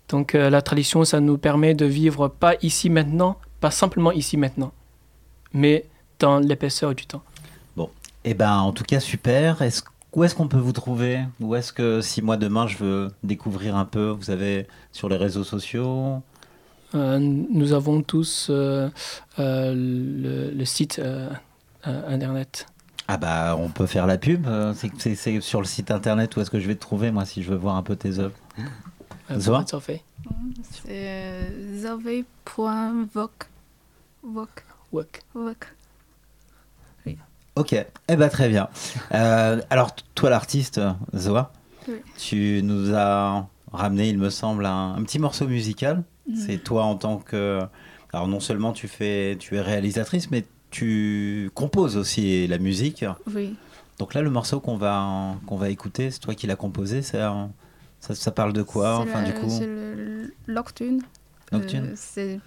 Donc, 0.09 0.33
la 0.33 0.61
tradition, 0.61 1.05
ça 1.05 1.21
nous 1.21 1.37
permet 1.37 1.73
de 1.73 1.85
vivre 1.85 2.27
pas 2.27 2.55
ici 2.61 2.89
maintenant, 2.89 3.37
pas 3.61 3.71
simplement 3.71 4.11
ici 4.11 4.35
maintenant, 4.35 4.73
mais 5.53 5.85
dans 6.19 6.39
l'épaisseur 6.39 6.93
du 6.93 7.05
temps. 7.05 7.23
Bon, 7.77 7.89
eh 8.25 8.33
ben, 8.33 8.57
en 8.57 8.73
tout 8.73 8.83
cas, 8.83 8.99
super. 8.99 9.61
Où 10.13 10.23
est-ce 10.25 10.35
qu'on 10.35 10.49
peut 10.49 10.57
vous 10.57 10.73
trouver? 10.73 11.21
Où 11.39 11.55
est-ce 11.55 11.71
que, 11.71 12.01
si 12.01 12.21
moi 12.21 12.35
demain 12.35 12.67
je 12.67 12.77
veux 12.77 13.11
découvrir 13.23 13.77
un 13.77 13.85
peu, 13.85 14.09
vous 14.09 14.29
avez 14.29 14.67
sur 14.91 15.07
les 15.07 15.17
réseaux 15.17 15.45
sociaux? 15.45 16.21
Nous 16.93 17.73
avons 17.73 18.01
tous 18.01 18.47
euh, 18.49 18.89
euh, 19.39 19.73
le, 19.75 20.51
le 20.51 20.65
site 20.65 20.99
euh, 20.99 21.29
euh, 21.87 22.13
internet. 22.13 22.65
Ah 23.07 23.17
bah, 23.17 23.55
on 23.57 23.69
peut 23.69 23.85
faire 23.87 24.05
la 24.07 24.17
pub. 24.17 24.45
euh, 24.47 24.73
C'est, 24.97 25.41
sur 25.41 25.59
le 25.61 25.65
site 25.65 25.91
internet 25.91 26.35
où 26.35 26.41
est-ce 26.41 26.51
que 26.51 26.59
je 26.59 26.67
vais 26.67 26.75
te 26.75 26.81
trouver, 26.81 27.11
moi, 27.11 27.25
si 27.25 27.41
je 27.43 27.49
veux 27.49 27.57
voir 27.57 27.75
un 27.75 27.83
peu 27.83 27.95
tes 27.95 28.19
œuvres 28.19 28.35
Euh, 29.31 29.39
fait 29.79 30.01
C'est 30.85 30.89
euh, 30.89 31.79
zove.voc. 31.81 33.49
Voc. 34.23 34.65
Voc. 34.91 35.21
Voc. 35.33 35.73
Ok, 37.55 37.73
eh 37.73 38.15
ben 38.15 38.29
très 38.29 38.47
bien. 38.47 38.69
Euh, 39.13 39.59
alors, 39.69 39.93
toi, 40.15 40.29
l'artiste, 40.29 40.79
Zoa, 41.13 41.51
Oui. 41.89 41.95
tu 42.17 42.61
nous 42.63 42.93
as 42.95 43.47
ramené, 43.73 44.07
il 44.09 44.17
me 44.17 44.29
semble, 44.29 44.65
un, 44.65 44.93
un 44.95 45.03
petit 45.03 45.19
morceau 45.19 45.45
musical. 45.45 46.03
C'est 46.35 46.57
toi 46.63 46.83
en 46.83 46.95
tant 46.95 47.17
que. 47.17 47.59
Alors, 48.13 48.27
non 48.27 48.39
seulement 48.39 48.73
tu, 48.73 48.87
fais, 48.87 49.35
tu 49.39 49.55
es 49.55 49.61
réalisatrice, 49.61 50.31
mais 50.31 50.45
tu 50.71 51.49
composes 51.53 51.97
aussi 51.97 52.47
la 52.47 52.57
musique. 52.57 53.05
Oui. 53.33 53.55
Donc 53.97 54.13
là, 54.13 54.21
le 54.21 54.29
morceau 54.29 54.59
qu'on 54.59 54.77
va, 54.77 55.35
qu'on 55.45 55.57
va 55.57 55.69
écouter, 55.69 56.09
c'est 56.11 56.19
toi 56.19 56.33
qui 56.35 56.47
l'as 56.47 56.55
composé. 56.55 57.01
Ça, 57.01 57.47
ça 57.99 58.31
parle 58.31 58.53
de 58.53 58.61
quoi 58.63 58.97
Enfin, 58.99 59.21
la- 59.21 59.31
du 59.31 59.39
coup. 59.39 59.49
C'est 59.49 59.67
Nocturne. 60.51 61.01
Nocturne. 61.51 61.85
Euh, 61.87 61.93
c'est 61.95 62.39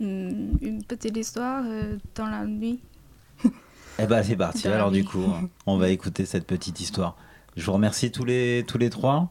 une 0.00 0.82
petite 0.86 1.16
histoire 1.16 1.62
euh, 1.66 1.96
dans 2.14 2.26
la 2.26 2.44
nuit. 2.44 2.80
Eh 3.98 4.06
ben 4.06 4.22
c'est 4.22 4.36
parti. 4.36 4.68
Alors 4.68 4.90
du 4.90 5.06
coup, 5.06 5.24
on 5.64 5.78
va 5.78 5.88
écouter 5.88 6.26
cette 6.26 6.46
petite 6.46 6.80
histoire. 6.82 7.16
Je 7.56 7.64
vous 7.64 7.72
remercie 7.72 8.10
tous 8.12 8.26
les 8.26 8.62
tous 8.68 8.76
les 8.76 8.90
trois. 8.90 9.30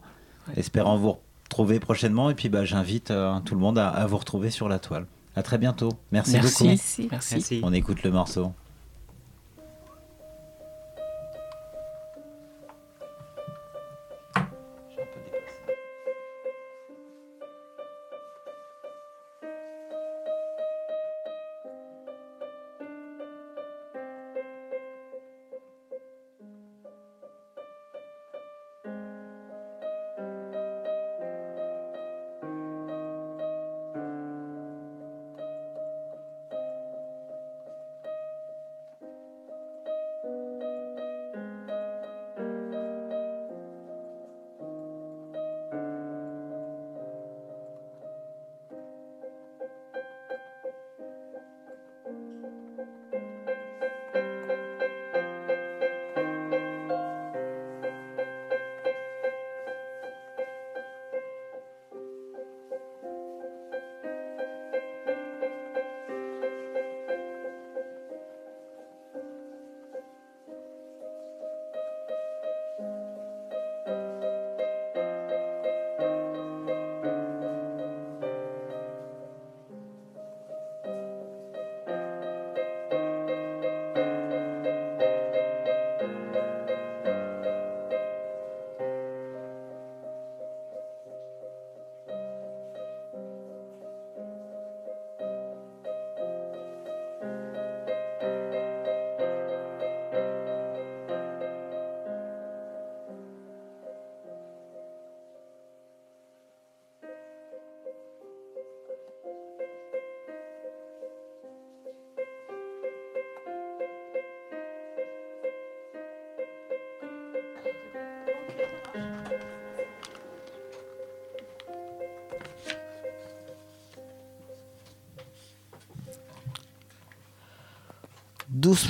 Espérant 0.56 0.96
vous 0.98 1.18
retrouver 1.56 1.80
prochainement. 1.80 2.28
Et 2.28 2.34
puis 2.34 2.48
bah, 2.50 2.64
j'invite 2.64 3.10
euh, 3.10 3.40
tout 3.40 3.54
le 3.54 3.60
monde 3.60 3.78
à, 3.78 3.88
à 3.88 4.06
vous 4.06 4.18
retrouver 4.18 4.50
sur 4.50 4.68
la 4.68 4.78
toile. 4.78 5.06
À 5.34 5.42
très 5.42 5.58
bientôt. 5.58 5.90
Merci, 6.12 6.32
Merci. 6.32 6.52
beaucoup. 6.52 6.64
Merci. 6.68 7.08
Merci. 7.10 7.60
On 7.62 7.72
écoute 7.72 8.02
le 8.02 8.10
morceau. 8.10 8.52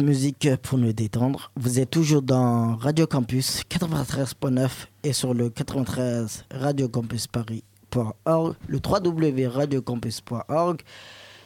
Musique 0.01 0.49
pour 0.63 0.79
nous 0.79 0.93
détendre. 0.93 1.53
Vous 1.57 1.79
êtes 1.79 1.91
toujours 1.91 2.21
dans 2.21 2.77
Radio 2.77 3.07
Campus 3.07 3.63
93.9 3.71 4.69
et 5.05 5.13
sur 5.13 5.33
le 5.33 5.49
93 5.49 6.45
Radio 6.51 6.89
Campus 6.89 7.29
Paris.org, 7.29 8.57
le 8.67 8.81
www.radiocampus.org. 8.85 10.83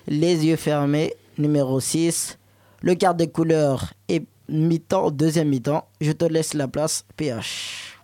Les 0.08 0.46
yeux 0.46 0.56
fermés, 0.56 1.12
numéro 1.38 1.80
6. 1.80 2.38
Le 2.80 2.94
quart 2.94 3.14
des 3.14 3.28
couleurs 3.28 3.92
et 4.08 4.24
mi-temps, 4.48 5.10
deuxième 5.10 5.48
mi-temps. 5.48 5.86
Je 6.00 6.12
te 6.12 6.24
laisse 6.24 6.54
la 6.54 6.66
place, 6.66 7.04
PH. 7.16 7.98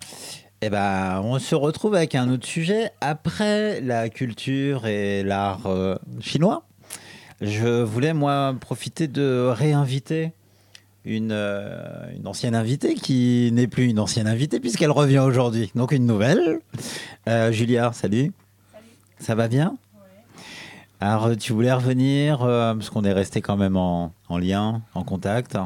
Eh 0.61 0.68
ben, 0.68 1.22
on 1.24 1.39
se 1.39 1.55
retrouve 1.55 1.95
avec 1.95 2.14
un 2.14 2.30
autre 2.30 2.47
sujet 2.47 2.91
après 3.01 3.80
la 3.80 4.11
culture 4.11 4.87
et 4.87 5.22
l'art 5.22 5.66
euh, 5.66 5.97
chinois. 6.20 6.66
Je 7.43 7.82
voulais 7.82 8.14
moi 8.14 8.55
profiter 8.59 9.09
de 9.09 9.49
réinviter 9.53 10.32
une, 11.05 11.32
euh, 11.32 12.16
une 12.16 12.26
ancienne 12.26 12.55
invitée 12.55 12.95
qui 12.95 13.51
n'est 13.53 13.66
plus 13.66 13.84
une 13.84 13.99
ancienne 13.99 14.26
invitée 14.26 14.59
puisqu'elle 14.59 14.91
revient 14.91 15.18
aujourd'hui. 15.18 15.70
Donc 15.74 15.93
une 15.93 16.07
nouvelle. 16.07 16.61
Euh, 17.28 17.53
Julia, 17.53 17.93
salut. 17.93 18.32
Ça 19.18 19.34
va 19.34 19.49
bien? 19.49 19.76
Alors 20.99 21.37
tu 21.37 21.53
voulais 21.53 21.74
revenir 21.74 22.43
euh, 22.43 22.72
parce 22.72 22.89
qu'on 22.89 23.05
est 23.05 23.12
resté 23.12 23.43
quand 23.43 23.59
même 23.59 23.76
en, 23.76 24.14
en 24.30 24.39
lien, 24.39 24.80
en 24.95 25.05
contact. 25.05 25.59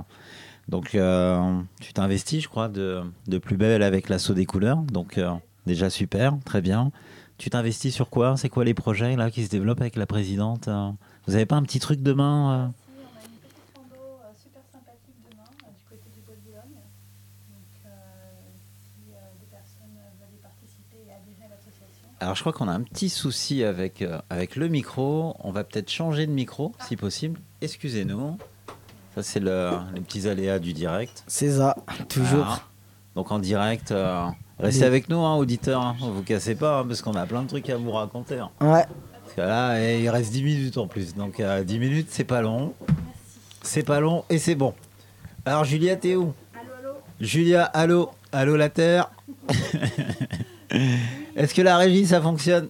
Donc 0.68 0.96
euh, 0.96 1.60
tu 1.80 1.92
t'investis, 1.92 2.42
je 2.42 2.48
crois, 2.48 2.68
de, 2.68 3.02
de 3.28 3.38
plus 3.38 3.56
belle 3.56 3.84
avec 3.84 4.08
l'assaut 4.08 4.34
des 4.34 4.44
couleurs. 4.44 4.78
Donc 4.78 5.20
déjà 5.66 5.88
super, 5.88 6.36
très 6.44 6.62
bien. 6.62 6.90
Tu 7.38 7.48
t'investis 7.48 7.94
sur 7.94 8.10
quoi? 8.10 8.36
C'est 8.36 8.48
quoi 8.48 8.64
les 8.64 8.74
projets 8.74 9.14
là 9.14 9.30
qui 9.30 9.44
se 9.44 9.50
développent 9.50 9.80
avec 9.80 9.94
la 9.94 10.06
présidente 10.06 10.66
euh 10.66 10.90
Vous 11.26 11.34
avez 11.34 11.46
pas 11.46 11.56
un 11.56 11.62
petit 11.62 11.80
truc 11.80 12.02
demain 12.02 12.66
euh 12.66 12.68
Alors 22.22 22.34
je 22.34 22.40
crois 22.40 22.52
qu'on 22.52 22.68
a 22.68 22.72
un 22.72 22.82
petit 22.82 23.08
souci 23.08 23.64
avec, 23.64 24.02
euh, 24.02 24.18
avec 24.28 24.56
le 24.56 24.68
micro. 24.68 25.34
On 25.42 25.52
va 25.52 25.64
peut-être 25.64 25.90
changer 25.90 26.26
de 26.26 26.32
micro 26.32 26.72
si 26.86 26.96
possible. 26.96 27.40
Excusez-nous. 27.62 28.36
Ça 29.14 29.22
c'est 29.22 29.40
le- 29.40 29.70
les 29.94 30.00
petits 30.02 30.28
aléas 30.28 30.58
du 30.58 30.72
direct. 30.74 31.24
C'est 31.26 31.50
ça, 31.52 31.74
toujours. 32.08 32.60
Donc 33.16 33.32
en 33.32 33.38
direct, 33.38 33.90
euh, 33.90 34.26
restez 34.58 34.84
avec 34.84 35.08
nous, 35.08 35.18
hein, 35.18 35.34
auditeurs. 35.36 35.80
hein. 35.80 35.96
Vous 35.98 36.22
cassez 36.22 36.54
pas 36.54 36.80
hein, 36.80 36.86
parce 36.86 37.00
qu'on 37.02 37.14
a 37.14 37.26
plein 37.26 37.42
de 37.42 37.48
trucs 37.48 37.68
à 37.70 37.76
vous 37.76 37.90
raconter. 37.90 38.38
hein. 38.38 38.50
Ouais. 38.60 38.84
Parce 39.30 39.48
que 39.48 39.52
là, 39.52 39.80
eh, 39.80 40.02
il 40.02 40.10
reste 40.10 40.32
10 40.32 40.42
minutes 40.42 40.76
en 40.76 40.88
plus. 40.88 41.14
Donc 41.14 41.38
euh, 41.38 41.62
10 41.62 41.78
minutes, 41.78 42.08
c'est 42.10 42.24
pas 42.24 42.42
long. 42.42 42.74
C'est 43.62 43.84
pas 43.84 44.00
long 44.00 44.24
et 44.28 44.38
c'est 44.38 44.56
bon. 44.56 44.74
Alors 45.44 45.64
Julia, 45.64 45.94
t'es 45.94 46.16
où? 46.16 46.32
Julia, 47.20 47.64
allô? 47.64 48.10
Allô 48.32 48.56
la 48.56 48.70
Terre? 48.70 49.10
Est-ce 51.36 51.54
que 51.54 51.62
la 51.62 51.76
régie, 51.76 52.06
ça 52.06 52.20
fonctionne? 52.20 52.68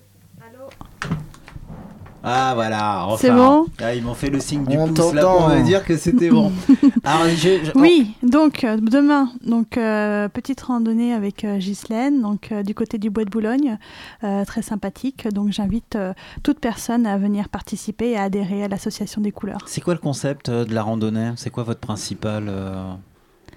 Ah 2.23 2.53
voilà, 2.55 3.07
enfin. 3.07 3.17
C'est 3.19 3.31
bon 3.31 3.67
Ah, 3.81 3.95
ils 3.95 4.03
m'ont 4.03 4.13
fait 4.15 4.29
le 4.29 4.41
signe 4.41 4.65
du 4.67 4.77
On 4.77 4.89
pouce 4.89 5.13
là 5.15 5.23
pour 5.23 5.49
me 5.49 5.63
dire 5.63 5.85
que 5.85 5.97
c'était 5.97 6.29
bon. 6.29 6.53
Alors, 7.05 7.29
je- 7.31 7.65
je- 7.65 7.73
Oui, 7.79 8.15
donc 8.23 8.63
euh, 8.65 8.77
demain, 8.77 9.31
donc 9.45 9.79
euh, 9.79 10.29
petite 10.29 10.61
randonnée 10.61 11.15
avec 11.15 11.45
euh, 11.45 11.57
Ghislaine, 11.59 12.21
donc 12.21 12.53
euh, 12.53 12.63
du 12.63 12.75
côté 12.75 12.99
du 12.99 13.09
Bois 13.09 13.25
de 13.25 13.31
Boulogne, 13.31 13.79
euh, 14.25 14.45
très 14.45 14.61
sympathique. 14.63 15.29
Donc 15.33 15.51
j'invite 15.53 15.97
euh, 15.97 16.13
toute 16.43 16.61
personne 16.61 17.07
à 17.07 17.17
venir 17.17 17.49
participer 17.49 18.11
et 18.11 18.17
à 18.19 18.25
adhérer 18.25 18.65
à 18.65 18.69
l'association 18.69 19.21
des 19.23 19.33
couleurs. 19.33 19.63
C'est 19.67 19.81
quoi 19.81 19.95
le 19.95 20.01
concept 20.01 20.51
euh, 20.51 20.65
de 20.67 20.75
la 20.75 20.83
randonnée? 20.83 21.33
C'est 21.37 21.51
quoi 21.51 21.63
votre 21.63 21.81
principal, 21.81 22.45
euh, 22.49 22.85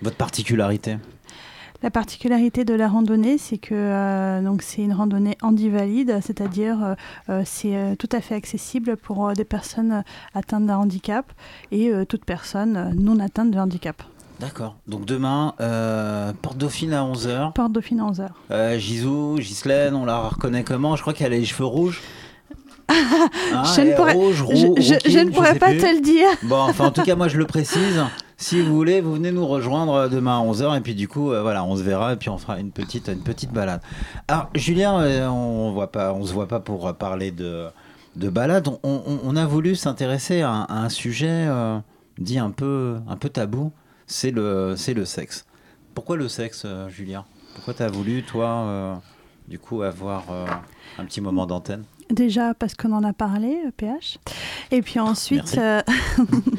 votre 0.01 0.15
particularité? 0.17 0.97
La 1.83 1.91
particularité 1.91 2.63
de 2.65 2.73
la 2.73 2.87
randonnée, 2.87 3.37
c'est 3.37 3.57
que 3.57 3.73
euh, 3.75 4.41
donc 4.41 4.61
c'est 4.61 4.81
une 4.81 4.93
randonnée 4.93 5.37
handi-valide, 5.41 6.19
c'est-à-dire 6.21 6.77
euh, 6.83 6.95
euh, 7.29 7.41
c'est 7.45 7.95
tout 7.99 8.09
à 8.13 8.21
fait 8.21 8.35
accessible 8.35 8.95
pour 8.97 9.33
des 9.33 9.43
personnes 9.43 10.03
atteintes 10.33 10.65
d'un 10.65 10.77
handicap 10.77 11.25
et 11.71 11.91
toute 12.07 12.23
personne 12.25 12.93
non 12.97 13.19
atteinte 13.19 13.51
de 13.51 13.59
handicap. 13.59 14.01
D'accord. 14.39 14.75
Donc 14.87 15.05
demain, 15.05 15.53
euh, 15.61 16.33
Porte 16.41 16.57
Dauphine 16.57 16.93
à 16.93 17.03
11h. 17.03 17.53
Porte 17.53 17.71
Dauphine 17.71 17.99
à 17.99 18.03
11h. 18.05 18.27
Euh, 18.51 18.77
Gisou, 18.79 19.35
Ghislaine, 19.37 19.93
on 19.95 20.05
la 20.05 20.17
reconnaît 20.19 20.63
comment? 20.63 20.95
Je 20.95 21.01
crois 21.01 21.13
qu'elle 21.13 21.33
a 21.33 21.37
les 21.37 21.45
cheveux 21.45 21.65
rouges. 21.65 22.01
Hein, 22.89 23.63
je 23.75 23.81
ne 23.81 23.87
et 23.91 23.95
pourrais, 23.95 24.13
rouge, 24.13 24.41
roux, 24.41 24.75
je- 24.77 25.19
ne 25.19 25.29
pourrais 25.31 25.57
pas 25.57 25.69
plus. 25.69 25.77
te 25.79 25.85
le 25.85 26.01
dire. 26.01 26.27
Bon, 26.43 26.59
enfin, 26.61 26.87
en 26.87 26.91
tout 26.91 27.03
cas, 27.03 27.15
moi, 27.15 27.27
je 27.27 27.37
le 27.37 27.45
précise. 27.45 28.03
Si 28.43 28.61
vous 28.61 28.75
voulez, 28.75 28.99
vous 28.99 29.13
venez 29.13 29.31
nous 29.31 29.47
rejoindre 29.47 30.09
demain 30.09 30.37
à 30.37 30.43
11h 30.43 30.77
et 30.77 30.81
puis 30.81 30.95
du 30.95 31.07
coup, 31.07 31.31
euh, 31.31 31.41
voilà, 31.41 31.63
on 31.63 31.77
se 31.77 31.81
verra 31.81 32.11
et 32.11 32.17
puis 32.17 32.27
on 32.27 32.37
fera 32.37 32.59
une 32.59 32.71
petite, 32.71 33.07
une 33.07 33.23
petite 33.23 33.53
balade. 33.53 33.81
Alors, 34.27 34.49
Julien, 34.53 34.99
euh, 34.99 35.25
on 35.29 35.71
voit 35.71 35.93
pas, 35.93 36.13
on 36.13 36.25
se 36.25 36.33
voit 36.33 36.49
pas 36.49 36.59
pour 36.59 36.93
parler 36.97 37.31
de, 37.31 37.67
de 38.17 38.27
balade. 38.29 38.67
On, 38.83 39.35
a 39.37 39.45
voulu 39.45 39.77
s'intéresser 39.77 40.41
à, 40.41 40.65
un- 40.67 40.89
sujet 40.89 41.29
euh, 41.47 41.79
dit 42.17 42.37
un 42.37 42.51
peu, 42.51 42.97
un 43.07 43.15
peu 43.15 43.29
tabou. 43.29 43.71
c'est 44.07 44.31
le, 44.31 44.73
c'est 44.75 44.93
le 44.93 45.05
sexe. 45.05 45.45
Pourquoi 45.95 46.17
le 46.17 46.27
sexe, 46.27 46.67
Julien? 46.89 47.23
Pourquoi 47.55 47.73
tu 47.73 47.83
as 47.83 47.87
voulu, 47.89 48.23
toi, 48.23 49.01
du 49.47 49.57
coup, 49.57 49.83
avoir 49.83 50.25
un 50.99 51.05
petit 51.05 51.21
moment 51.21 51.45
d'antenne? 51.45 51.85
Déjà 52.13 52.53
parce 52.53 52.75
qu'on 52.75 52.91
en 52.91 53.03
a 53.03 53.11
parlé, 53.11 53.59
euh, 53.65 53.71
PH. 53.75 54.19
Et 54.69 54.83
puis 54.83 54.99
ensuite, 54.99 55.55
Merci. 55.55 55.59
euh, 55.59 55.81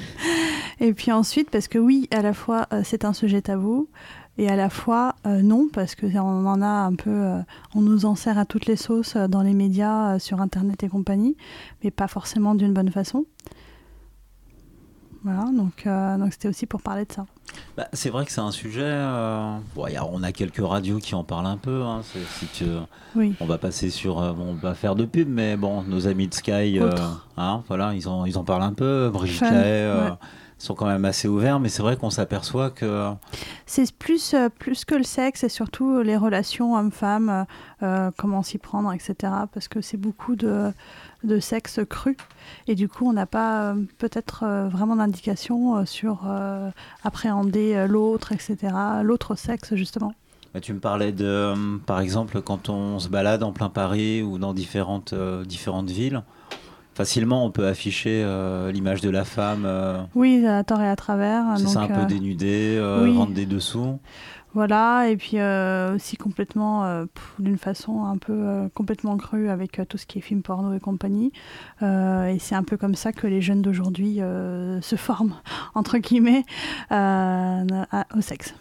et 0.80 0.92
puis 0.92 1.12
ensuite 1.12 1.48
parce 1.48 1.68
que 1.68 1.78
oui, 1.78 2.09
à 2.12 2.22
la 2.22 2.32
fois 2.34 2.66
euh, 2.72 2.82
c'est 2.84 3.05
un 3.05 3.12
sujet 3.12 3.40
tabou 3.40 3.88
et 4.36 4.48
à 4.48 4.57
la 4.57 4.68
fois 4.68 5.14
euh, 5.26 5.42
non 5.42 5.68
parce 5.72 5.94
que 5.94 6.07
on 6.16 6.46
en 6.46 6.61
a 6.61 6.66
un 6.66 6.94
peu, 6.96 7.11
euh, 7.11 7.38
on 7.76 7.82
nous 7.82 8.05
en 8.05 8.16
sert 8.16 8.36
à 8.36 8.44
toutes 8.44 8.66
les 8.66 8.74
sauces 8.74 9.14
euh, 9.14 9.28
dans 9.28 9.42
les 9.42 9.55
médias, 9.55 10.14
euh, 10.14 10.18
sur 10.18 10.40
internet 10.40 10.82
et 10.82 10.88
compagnie, 10.88 11.36
mais 11.84 11.92
pas 11.92 12.09
forcément 12.09 12.57
d'une 12.57 12.72
bonne 12.72 12.90
façon. 12.90 13.24
Voilà, 15.25 15.45
donc 15.57 15.87
euh, 15.87 16.18
donc 16.18 16.33
c'était 16.35 16.49
aussi 16.49 16.66
pour 16.66 16.83
parler 16.83 17.07
de 17.07 17.12
ça. 17.12 17.25
Bah, 17.79 17.87
c'est 17.95 18.11
vrai 18.11 18.27
que 18.27 18.31
c'est 18.33 18.43
un 18.43 18.51
sujet. 18.51 18.83
euh, 18.85 19.57
bon, 19.75 19.87
y 19.87 19.97
a- 19.97 20.05
on 20.05 20.22
a 20.22 20.33
quelques 20.33 20.62
radios 20.64 20.99
qui 20.99 21.14
en 21.14 21.25
parlent 21.25 21.47
un 21.47 21.57
peu. 21.57 21.83
hein, 21.83 22.03
si 22.39 22.47
tu- 22.53 22.64
Oui. 23.16 23.35
On 23.41 23.47
va 23.47 23.57
passer 23.57 23.89
sur. 23.89 24.20
euh, 24.20 24.33
bon, 24.33 24.51
on 24.51 24.55
va 24.55 24.75
faire 24.75 24.95
de 24.95 25.05
pub, 25.07 25.29
mais 25.29 25.57
bon, 25.57 25.83
nos 25.83 26.07
amis 26.07 26.29
de 26.29 26.35
Sky, 26.35 26.79
hein, 27.39 27.62
voilà, 27.68 27.95
ils 27.95 28.07
en, 28.09 28.27
ils 28.27 28.37
en 28.37 28.45
parlent 28.45 28.62
un 28.64 28.75
peu. 28.75 29.09
Brigitte 29.12 29.41
Lahaye, 29.43 29.87
ouais. 30.11 30.12
sont 30.59 30.75
quand 30.75 30.87
même 30.87 31.05
assez 31.07 31.27
ouverts, 31.29 31.59
mais 31.61 31.68
c'est 31.70 31.83
vrai 31.83 31.97
qu'on 31.97 32.11
s'aperçoit 32.11 32.70
que. 32.70 33.11
C'est 33.66 33.91
plus, 33.97 34.35
plus 34.59 34.85
que 34.85 34.95
le 34.95 35.03
sexe, 35.05 35.43
et 35.45 35.49
surtout 35.49 36.03
les 36.03 36.16
relations 36.18 36.75
hommes-femmes, 36.75 37.47
comment 38.18 38.43
s'y 38.43 38.59
prendre, 38.59 38.93
etc. 38.93 39.33
Parce 39.53 39.68
que 39.68 39.81
c'est 39.81 39.97
beaucoup 39.97 40.37
de, 40.37 40.70
de 41.25 41.41
sexe 41.41 41.81
cru. 41.89 42.16
Et 42.68 42.75
du 42.75 42.89
coup, 42.89 43.09
on 43.09 43.12
n'a 43.12 43.27
pas 43.27 43.72
euh, 43.72 43.75
peut-être 43.99 44.45
euh, 44.45 44.68
vraiment 44.68 44.97
d'indication 44.97 45.79
euh, 45.79 45.85
sur 45.85 46.22
appréhender 47.03 47.87
l'autre, 47.89 48.33
etc. 48.33 48.72
L'autre 49.03 49.35
sexe, 49.35 49.75
justement. 49.75 50.14
Bah, 50.53 50.61
tu 50.61 50.72
me 50.72 50.79
parlais 50.79 51.12
de, 51.12 51.55
par 51.87 52.01
exemple, 52.01 52.41
quand 52.43 52.68
on 52.68 52.99
se 52.99 53.09
balade 53.09 53.43
en 53.43 53.53
plein 53.53 53.68
Paris 53.68 54.22
ou 54.22 54.39
dans 54.39 54.55
différentes, 54.55 55.14
différentes 55.45 55.91
villes, 55.91 56.22
facilement 56.95 57.45
on 57.45 57.51
peut 57.51 57.66
afficher 57.66 58.22
euh, 58.25 58.70
l'image 58.72 59.01
de 59.01 59.11
la 59.11 59.25
femme. 59.25 59.64
euh, 59.66 60.01
Oui, 60.14 60.47
à 60.47 60.62
tort 60.64 60.81
et 60.81 60.89
à 60.89 60.97
travers. 60.97 61.45
c'est 61.57 61.66
ça, 61.66 61.83
un 61.83 61.89
peu 61.89 62.07
euh, 62.79 63.05
oui. 63.05 63.16
rendre 63.16 63.33
des 63.33 63.47
dessous. 63.47 63.99
Voilà, 64.55 65.09
et 65.11 65.16
puis 65.16 65.38
euh, 65.40 65.96
aussi 65.96 66.16
complètement, 66.16 66.84
euh, 66.84 67.07
d'une 67.40 67.59
façon 67.59 68.05
un 68.05 68.16
peu 68.18 68.32
euh, 68.32 68.68
complètement 68.72 69.16
crue 69.16 69.48
avec 69.48 69.80
tout 69.88 69.98
ce 69.98 70.07
qui 70.07 70.18
est 70.18 70.20
film 70.20 70.42
porno 70.42 70.72
et 70.74 70.78
compagnie. 70.80 71.32
Et 71.82 72.36
c'est 72.38 72.55
un 72.55 72.62
peu 72.62 72.76
comme 72.76 72.94
ça 72.94 73.12
que 73.12 73.26
les 73.26 73.40
jeunes 73.40 73.62
d'aujourd'hui 73.62 74.18
se 74.18 74.96
forment, 74.96 75.34
entre 75.74 75.98
guillemets, 75.98 76.44
à- 76.90 77.64
au 78.16 78.20
sexe. 78.20 78.55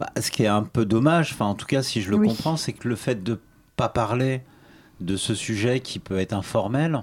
Bah, 0.00 0.10
ce 0.20 0.30
qui 0.30 0.42
est 0.42 0.48
un 0.48 0.62
peu 0.64 0.84
dommage, 0.84 1.32
enfin 1.32 1.46
en 1.46 1.54
tout 1.54 1.64
cas 1.66 1.82
si 1.82 2.02
je 2.02 2.10
le 2.10 2.16
Oui. 2.18 2.28
comprends, 2.28 2.56
c'est 2.56 2.72
que 2.72 2.86
le 2.88 2.96
fait 2.96 3.22
de 3.22 3.40
pas 3.76 3.88
parler 3.88 4.42
de 5.00 5.16
ce 5.16 5.34
sujet 5.34 5.80
qui 5.80 5.98
peut 6.00 6.18
être 6.18 6.32
informel, 6.32 7.02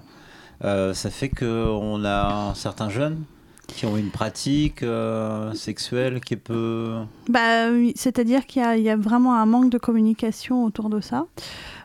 ça 0.62 1.10
fait 1.10 1.30
que 1.30 1.66
on 1.70 2.04
a 2.06 2.54
certains 2.56 2.90
jeunes 2.90 3.24
qui 3.68 3.86
ont 3.86 3.98
une 3.98 4.10
pratique 4.10 4.84
euh, 4.84 5.54
sexuelle 5.54 6.20
qui 6.22 6.34
est 6.36 6.38
peu. 6.38 7.00
Bah, 7.30 7.68
C'est-à-dire 7.96 8.46
qu'il 8.46 8.62
y, 8.62 8.90
a- 8.90 8.98
vraiment 8.98 9.36
un 9.36 9.46
manque 9.46 9.70
de 9.72 9.78
communication 9.78 10.64
autour 10.64 10.90
de 10.90 11.00
ça. 11.00 11.26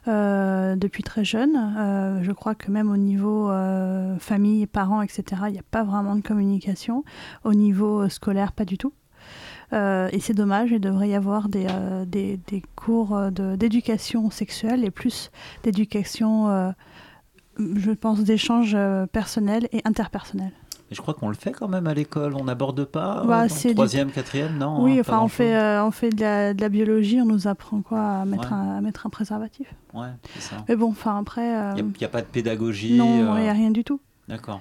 euh, 0.06 0.74
depuis 0.76 1.02
très 1.02 1.24
jeune. 1.24 1.54
Euh, 1.78 2.22
je 2.22 2.32
crois 2.32 2.54
que 2.54 2.70
même 2.70 2.90
au 2.90 2.96
niveau 2.96 3.50
famille, 4.18 4.66
parents, 4.66 5.02
etc., 5.02 5.22
il 5.48 5.52
n'y 5.52 5.58
a 5.58 5.68
pas 5.70 5.84
vraiment 5.84 6.16
de 6.16 6.22
communication. 6.22 7.04
Au 7.44 7.52
niveau 7.54 8.08
scolaire, 8.08 8.52
pas 8.52 8.64
du 8.64 8.78
tout. 8.78 8.92
Et 9.72 10.18
c'est 10.20 10.32
dommage, 10.32 10.70
il 10.70 10.80
devrait 10.80 11.10
y 11.10 11.14
avoir 11.14 11.48
des, 11.50 11.66
des, 12.06 12.62
cours 12.74 13.18
d'éducation 13.30 14.30
sexuelle 14.30 14.82
et 14.82 14.90
plus 14.90 15.30
d'éducation, 15.62 16.72
je 17.58 17.90
pense, 17.90 18.20
d'échanges 18.24 18.76
personnels 19.12 19.68
et 19.72 19.82
interpersonnels. 19.84 20.52
Mais 20.90 20.96
je 20.96 21.02
crois 21.02 21.12
qu'on 21.14 21.28
le 21.28 21.34
fait 21.34 21.52
quand 21.52 21.68
même 21.68 21.86
à 21.86 21.92
l'école. 21.94 22.34
On 22.34 22.44
n'aborde 22.44 22.84
pas. 22.84 23.20
euh, 23.20 23.24
Bah, 23.26 23.42
dans 23.46 23.54
c'est 23.54 23.68
du- 23.68 23.74
troisième, 23.74 24.10
quatrième, 24.10 24.56
non. 24.56 24.82
oui, 24.82 24.96
hein, 24.98 25.00
enfin, 25.00 25.20
on 25.20 25.28
fait, 25.28 25.54
euh, 25.54 25.84
on 25.84 25.90
fait 25.90 26.10
de 26.10 26.20
la, 26.20 26.54
de 26.54 26.60
la 26.62 26.68
biologie, 26.70 27.20
on 27.20 27.26
nous 27.26 27.46
apprend 27.46 27.82
quoi 27.82 28.00
à 28.20 28.24
mettre, 28.24 28.48
Ouais. 28.52 28.56
un, 28.58 28.76
à 28.78 28.80
mettre 28.80 29.06
un 29.06 29.10
préservatif. 29.10 29.72
Ouais, 29.92 30.08
c'est 30.34 30.40
ça. 30.42 30.56
Mais 30.68 30.76
bon, 30.76 30.88
enfin, 30.90 31.18
après. 31.18 31.54
euh, 31.56 31.74
Il 31.76 31.84
n'y 31.84 32.04
a, 32.04 32.08
pas 32.08 32.22
de 32.22 32.26
pédagogie. 32.26 32.96
non, 32.96 33.18
il 33.18 33.22
euh, 33.38 33.40
n'y 33.42 33.48
a 33.48 33.52
rien 33.52 33.70
du 33.70 33.84
tout. 33.84 34.00
D'accord. 34.28 34.60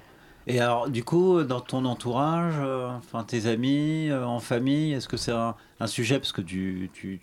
Et 0.49 0.59
alors, 0.61 0.89
du 0.89 1.03
coup, 1.03 1.43
dans 1.43 1.59
ton 1.59 1.84
entourage, 1.86 2.53
euh, 2.59 2.89
enfin 2.97 3.23
tes 3.25 3.47
amis, 3.47 4.09
euh, 4.09 4.25
en 4.25 4.39
famille, 4.39 4.93
est-ce 4.93 5.07
que 5.09 5.17
c'est 5.17 5.34
un, 5.34 5.55
un 5.82 5.88
sujet 5.88 6.19
parce 6.19 6.32
que 6.32 6.39
tu, 6.41 6.89
tu, 6.93 7.19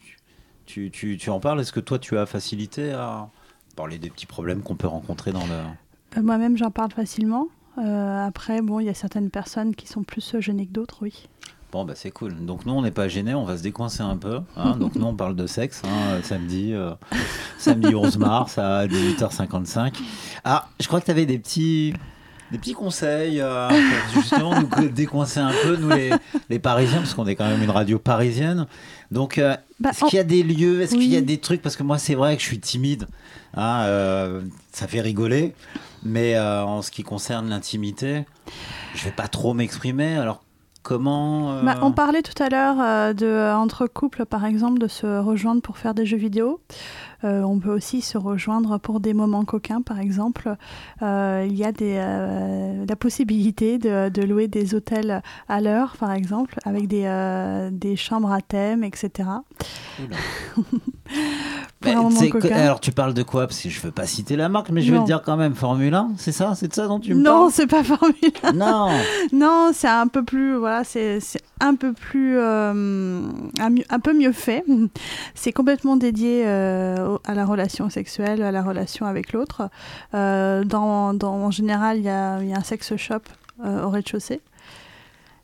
tu, 0.67 0.91
tu, 0.91 1.17
tu 1.17 1.31
en 1.31 1.41
parles 1.41 1.61
Est-ce 1.61 1.73
que 1.73 1.81
toi, 1.81 1.99
tu 1.99 2.19
as 2.19 2.27
facilité 2.27 2.93
à 2.93 3.29
parler 3.77 3.99
des 3.99 4.11
petits 4.11 4.27
problèmes 4.27 4.61
qu'on 4.63 4.77
peut 4.77 4.87
rencontrer 4.89 5.33
dans 5.33 5.47
le. 5.47 6.19
Euh, 6.19 6.23
Moi-même, 6.23 6.57
j'en 6.59 6.71
parle 6.71 6.91
facilement. 6.91 7.49
Euh, 7.79 8.27
après, 8.27 8.63
bon, 8.63 8.81
il 8.81 8.87
y 8.87 8.89
a 8.89 8.95
certaines 8.95 9.31
personnes 9.31 9.75
qui 9.75 9.87
sont 9.89 10.03
plus 10.05 10.37
gênées 10.41 10.67
que 10.67 10.73
d'autres, 10.73 10.99
oui. 11.03 11.29
Bon, 11.73 11.85
bah 11.85 11.95
c'est 11.97 12.13
cool. 12.13 12.37
Donc, 12.47 12.67
nous, 12.67 12.73
on 12.73 12.83
n'est 12.83 12.93
pas 12.93 13.09
gênés, 13.09 13.35
on 13.35 13.45
va 13.45 13.57
se 13.59 13.63
décoincer 13.65 14.03
un 14.03 14.17
peu. 14.17 14.39
hein. 14.57 14.77
Donc, 14.81 14.95
nous, 14.95 15.07
on 15.07 15.15
parle 15.15 15.35
de 15.35 15.47
sexe, 15.49 15.83
hein, 15.85 15.89
euh, 16.13 16.23
samedi, 16.23 16.73
euh, 16.73 16.93
samedi 17.59 17.95
11 17.95 18.17
mars 18.19 18.59
à 18.59 18.87
18h55. 18.87 19.95
Ah, 20.45 20.69
je 20.81 20.87
crois 20.87 21.01
que 21.01 21.07
tu 21.07 21.11
avais 21.11 21.27
des 21.27 21.39
petits. 21.39 21.93
Des 22.53 22.59
petits 22.59 22.75
conseils 22.75 23.41
euh, 23.41 23.69
pour 23.69 24.21
justement 24.23 24.55
nous 24.61 24.89
décoincer 24.89 25.41
un 25.41 25.51
peu, 25.65 25.77
nous 25.77 25.89
les, 25.91 26.11
les 26.51 26.59
Parisiens, 26.61 26.99
parce 26.99 27.15
qu'on 27.15 27.27
est 27.27 27.35
quand 27.35 27.49
même 27.49 27.63
une 27.63 27.71
radio 27.71 27.99
parisienne. 27.99 28.67
Donc, 29.11 29.39
euh, 29.39 29.57
Bah, 29.81 29.91
est-ce 29.91 30.05
qu'il 30.05 30.17
y 30.19 30.21
a 30.21 30.25
des 30.25 30.43
lieux, 30.45 30.83
est-ce 30.83 30.93
qu'il 30.95 31.09
y 31.11 31.17
a 31.17 31.23
des 31.23 31.39
trucs? 31.39 31.63
Parce 31.63 31.75
que 31.75 31.83
moi, 31.83 31.99
c'est 31.99 32.15
vrai 32.15 32.37
que 32.37 32.43
je 32.43 32.47
suis 32.47 32.61
timide. 32.61 33.09
hein, 33.57 34.41
ça 34.71 34.87
fait 34.87 35.01
rigoler. 35.01 35.55
Mais 36.05 36.37
euh, 36.37 36.65
en 36.65 36.83
ce 36.83 36.91
qui 36.91 37.03
concerne 37.03 37.49
l'intimité, 37.49 38.25
je 38.95 39.05
vais 39.05 39.11
pas 39.11 39.29
trop 39.29 39.55
m'exprimer. 39.55 40.17
Alors, 40.17 40.43
comment 40.83 41.53
euh, 41.53 41.63
Bah, 41.63 41.79
on 41.83 41.93
parlait 41.93 42.23
tout 42.23 42.41
à 42.43 42.49
l'heure 42.49 42.77
euh, 42.81 43.13
de 43.15 43.53
entre 43.55 43.87
couples, 43.87 44.27
par 44.27 44.45
exemple, 44.45 44.79
de 44.79 44.87
se 44.87 45.07
rejoindre 45.19 45.63
pour 45.63 45.79
faire 45.79 45.95
des 45.95 46.07
jeux 46.07 46.19
vidéo. 46.19 46.61
Euh, 47.25 47.43
on 47.43 47.59
peut 47.59 47.71
aussi 47.73 48.01
se 48.03 48.19
rejoindre 48.19 48.79
pour 48.79 49.01
des 49.01 49.15
moments 49.15 49.45
coquins, 49.45 49.83
par 49.83 49.99
exemple. 49.99 50.55
Euh, 51.03 51.47
il 51.49 51.57
y 51.57 51.65
a 51.65 51.73
des, 51.73 51.97
euh, 51.99 52.85
la 52.89 52.97
possibilité 52.97 53.79
de, 53.79 54.09
de 54.11 54.23
louer 54.23 54.47
des 54.49 54.75
hôtels 54.75 55.23
à 55.49 55.61
l'heure, 55.61 55.97
par 55.99 56.13
exemple, 56.13 56.59
avec 56.65 56.87
des, 56.89 57.69
des 57.73 57.97
chambres 57.97 58.33
à 58.33 58.41
thème, 58.41 58.85
etc. 58.85 59.29
Alors 61.85 62.81
tu 62.81 62.93
parles 62.93 63.13
de 63.15 63.23
quoi? 63.23 63.47
Parce 63.47 63.61
que 63.61 63.69
je 63.69 63.81
veux 63.81 63.91
pas 63.91 64.07
citer 64.07 64.37
la 64.37 64.49
marque, 64.49 64.71
mais 64.71 64.81
je 64.81 64.91
vais 64.91 64.97
Non. 64.97 65.03
te 65.03 65.09
dire 65.09 65.23
quand 65.23 65.37
même 65.37 65.55
Formule 65.55 65.93
1, 65.95 66.13
c'est 66.17 66.33
ça? 66.33 66.55
C'est 66.55 66.69
de 66.69 66.73
ça 66.75 66.87
dont 66.87 66.99
tu 66.99 67.15
me 67.15 67.23
Non, 67.23 67.41
parles? 67.41 67.51
c'est 67.53 67.67
pas 67.67 67.85
Formule 67.85 68.15
1. 68.43 68.53
Non. 68.53 68.89
non, 69.33 69.71
c'est 69.75 69.89
un 69.89 70.09
peu 70.09 70.23
plus, 70.25 70.57
voilà, 70.57 70.83
c'est 70.85 71.19
un 71.61 71.75
peu 71.75 71.93
plus, 71.93 72.37
euh, 72.39 72.73
un, 73.61 73.71
mieux- 73.71 73.85
un 73.91 74.01
peu 74.01 74.13
mieux 74.17 74.33
fait. 74.33 74.65
C'est 75.35 75.53
complètement 75.53 75.97
dédié 75.97 76.45
euh, 76.47 77.14
à 77.25 77.35
la 77.35 77.45
relation 77.45 77.91
sexuelle, 77.91 78.43
à 78.43 78.51
la 78.53 78.63
relation 78.63 79.07
avec 79.07 79.33
l'autre. 79.33 79.69
Euh, 80.15 80.65
dans, 80.65 81.15
dans- 81.15 81.35
en 81.35 81.51
général, 81.51 81.99
il 81.99 82.05
y 82.05 82.09
a, 82.09 82.41
il 82.43 82.49
y 82.49 82.55
a 82.55 82.59
un 82.59 82.63
sex 82.63 82.97
shop 82.97 83.21
euh, 83.65 83.85
au 83.85 83.91
rez-de-chaussée. 83.91 84.41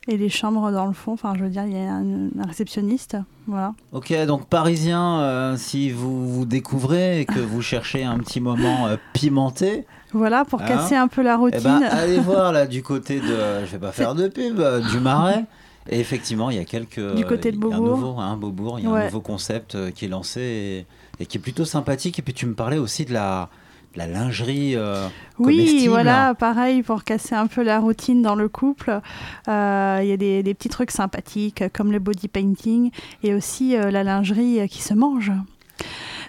Et 0.09 0.17
les 0.17 0.31
chambres 0.31 0.73
dans 0.73 0.87
le 0.87 0.95
fond, 0.95 1.13
enfin, 1.13 1.35
je 1.37 1.45
veux 1.45 1.51
dire, 1.51 1.65
il 1.67 1.73
y 1.73 1.77
a 1.77 1.93
un, 1.93 2.29
un 2.41 2.47
réceptionniste, 2.47 3.17
voilà. 3.47 3.75
Ok, 3.93 4.13
donc 4.27 4.47
parisien, 4.47 5.21
euh, 5.21 5.57
si 5.59 5.91
vous 5.91 6.27
vous 6.33 6.45
découvrez 6.47 7.21
et 7.21 7.25
que 7.27 7.39
vous 7.39 7.61
cherchez 7.61 8.03
un 8.05 8.19
petit 8.19 8.41
moment 8.41 8.89
pimenté. 9.13 9.87
Voilà, 10.13 10.45
pour 10.47 10.63
hein, 10.63 10.67
casser 10.67 10.97
un 10.97 11.07
peu 11.07 11.23
la 11.23 11.35
eh 11.35 11.37
routine. 11.37 11.61
ben, 11.63 11.83
allez 11.83 12.19
voir 12.31 12.51
là 12.51 12.67
du 12.67 12.83
côté 12.83 13.21
de, 13.21 13.65
je 13.67 13.71
vais 13.73 13.79
pas 13.79 13.93
faire 13.93 14.15
de 14.15 14.27
pub, 14.29 14.61
du 14.91 14.99
Marais. 15.01 15.45
Et 15.89 16.01
effectivement, 16.01 16.51
il 16.51 16.57
y 16.57 16.61
a 16.61 16.65
quelques. 16.65 17.15
Du 17.15 17.25
côté 17.25 17.53
de 17.53 17.57
il 17.57 17.63
y 17.69 17.73
a 17.73 17.77
un 17.77 17.79
Beaubourg. 17.79 17.97
nouveau, 17.99 18.19
hein, 18.21 18.37
Beaubourg, 18.37 18.79
il 18.81 18.85
y 18.85 18.89
a 18.89 18.91
Ouais. 18.91 19.01
un 19.03 19.05
nouveau 19.07 19.21
concept 19.21 19.93
qui 19.93 20.07
est 20.07 20.09
lancé 20.09 20.41
et, 20.41 20.87
et 21.21 21.27
qui 21.27 21.39
est 21.39 21.41
plutôt 21.41 21.65
sympathique. 21.65 22.19
Et 22.19 22.23
puis 22.23 22.35
tu 22.35 22.47
me 22.47 22.55
parlais 22.55 22.79
aussi 22.79 23.05
de 23.05 23.13
la, 23.13 23.49
de 23.95 23.99
la 23.99 24.07
lingerie. 24.09 24.75
euh, 24.75 25.07
Oui, 25.39 25.87
voilà, 25.89 26.35
pareil, 26.35 26.83
pour 26.83 27.05
casser 27.05 27.35
un 27.35 27.47
peu 27.47 27.63
la 27.63 27.79
routine 27.79 28.23
dans 28.23 28.35
le 28.35 28.49
couple. 28.49 29.01
Euh, 29.49 29.99
Il 30.03 30.09
y 30.09 30.13
a 30.13 30.17
des, 30.17 30.43
des 30.43 30.55
petits 30.55 30.69
trucs 30.71 30.91
sympathiques 30.91 31.63
comme 31.73 31.93
le 31.93 31.99
body 32.01 32.29
painting 32.29 32.91
et 33.23 33.35
aussi 33.35 33.77
euh, 33.77 33.91
la 33.91 34.03
lingerie 34.03 34.67
qui 34.69 34.83
se 34.83 34.95
mange. 34.95 35.31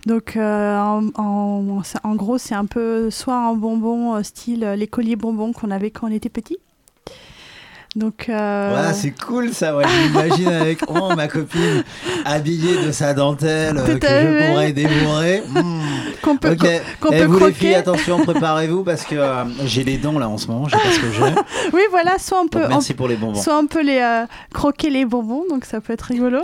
Donc, 0.07 0.35
en, 0.35 1.01
en- 1.15 2.15
gros, 2.15 2.37
c'est 2.39 2.55
un 2.55 2.65
peu 2.65 3.09
soit 3.11 3.35
un 3.37 3.53
bonbon 3.53 4.21
style 4.23 4.61
les 4.75 4.87
colliers 4.87 5.15
bonbons 5.15 5.53
qu'on 5.53 5.69
avait 5.69 5.91
quand 5.91 6.07
on 6.07 6.11
était 6.11 6.29
petit. 6.29 6.57
Donc, 7.95 8.29
euh, 8.29 8.69
Voilà, 8.71 8.93
c'est 8.93 9.11
cool 9.11 9.51
ça, 9.53 9.75
ouais. 9.75 9.83
J'imagine 10.07 10.47
avec 10.47 10.79
oh, 10.87 11.13
ma 11.13 11.27
copine 11.27 11.83
habillée 12.23 12.85
de 12.85 12.91
sa 12.93 13.13
dentelle 13.13 13.77
euh, 13.77 13.97
que 13.97 14.07
je 14.07 14.47
pourrais 14.49 14.71
dévorer. 14.71 15.43
Mmh. 15.51 16.23
qu'on 16.23 16.37
peut, 16.37 16.51
Ok. 16.51 16.65
qu'on- 16.99 17.11
Eh, 17.11 17.19
peut 17.19 17.25
vous 17.25 17.33
les 17.33 17.39
croquer. 17.39 17.53
filles, 17.53 17.75
attention, 17.75 18.19
préparez-vous 18.23 18.83
parce 18.83 19.03
que 19.03 19.15
euh, 19.15 19.43
j'ai 19.65 19.83
les 19.83 19.97
dents 19.97 20.17
là 20.19 20.29
en 20.29 20.37
ce 20.37 20.47
moment. 20.47 20.67
Je 20.67 20.75
sais 20.77 20.81
pas 20.81 20.91
ce 20.91 20.99
que 20.99 21.11
j'ai. 21.11 21.71
Oui, 21.73 21.81
voilà, 21.89 22.17
soit 22.19 22.39
on 22.41 22.47
peut, 22.47 22.59
Donc, 22.61 22.69
merci 22.69 22.91
on- 22.93 22.95
pour 22.95 23.07
les 23.07 23.15
bonbons. 23.15 23.41
soit 23.41 23.57
on 23.57 23.67
peut 23.67 23.81
les 23.83 23.99
euh, 23.99 24.25
croquer 24.53 24.89
les 24.89 25.03
bonbons, 25.05 25.43
donc 25.49 25.65
ça 25.65 25.81
peut 25.81 25.93
être 25.93 26.03
rigolo. 26.03 26.39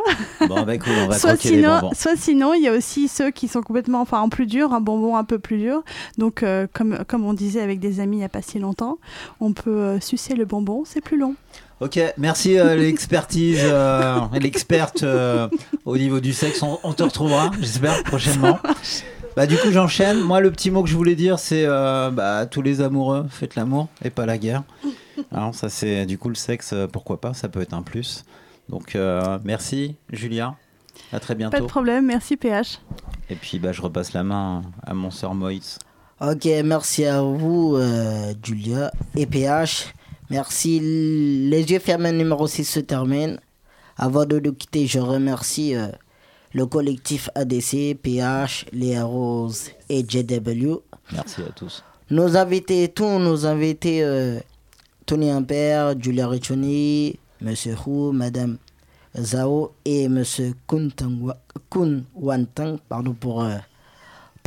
Bon, 0.48 0.64
bah 0.64 0.78
cool, 0.78 0.94
on 1.04 1.08
va 1.08 1.18
soit 1.18 1.34
croquer 1.34 1.50
les 1.52 1.56
sinon, 1.58 1.80
bonbons. 1.80 1.94
soit 1.96 2.16
sinon, 2.18 2.54
il 2.54 2.64
y 2.64 2.68
a 2.68 2.74
aussi 2.74 3.08
ceux 3.08 3.30
qui 3.32 3.48
sont 3.48 3.62
complètement, 3.62 4.02
enfin, 4.02 4.20
en 4.20 4.30
plus 4.30 4.46
dur, 4.48 4.74
un 4.74 4.82
bonbon 4.82 5.16
un 5.16 5.24
peu 5.24 5.40
plus 5.40 5.58
dur. 5.58 5.84
Donc, 6.18 6.44
comme, 6.74 7.00
comme 7.08 7.26
on 7.26 7.34
disait 7.34 7.62
avec 7.62 7.80
des 7.80 8.00
amis 8.00 8.18
il 8.18 8.20
n'y 8.20 8.26
a 8.26 8.30
pas 8.30 8.42
si 8.42 8.60
longtemps, 8.60 8.98
on 9.40 9.54
peut 9.54 10.00
sucer 10.02 10.34
le 10.36 10.46
bonbon, 10.46 10.84
c'est 10.86 11.02
plus 11.02 11.18
long. 11.18 11.36
Ok, 11.80 12.00
merci 12.18 12.58
euh, 12.58 12.76
l'expertise, 12.78 13.60
euh, 13.62 14.20
et 14.34 14.40
l'experte 14.40 15.04
euh, 15.04 15.48
au 15.86 15.98
niveau 15.98 16.20
du 16.20 16.34
sexe. 16.34 16.64
On, 16.64 16.80
on 16.84 16.94
te 16.94 17.04
retrouvera, 17.04 17.52
j'espère, 17.60 18.04
prochainement. 18.04 18.60
Bah, 19.36 19.46
du 19.46 19.56
coup, 19.58 19.70
j'enchaîne. 19.72 20.20
Moi, 20.20 20.40
le 20.42 20.50
petit 20.52 20.72
mot 20.72 20.82
que 20.82 20.90
je 20.90 20.96
voulais 20.96 21.14
dire, 21.16 21.38
c'est 21.38 21.66
euh, 21.68 22.10
bah, 22.10 22.48
tous 22.48 22.64
les 22.64 22.82
amoureux, 22.82 23.28
faites 23.30 23.56
l'amour 23.56 23.88
et 24.04 24.10
pas 24.10 24.26
la 24.26 24.40
guerre. 24.40 24.64
Alors, 25.32 25.54
ça, 25.54 25.70
c'est 25.70 26.06
du 26.08 26.18
coup 26.18 26.30
le 26.30 26.36
sexe, 26.36 26.74
pourquoi 26.92 27.22
pas, 27.22 27.34
ça 27.36 27.48
peut 27.48 27.62
être 27.62 27.74
un 27.74 27.84
plus. 27.84 28.24
Donc, 28.70 28.96
euh, 28.96 29.38
merci, 29.44 29.96
Julia. 30.12 30.56
À 31.14 31.20
très 31.20 31.36
Pas 31.36 31.44
de 31.44 31.50
bientôt. 31.50 31.68
problème, 31.68 32.08
merci 32.08 32.38
PH. 32.38 32.80
Et 33.30 33.36
puis, 33.36 33.60
bah, 33.60 33.72
je 33.72 33.82
repasse 33.84 34.14
la 34.14 34.24
main 34.24 34.64
à 34.86 34.96
mon 34.96 35.12
sœur 35.12 35.36
Moïse. 35.36 35.78
Ok, 36.20 36.48
merci 36.66 37.06
à 37.06 37.22
vous, 37.22 37.76
euh, 37.76 38.34
Julia 38.44 38.92
et 39.16 39.28
PH. 39.28 39.94
Merci. 40.30 40.80
Les 41.50 41.64
yeux 41.64 41.80
fermés 41.80 42.12
numéro 42.12 42.48
6 42.48 42.66
se 42.66 42.80
termine. 42.80 43.40
Avant 43.98 44.26
de 44.26 44.40
nous 44.40 44.54
quitter, 44.54 44.86
je 44.86 45.00
remercie 45.00 45.76
euh, 45.76 45.88
le 46.54 46.66
collectif 46.66 47.30
ADC, 47.36 47.98
PH, 48.02 48.66
Léa 48.74 49.06
Rose 49.06 49.72
et 49.90 50.04
JW. 50.08 50.76
Merci 51.14 51.42
à 51.42 51.52
tous. 51.56 51.84
Nos 52.10 52.38
invités, 52.38 52.90
tous 52.90 53.20
nos 53.20 53.46
invités, 53.46 54.04
euh, 54.04 54.40
Tony 55.06 55.30
Impair, 55.30 55.94
Julia 56.00 56.28
Riccioni, 56.28 57.18
Monsieur 57.42 57.76
Hu, 57.86 58.12
Madame 58.14 58.58
Zhao 59.18 59.72
et 59.86 60.08
Monsieur 60.10 60.54
Kun, 60.68 60.90
Kun 61.70 62.04
Wantang, 62.16 62.78
pardon 62.88 63.14
pour, 63.14 63.44
euh, 63.44 63.58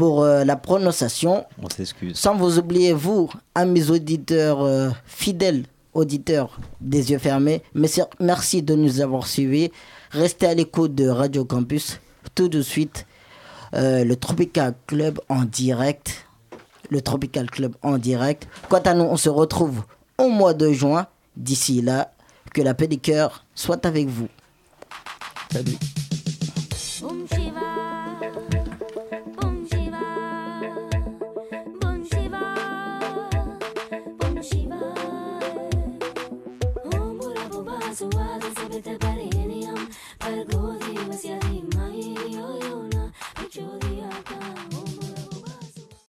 pour 0.01 0.23
euh, 0.23 0.45
la 0.45 0.57
prononciation. 0.57 1.45
On 1.63 1.69
s'excuse. 1.69 2.17
Sans 2.17 2.35
vous 2.35 2.59
oublier, 2.59 2.95
vous, 2.95 3.29
amis 3.55 3.91
auditeurs, 3.91 4.63
euh, 4.63 4.89
fidèles 5.05 5.65
auditeurs 5.93 6.59
des 6.81 7.11
yeux 7.11 7.19
fermés, 7.19 7.61
merci, 7.75 8.01
merci 8.19 8.63
de 8.63 8.75
nous 8.75 9.03
avoir 9.03 9.27
suivis. 9.27 9.71
Restez 10.11 10.47
à 10.47 10.55
l'écoute 10.55 10.95
de 10.95 11.07
Radio 11.07 11.45
Campus. 11.45 12.01
Tout 12.35 12.49
de 12.49 12.63
suite, 12.63 13.07
euh, 13.75 14.03
le 14.03 14.17
Tropical 14.17 14.73
Club 14.87 15.21
en 15.29 15.45
direct. 15.45 16.27
Le 16.89 17.03
Tropical 17.03 17.51
Club 17.51 17.75
en 17.83 17.99
direct. 17.99 18.49
Quant 18.71 18.79
à 18.79 18.95
nous, 18.95 19.05
on 19.05 19.19
se 19.19 19.29
retrouve 19.29 19.83
au 20.17 20.31
mois 20.31 20.55
de 20.55 20.73
juin. 20.73 21.09
D'ici 21.37 21.83
là, 21.83 22.11
que 22.55 22.63
la 22.63 22.73
paix 22.73 22.89
du 22.89 22.99
cœur 22.99 23.45
soit 23.55 23.85
avec 23.85 24.09
vous. 24.09 24.29
Salut. 25.53 25.77